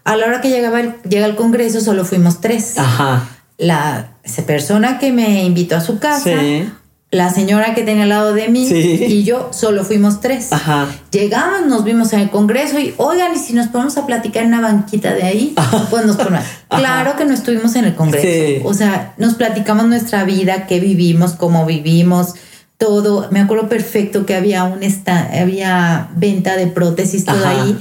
A 0.05 0.17
la 0.17 0.27
hora 0.27 0.41
que 0.43 0.51
llegaba 0.51 0.81
el, 0.81 0.95
llega 1.09 1.25
el 1.27 1.37
congreso 1.37 1.81
solo 1.81 2.05
fuimos 2.05 2.41
tres. 2.43 2.79
Ajá. 2.79 3.27
La 3.57 4.09
esa 4.23 4.43
persona 4.45 4.99
que 4.99 5.13
me 5.13 5.45
invitó 5.45 5.77
a 5.77 5.81
su 5.81 5.99
casa, 5.99 6.25
Sí. 6.25 6.71
La 7.13 7.29
señora 7.31 7.75
que 7.75 7.83
tenía 7.83 8.05
al 8.05 8.11
lado 8.11 8.35
de 8.35 8.49
mí 8.49 8.69
Sí. 8.69 9.05
y 9.09 9.25
yo 9.25 9.51
solo 9.53 9.85
fuimos 9.85 10.21
tres. 10.21 10.53
Ajá. 10.53 10.87
Llegamos, 11.11 11.67
nos 11.67 11.83
vimos 11.83 12.13
en 12.13 12.21
el 12.21 12.31
congreso 12.31 12.79
y, 12.79 12.95
oigan, 12.99 13.35
y 13.35 13.39
si 13.39 13.53
nos 13.53 13.67
ponemos 13.67 13.97
a 13.97 14.07
platicar 14.07 14.45
en 14.45 14.51
una 14.51 14.61
banquita 14.61 15.13
de 15.15 15.25
ahí, 15.25 15.55
pues 15.91 16.07
nos 16.07 16.17
ponemos. 16.17 16.47
Claro 16.69 17.17
que 17.17 17.25
no 17.25 17.35
estuvimos 17.35 17.75
en 17.75 17.87
el 17.87 17.97
congreso. 17.97 18.27
Sí. 18.27 18.63
O 18.65 18.75
sea, 18.75 19.15
nos 19.19 19.35
platicamos 19.35 19.87
nuestra 19.87 20.23
vida, 20.25 20.67
qué 20.67 20.79
vivimos, 20.79 21.33
cómo 21.33 21.67
vivimos, 21.67 22.35
todo. 22.79 23.27
Me 23.33 23.41
acuerdo 23.41 23.69
perfecto 23.69 24.25
que 24.25 24.37
había 24.37 24.63
un 24.63 24.85
esta, 24.85 25.31
había 25.41 26.11
venta 26.15 26.57
de 26.57 26.69
prótesis 26.69 27.25
todo 27.25 27.45
ahí. 27.45 27.77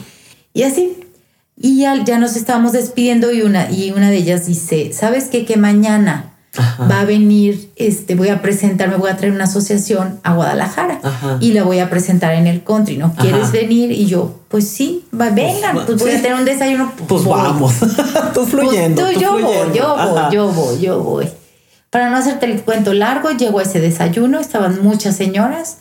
Y 0.54 0.64
así. 0.64 0.96
Y 1.56 1.82
ya, 1.82 2.04
ya 2.04 2.18
nos 2.18 2.36
estábamos 2.36 2.72
despidiendo 2.72 3.32
y 3.32 3.42
una, 3.44 3.70
y 3.70 3.92
una 3.92 4.10
de 4.10 4.18
ellas 4.18 4.46
dice, 4.48 4.92
¿sabes 4.94 5.26
qué? 5.26 5.46
Que 5.46 5.58
mañana 5.58 6.29
Ajá. 6.58 6.88
va 6.88 7.02
a 7.02 7.06
venir, 7.06 7.70
este, 7.76 8.16
voy 8.16 8.30
a 8.30 8.42
presentar, 8.42 8.90
me 8.90 8.96
voy 8.96 9.12
a 9.12 9.18
traer 9.18 9.34
una 9.34 9.44
asociación 9.44 10.20
a 10.24 10.34
Guadalajara 10.34 11.00
Ajá. 11.04 11.38
y 11.40 11.54
la 11.54 11.64
voy 11.64 11.80
a 11.80 11.90
presentar 11.90 12.34
en 12.34 12.48
el 12.48 12.64
country, 12.64 12.98
¿no? 12.98 13.14
¿Quieres 13.14 13.44
Ajá. 13.44 13.52
venir? 13.52 13.92
Y 13.92 14.08
yo, 14.08 14.40
pues 14.48 14.68
sí, 14.68 15.06
va, 15.14 15.30
vengan, 15.30 15.76
pues 15.86 16.00
voy 16.00 16.12
sí. 16.12 16.18
a 16.18 16.22
tener 16.22 16.38
un 16.38 16.46
desayuno. 16.46 16.92
Pues 17.08 17.24
voy. 17.24 17.38
vamos. 17.40 17.74
tú 18.34 18.46
fluyendo. 18.46 19.02
Pues, 19.04 19.14
tú 19.14 19.22
yo 19.22 19.32
voy, 19.34 19.42
fluyendo. 19.44 19.74
yo 19.76 19.96
voy, 19.96 20.34
yo 20.34 20.52
voy, 20.52 20.80
yo 20.82 21.04
voy. 21.04 21.30
Para 21.92 22.10
no 22.10 22.18
hacerte 22.18 22.46
el 22.46 22.62
cuento 22.62 22.94
largo, 22.94 23.32
llegó 23.32 23.62
ese 23.62 23.80
desayuno, 23.80 24.40
estaban 24.40 24.84
muchas 24.84 25.16
señoras 25.16 25.78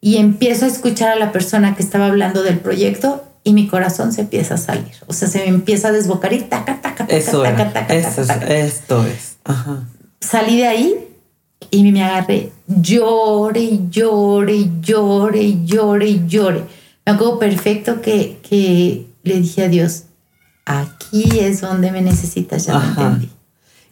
y 0.00 0.16
empiezo 0.16 0.64
a 0.64 0.68
escuchar 0.68 1.10
a 1.10 1.16
la 1.16 1.32
persona 1.32 1.74
que 1.74 1.82
estaba 1.82 2.06
hablando 2.06 2.42
del 2.42 2.58
proyecto 2.58 3.24
y 3.44 3.52
mi 3.52 3.68
corazón 3.68 4.12
se 4.12 4.22
empieza 4.22 4.54
a 4.54 4.58
salir. 4.58 4.92
O 5.06 5.12
sea, 5.12 5.28
se 5.28 5.38
me 5.38 5.46
empieza 5.48 5.88
a 5.88 5.92
desbocar 5.92 6.32
y 6.32 6.40
taca, 6.40 6.80
taca, 6.80 7.06
taca, 7.06 7.16
Eso 7.16 7.42
taca, 7.42 7.72
taca, 7.72 7.86
taca, 8.00 8.26
taca. 8.26 8.46
esto 8.54 9.04
es. 9.06 9.36
Ajá. 9.44 9.84
Salí 10.20 10.58
de 10.58 10.66
ahí 10.66 10.94
y 11.70 11.90
me 11.92 12.02
agarré, 12.04 12.50
llore 12.66 13.60
y 13.60 13.80
llore 13.90 14.54
y 14.54 14.70
llore 14.82 15.42
y 15.42 15.64
llore 15.64 16.06
y 16.08 16.22
llore. 16.26 16.64
Me 17.06 17.12
acuerdo 17.12 17.38
perfecto 17.38 18.00
que, 18.02 18.38
que 18.48 19.06
le 19.22 19.40
dije 19.40 19.64
a 19.64 19.68
Dios, 19.68 20.04
aquí 20.66 21.38
es 21.40 21.60
donde 21.62 21.90
me 21.90 22.02
necesitas, 22.02 22.66
ya 22.66 22.74
lo 22.74 22.78
Ajá. 22.80 23.02
entendí. 23.02 23.30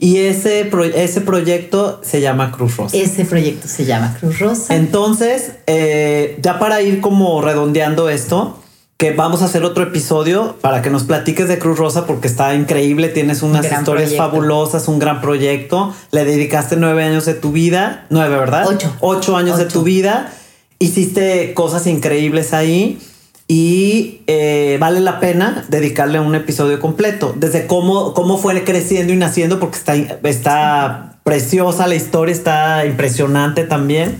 Y 0.00 0.18
ese, 0.18 0.64
pro- 0.66 0.84
ese 0.84 1.20
proyecto 1.22 2.00
se 2.04 2.20
llama 2.20 2.52
Cruz 2.52 2.76
Rosa. 2.76 2.96
Ese 2.96 3.24
proyecto 3.24 3.66
se 3.66 3.84
llama 3.84 4.16
Cruz 4.20 4.38
Rosa. 4.38 4.76
Entonces, 4.76 5.52
eh, 5.66 6.38
ya 6.40 6.58
para 6.60 6.80
ir 6.82 7.00
como 7.00 7.40
redondeando 7.42 8.08
esto, 8.08 8.62
que 8.98 9.12
vamos 9.12 9.42
a 9.42 9.44
hacer 9.44 9.62
otro 9.62 9.84
episodio 9.84 10.56
para 10.60 10.82
que 10.82 10.90
nos 10.90 11.04
platiques 11.04 11.46
de 11.46 11.60
Cruz 11.60 11.78
Rosa 11.78 12.04
porque 12.04 12.26
está 12.26 12.56
increíble, 12.56 13.08
tienes 13.08 13.42
unas 13.42 13.62
Gran 13.62 13.80
historias 13.80 14.10
proyecto. 14.10 14.24
fabulosas, 14.24 14.88
un 14.88 14.98
gran 14.98 15.20
proyecto, 15.20 15.94
le 16.10 16.24
dedicaste 16.24 16.74
nueve 16.74 17.04
años 17.04 17.24
de 17.24 17.34
tu 17.34 17.52
vida, 17.52 18.06
nueve, 18.10 18.36
¿verdad? 18.36 18.66
Ocho. 18.66 18.92
Ocho 18.98 19.36
años 19.36 19.56
de 19.56 19.66
tu 19.66 19.84
vida, 19.84 20.32
hiciste 20.80 21.54
cosas 21.54 21.86
increíbles 21.86 22.52
ahí 22.52 22.98
y 23.46 24.22
eh, 24.26 24.78
vale 24.80 24.98
la 24.98 25.20
pena 25.20 25.64
dedicarle 25.68 26.18
un 26.18 26.34
episodio 26.34 26.80
completo, 26.80 27.32
desde 27.36 27.68
cómo, 27.68 28.14
cómo 28.14 28.36
fue 28.36 28.64
creciendo 28.64 29.12
y 29.12 29.16
naciendo 29.16 29.60
porque 29.60 29.78
está, 29.78 29.94
está 29.94 31.20
preciosa 31.22 31.86
la 31.86 31.94
historia, 31.94 32.34
está 32.34 32.84
impresionante 32.84 33.62
también. 33.62 34.18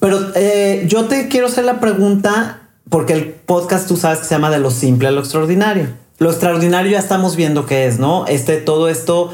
Pero 0.00 0.32
eh, 0.36 0.86
yo 0.88 1.04
te 1.04 1.28
quiero 1.28 1.48
hacer 1.48 1.64
la 1.64 1.80
pregunta, 1.80 2.62
porque 2.90 3.12
el 3.12 3.26
podcast 3.26 3.88
tú 3.88 3.96
sabes 3.96 4.20
que 4.20 4.26
se 4.26 4.34
llama 4.34 4.50
de 4.50 4.58
lo 4.58 4.70
simple 4.70 5.08
a 5.08 5.10
lo 5.10 5.20
extraordinario. 5.20 5.88
Lo 6.18 6.30
extraordinario 6.30 6.92
ya 6.92 6.98
estamos 6.98 7.36
viendo 7.36 7.66
qué 7.66 7.86
es, 7.86 7.98
¿no? 7.98 8.26
Este, 8.26 8.56
todo 8.56 8.88
esto, 8.88 9.32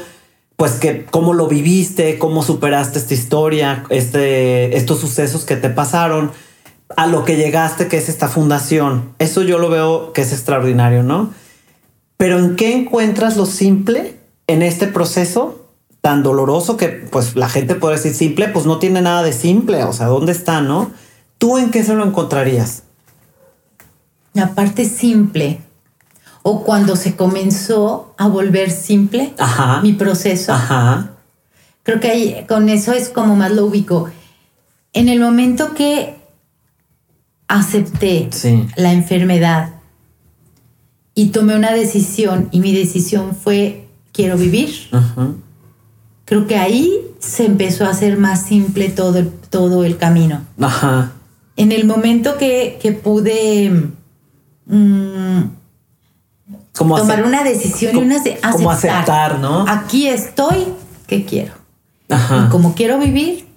pues 0.55 0.73
que 0.73 1.05
cómo 1.05 1.33
lo 1.33 1.47
viviste, 1.47 2.19
cómo 2.19 2.43
superaste 2.43 2.99
esta 2.99 3.13
historia, 3.13 3.83
este, 3.89 4.77
estos 4.77 4.99
sucesos 4.99 5.45
que 5.45 5.55
te 5.55 5.69
pasaron, 5.69 6.31
a 6.95 7.07
lo 7.07 7.25
que 7.25 7.37
llegaste, 7.37 7.87
que 7.87 7.97
es 7.97 8.09
esta 8.09 8.27
fundación. 8.27 9.13
Eso 9.17 9.41
yo 9.41 9.57
lo 9.57 9.69
veo 9.69 10.13
que 10.13 10.21
es 10.21 10.31
extraordinario, 10.31 11.01
¿no? 11.03 11.33
Pero 12.17 12.39
¿en 12.39 12.55
qué 12.55 12.73
encuentras 12.73 13.35
lo 13.35 13.45
simple 13.45 14.17
en 14.47 14.61
este 14.61 14.87
proceso 14.87 15.65
tan 16.01 16.21
doloroso 16.21 16.77
que 16.77 16.87
pues 16.87 17.35
la 17.35 17.49
gente 17.49 17.73
puede 17.73 17.95
decir 17.95 18.13
simple, 18.13 18.47
pues 18.49 18.67
no 18.67 18.77
tiene 18.77 19.01
nada 19.01 19.23
de 19.23 19.33
simple, 19.33 19.83
o 19.85 19.91
sea, 19.91 20.05
¿dónde 20.05 20.33
está, 20.33 20.61
no? 20.61 20.91
¿Tú 21.39 21.57
en 21.57 21.71
qué 21.71 21.83
se 21.83 21.95
lo 21.95 22.05
encontrarías? 22.05 22.83
La 24.35 24.53
parte 24.53 24.85
simple 24.85 25.61
o 26.43 26.63
cuando 26.63 26.95
se 26.95 27.15
comenzó 27.15 28.13
a 28.19 28.27
volver 28.27 28.69
simple 28.69 29.33
mi 29.81 29.93
proceso. 29.93 30.53
Creo 31.81 31.99
que 31.99 32.09
ahí, 32.11 32.45
con 32.47 32.69
eso 32.69 32.93
es 32.93 33.09
como 33.09 33.35
más 33.35 33.51
lo 33.51 33.65
ubico. 33.65 34.11
En 34.93 35.09
el 35.09 35.19
momento 35.19 35.73
que 35.73 36.17
acepté 37.47 38.29
la 38.75 38.93
enfermedad 38.93 39.73
y 41.15 41.29
tomé 41.29 41.55
una 41.55 41.71
decisión 41.71 42.49
y 42.51 42.59
mi 42.59 42.73
decisión 42.73 43.35
fue 43.35 43.87
quiero 44.11 44.37
vivir, 44.37 44.69
creo 46.25 46.45
que 46.45 46.57
ahí 46.57 47.01
se 47.19 47.45
empezó 47.45 47.85
a 47.85 47.89
hacer 47.89 48.17
más 48.17 48.45
simple 48.45 48.89
todo 48.89 49.17
el, 49.17 49.29
todo 49.29 49.83
el 49.83 49.97
camino. 49.97 50.45
En 51.55 51.71
el 51.71 51.85
momento 51.85 52.37
que, 52.37 52.99
pude... 53.03 53.91
Mm, 54.65 55.43
como 56.77 56.97
tomar 56.97 57.23
una 57.23 57.43
decisión 57.43 57.95
y 57.95 57.99
una 57.99 58.17
aceptar. 58.17 58.51
Como 58.51 58.71
aceptar, 58.71 59.39
¿no? 59.39 59.65
Aquí 59.67 60.07
estoy, 60.07 60.65
¿qué 61.07 61.25
quiero? 61.25 61.53
Ajá. 62.09 62.45
Y 62.47 62.51
como 62.51 62.75
quiero 62.75 62.99
vivir, 62.99 63.47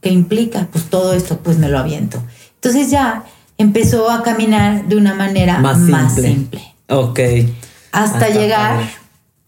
¿qué 0.00 0.10
implica? 0.10 0.68
Pues 0.72 0.84
todo 0.84 1.12
esto, 1.14 1.38
pues 1.38 1.58
me 1.58 1.68
lo 1.68 1.78
aviento. 1.78 2.22
Entonces 2.54 2.90
ya 2.90 3.24
empezó 3.58 4.10
a 4.10 4.22
caminar 4.22 4.86
de 4.86 4.96
una 4.96 5.14
manera 5.14 5.58
más, 5.58 6.14
simple. 6.14 6.62
Ok. 6.88 7.20
Hasta 7.92 8.28
llegar 8.28 8.80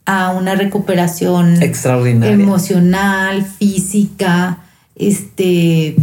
a 0.06 0.30
una 0.30 0.54
recuperación 0.54 1.62
extraordinaria. 1.62 2.32
Emocional, 2.32 3.44
física, 3.44 4.58
este 4.94 5.96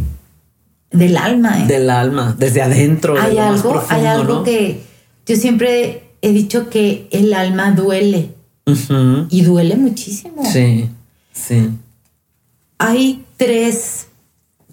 del 0.92 1.18
alma. 1.18 1.64
¿eh? 1.64 1.68
Del 1.68 1.90
alma, 1.90 2.36
desde 2.38 2.62
adentro. 2.62 3.20
Hay 3.20 3.38
algo, 3.38 3.84
hay 3.90 4.06
algo 4.06 4.44
que 4.44 4.84
yo 5.26 5.36
siempre 5.36 6.04
he 6.22 6.32
dicho 6.32 6.70
que 6.70 7.08
el 7.12 7.34
alma 7.34 7.72
duele 7.72 8.30
y 9.30 9.42
duele 9.44 9.76
muchísimo. 9.76 10.44
Sí, 10.52 10.90
sí. 11.34 11.70
Hay 12.78 13.24
tres, 13.38 14.08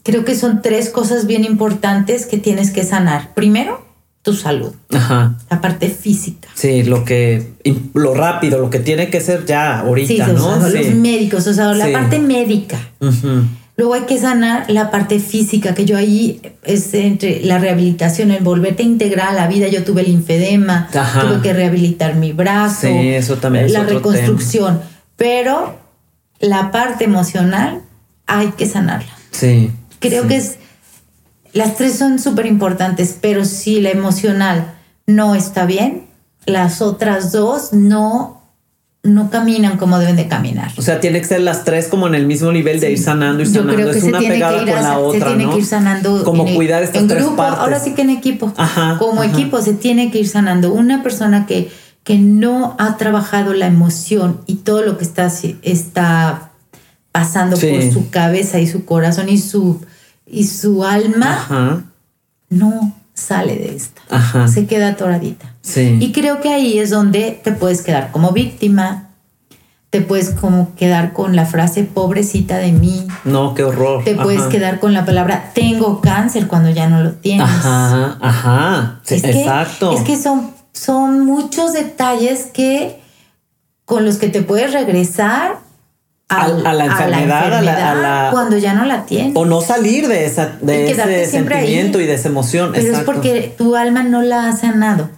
creo 0.03 0.25
que 0.25 0.35
son 0.35 0.63
tres 0.63 0.91
cosas 0.91 1.27
bien 1.27 1.45
importantes 1.45 2.27
que 2.27 2.39
tienes 2.39 2.71
que 2.71 2.85
sanar. 2.85 3.35
Primero, 3.35 3.85
tu 4.23 4.35
salud. 4.35 4.73
Ajá. 4.91 5.37
La 5.51 5.61
parte 5.61 5.89
física. 5.89 6.49
Sí, 6.55 6.85
lo 6.85 7.05
que, 7.05 7.53
lo 7.95 8.15
rápido, 8.15 8.59
lo 8.59 8.71
que 8.71 8.79
tiene 8.79 9.11
que 9.11 9.21
ser 9.21 9.45
ya 9.45 9.81
ahorita, 9.81 10.29
¿no? 10.29 10.57
Los 10.57 10.95
médicos, 10.95 11.47
o 11.47 11.55
sea, 11.55 11.75
la 11.75 11.91
parte 11.93 12.19
médica. 12.19 12.79
Luego 13.83 13.95
hay 13.95 14.03
que 14.03 14.17
sanar 14.17 14.71
la 14.71 14.93
parte 14.93 15.19
física, 15.19 15.75
que 15.75 15.85
yo 15.85 15.97
ahí 15.97 16.41
es 16.63 16.95
entre 16.95 17.41
la 17.41 17.59
rehabilitación, 17.59 18.31
el 18.31 18.45
volverte 18.45 18.85
a 18.85 18.87
integrar 18.87 19.31
a 19.31 19.33
la 19.33 19.49
vida. 19.49 19.67
Yo 19.67 19.83
tuve 19.83 20.03
el 20.03 20.09
infedema, 20.09 20.89
tuve 20.93 21.43
que 21.43 21.53
rehabilitar 21.53 22.15
mi 22.15 22.33
brazo. 22.33 22.87
Sí, 22.87 23.09
eso 23.09 23.39
también 23.39 23.73
La 23.73 23.83
reconstrucción. 23.83 24.81
Pero 25.17 25.81
la 26.39 26.71
parte 26.71 27.03
emocional 27.03 27.83
hay 28.27 28.53
que 28.53 28.67
sanarla. 28.67 29.11
Sí. 29.33 29.73
Creo 29.99 30.29
que 30.29 30.37
es. 30.37 30.59
Las 31.53 31.75
tres 31.75 31.99
son 31.99 32.21
súper 32.21 32.47
importantes, 32.47 33.19
pero 33.21 33.45
si 33.45 33.81
la 33.81 33.91
emocional 33.91 34.75
no 35.09 35.35
está 35.35 35.67
bien, 35.67 36.07
las 36.47 36.83
otras 36.83 37.33
dos 37.33 37.73
no 37.73 38.42
no 39.03 39.31
caminan 39.31 39.79
como 39.79 39.99
deben 39.99 40.15
de 40.15 40.29
caminar. 40.29 40.71
O 40.77 40.83
sea, 40.83 41.01
tiene 41.01 41.21
que 41.21 41.27
ser 41.27 41.41
las 41.41 41.65
tres 41.65 41.89
como 41.89 42.07
en 42.07 42.15
el 42.15 42.27
mismo 42.27 42.53
nivel 42.53 42.79
de 42.79 42.93
ir 42.93 42.99
sanando 42.99 43.43
y 43.43 43.47
sanando. 43.47 43.73
Yo 43.73 43.77
creo 43.77 43.91
que 43.91 43.99
es 43.99 44.05
una 44.05 44.19
pegada 44.21 44.59
con 44.59 44.83
la 44.83 44.99
otra, 44.99 45.31
se 45.31 45.37
tiene 45.37 45.53
que 45.53 45.59
ir 45.59 45.67
sanando. 45.67 46.25
Como 46.25 46.45
cuidar 46.55 46.83
estas 46.85 47.09
tres 47.09 47.25
partes. 47.37 47.61
Ahora 47.61 47.81
sí 47.81 47.95
que 47.95 48.03
en 48.03 48.11
equipo. 48.11 48.53
Ajá, 48.57 48.97
como 48.99 49.25
equipo 49.25 49.61
se 49.61 49.75
tiene 49.75 50.13
que 50.13 50.21
ir 50.21 50.29
sanando. 50.29 50.73
Una 50.73 51.03
persona 51.03 51.47
que, 51.47 51.71
que 52.05 52.19
no 52.19 52.77
ha 52.79 52.97
trabajado 52.97 53.55
la 53.55 53.67
emoción 53.67 54.41
y 54.47 54.57
todo 54.57 54.83
lo 54.83 54.99
que 54.99 55.05
está, 55.05 55.33
está 55.63 56.51
pasando 57.11 57.57
por 57.57 57.93
su 57.93 58.09
cabeza 58.11 58.61
y 58.61 58.69
su 58.69 58.85
corazón 58.85 59.29
y 59.29 59.39
su, 59.39 59.81
y 60.27 60.45
su 60.45 60.85
alma, 60.85 61.85
no 62.51 62.95
sale 63.15 63.57
de 63.57 63.77
esta. 63.77 64.49
Se 64.49 64.67
queda 64.67 64.89
atoradita. 64.89 65.55
Y 65.77 66.13
creo 66.13 66.41
que 66.41 66.49
ahí 66.49 66.79
es 66.79 66.91
donde 66.91 67.41
te 67.43 67.53
puedes 67.53 67.83
quedar 67.83 68.11
como 68.11 68.33
víctima, 68.33 69.11
te 69.91 70.01
puedes 70.01 70.31
como 70.31 70.75
quedar 70.75 71.13
con 71.13 71.37
la 71.37 71.45
frase 71.45 71.85
pobrecita 71.85 72.57
de 72.57 72.73
mí. 72.73 73.07
No, 73.25 73.55
qué 73.55 73.63
horror. 73.63 74.05
Te 74.05 74.15
puedes 74.15 74.45
quedar 74.45 74.81
con 74.81 74.95
la 74.95 75.05
palabra 75.05 75.51
tengo 75.55 76.01
cáncer 76.01 76.49
cuando 76.49 76.71
ya 76.71 76.89
no 76.89 77.03
lo 77.03 77.13
tienes. 77.13 77.47
Ajá, 77.47 78.19
ajá. 78.21 79.01
exacto. 79.09 79.93
es 79.93 80.01
que 80.01 80.17
son, 80.17 80.51
son 80.73 81.27
muchos 81.27 81.75
detalles 81.75 82.47
que 82.47 83.01
con 83.85 84.07
los 84.07 84.17
que 84.17 84.29
te 84.29 84.41
puedes 84.41 84.73
regresar 84.73 85.59
a, 86.33 86.73
la 86.73 86.85
enfermedad, 86.87 87.53
a 87.55 87.95
la, 87.95 88.29
cuando 88.33 88.59
ya 88.59 88.75
no 88.75 88.85
la 88.85 89.05
tienes. 89.05 89.37
O 89.37 89.45
no 89.45 89.61
salir 89.61 90.09
de, 90.09 90.25
esa, 90.25 90.57
de 90.61 90.91
ese 90.91 91.27
sentimiento 91.27 92.01
y 92.01 92.07
de 92.07 92.15
esa 92.15 92.29
emoción. 92.29 92.71
Pero 92.75 92.97
es 92.97 93.01
porque 93.01 93.55
tu 93.57 93.77
alma 93.77 94.03
no 94.03 94.23
la 94.23 94.49
ha 94.49 94.57
sanado. 94.57 95.11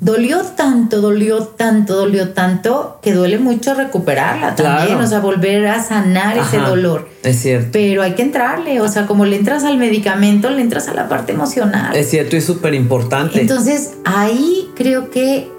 Dolió 0.00 0.42
tanto, 0.42 1.00
dolió 1.00 1.42
tanto, 1.44 1.96
dolió 1.96 2.30
tanto 2.30 2.98
que 3.02 3.12
duele 3.12 3.38
mucho 3.38 3.74
recuperarla 3.74 4.54
también, 4.54 4.98
o 4.98 5.06
sea, 5.06 5.20
volver 5.20 5.66
a 5.66 5.82
sanar 5.82 6.38
ese 6.38 6.58
dolor. 6.58 7.08
Es 7.22 7.40
cierto. 7.40 7.68
Pero 7.72 8.02
hay 8.02 8.12
que 8.12 8.22
entrarle, 8.22 8.80
o 8.80 8.88
sea, 8.88 9.06
como 9.06 9.24
le 9.24 9.36
entras 9.36 9.64
al 9.64 9.78
medicamento, 9.78 10.50
le 10.50 10.60
entras 10.60 10.88
a 10.88 10.94
la 10.94 11.08
parte 11.08 11.32
emocional. 11.32 11.96
Es 11.96 12.10
cierto 12.10 12.36
y 12.36 12.40
súper 12.40 12.74
importante. 12.74 13.40
Entonces, 13.40 13.94
ahí 14.04 14.68
creo 14.74 15.10
que 15.10 15.50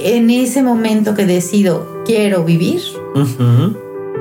en 0.00 0.30
ese 0.30 0.62
momento 0.62 1.14
que 1.14 1.26
decido 1.26 2.02
quiero 2.04 2.44
vivir, 2.44 2.80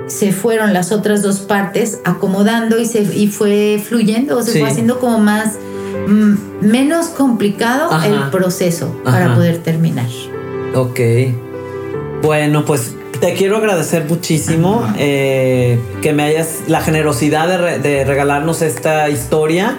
se 0.07 0.31
fueron 0.31 0.73
las 0.73 0.91
otras 0.91 1.21
dos 1.21 1.39
partes 1.39 1.99
acomodando 2.03 2.79
y, 2.79 2.85
se, 2.85 3.01
y 3.01 3.27
fue 3.27 3.81
fluyendo, 3.83 4.41
se 4.43 4.59
fue 4.59 4.69
haciendo 4.69 4.99
como 4.99 5.19
más, 5.19 5.55
mm, 6.07 6.33
menos 6.61 7.07
complicado 7.07 7.89
el 8.03 8.29
proceso 8.29 8.95
para 9.03 9.35
poder 9.35 9.59
terminar. 9.59 10.09
Ok. 10.75 10.99
Bueno, 12.21 12.65
pues 12.65 12.95
te 13.19 13.33
quiero 13.33 13.57
agradecer 13.57 14.05
muchísimo 14.05 14.85
eh, 14.97 15.79
que 16.01 16.13
me 16.13 16.23
hayas 16.23 16.63
la 16.67 16.81
generosidad 16.81 17.47
de, 17.79 18.03
regalarnos 18.05 18.61
esta 18.61 19.09
historia, 19.09 19.77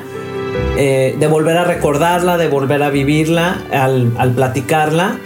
eh, 0.77 1.17
de 1.19 1.27
volver 1.27 1.57
a 1.57 1.65
recordarla, 1.65 2.39
de 2.39 2.49
volver 2.49 2.83
a 2.83 2.91
vivirla 2.91 3.63
al, 3.73 4.13
al 4.19 4.33
platicarla, 4.33 5.19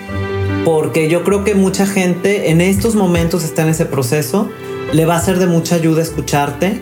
porque 0.65 1.09
yo 1.09 1.23
creo 1.23 1.45
que 1.45 1.55
mucha 1.55 1.87
gente 1.87 2.51
en 2.51 2.61
estos 2.61 2.95
momentos 2.95 3.45
está 3.45 3.63
en 3.63 3.69
ese 3.69 3.87
proceso 3.87 4.49
le 4.93 5.05
va 5.05 5.17
a 5.17 5.21
ser 5.21 5.39
de 5.39 5.47
mucha 5.47 5.75
ayuda 5.77 6.03
escucharte 6.03 6.81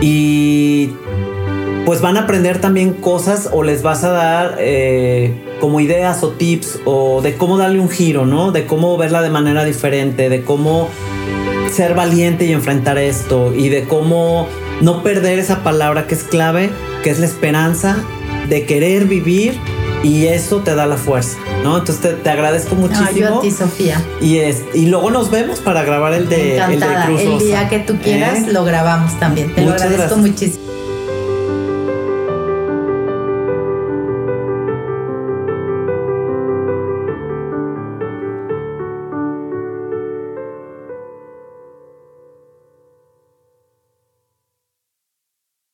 y 0.00 0.90
pues 1.84 2.00
van 2.00 2.16
a 2.16 2.22
aprender 2.22 2.60
también 2.60 2.92
cosas 2.92 3.48
o 3.52 3.62
les 3.62 3.82
vas 3.82 4.02
a 4.02 4.10
dar 4.10 4.56
eh, 4.58 5.32
como 5.60 5.80
ideas 5.80 6.22
o 6.24 6.30
tips 6.30 6.80
o 6.84 7.22
de 7.22 7.36
cómo 7.36 7.58
darle 7.58 7.78
un 7.78 7.88
giro, 7.88 8.26
¿no? 8.26 8.50
De 8.50 8.66
cómo 8.66 8.96
verla 8.96 9.22
de 9.22 9.30
manera 9.30 9.64
diferente, 9.64 10.28
de 10.28 10.42
cómo 10.42 10.88
ser 11.72 11.94
valiente 11.94 12.44
y 12.44 12.52
enfrentar 12.52 12.98
esto 12.98 13.54
y 13.54 13.68
de 13.68 13.84
cómo 13.84 14.48
no 14.80 15.02
perder 15.02 15.38
esa 15.38 15.62
palabra 15.62 16.06
que 16.06 16.14
es 16.14 16.24
clave, 16.24 16.70
que 17.02 17.10
es 17.10 17.20
la 17.20 17.26
esperanza 17.26 17.96
de 18.48 18.66
querer 18.66 19.04
vivir 19.04 19.54
y 20.02 20.26
eso 20.26 20.58
te 20.58 20.74
da 20.74 20.86
la 20.86 20.96
fuerza, 20.96 21.38
¿no? 21.66 21.78
Entonces 21.78 22.22
te, 22.22 22.30
agradezco 22.30 22.74
muchísimo. 22.74 23.10
yo 23.12 23.38
a 23.38 23.40
ti, 23.40 23.50
Sofía. 23.50 24.02
Y, 24.20 24.38
es, 24.38 24.62
y 24.74 24.86
luego 24.86 25.10
nos 25.10 25.30
vemos 25.30 25.60
para 25.60 25.82
grabar 25.82 26.12
el 26.12 26.28
de, 26.28 26.58
el 26.58 26.80
de 26.80 26.86
Cruz 27.06 27.20
El 27.20 27.38
día 27.38 27.68
que 27.68 27.80
tú 27.80 27.98
quieras 27.98 28.38
¿Eh? 28.38 28.52
lo 28.52 28.64
grabamos 28.64 29.18
también. 29.18 29.54
Te 29.54 29.62
lo 29.62 29.72
agradezco 29.72 30.16
muchísimo. 30.16 30.65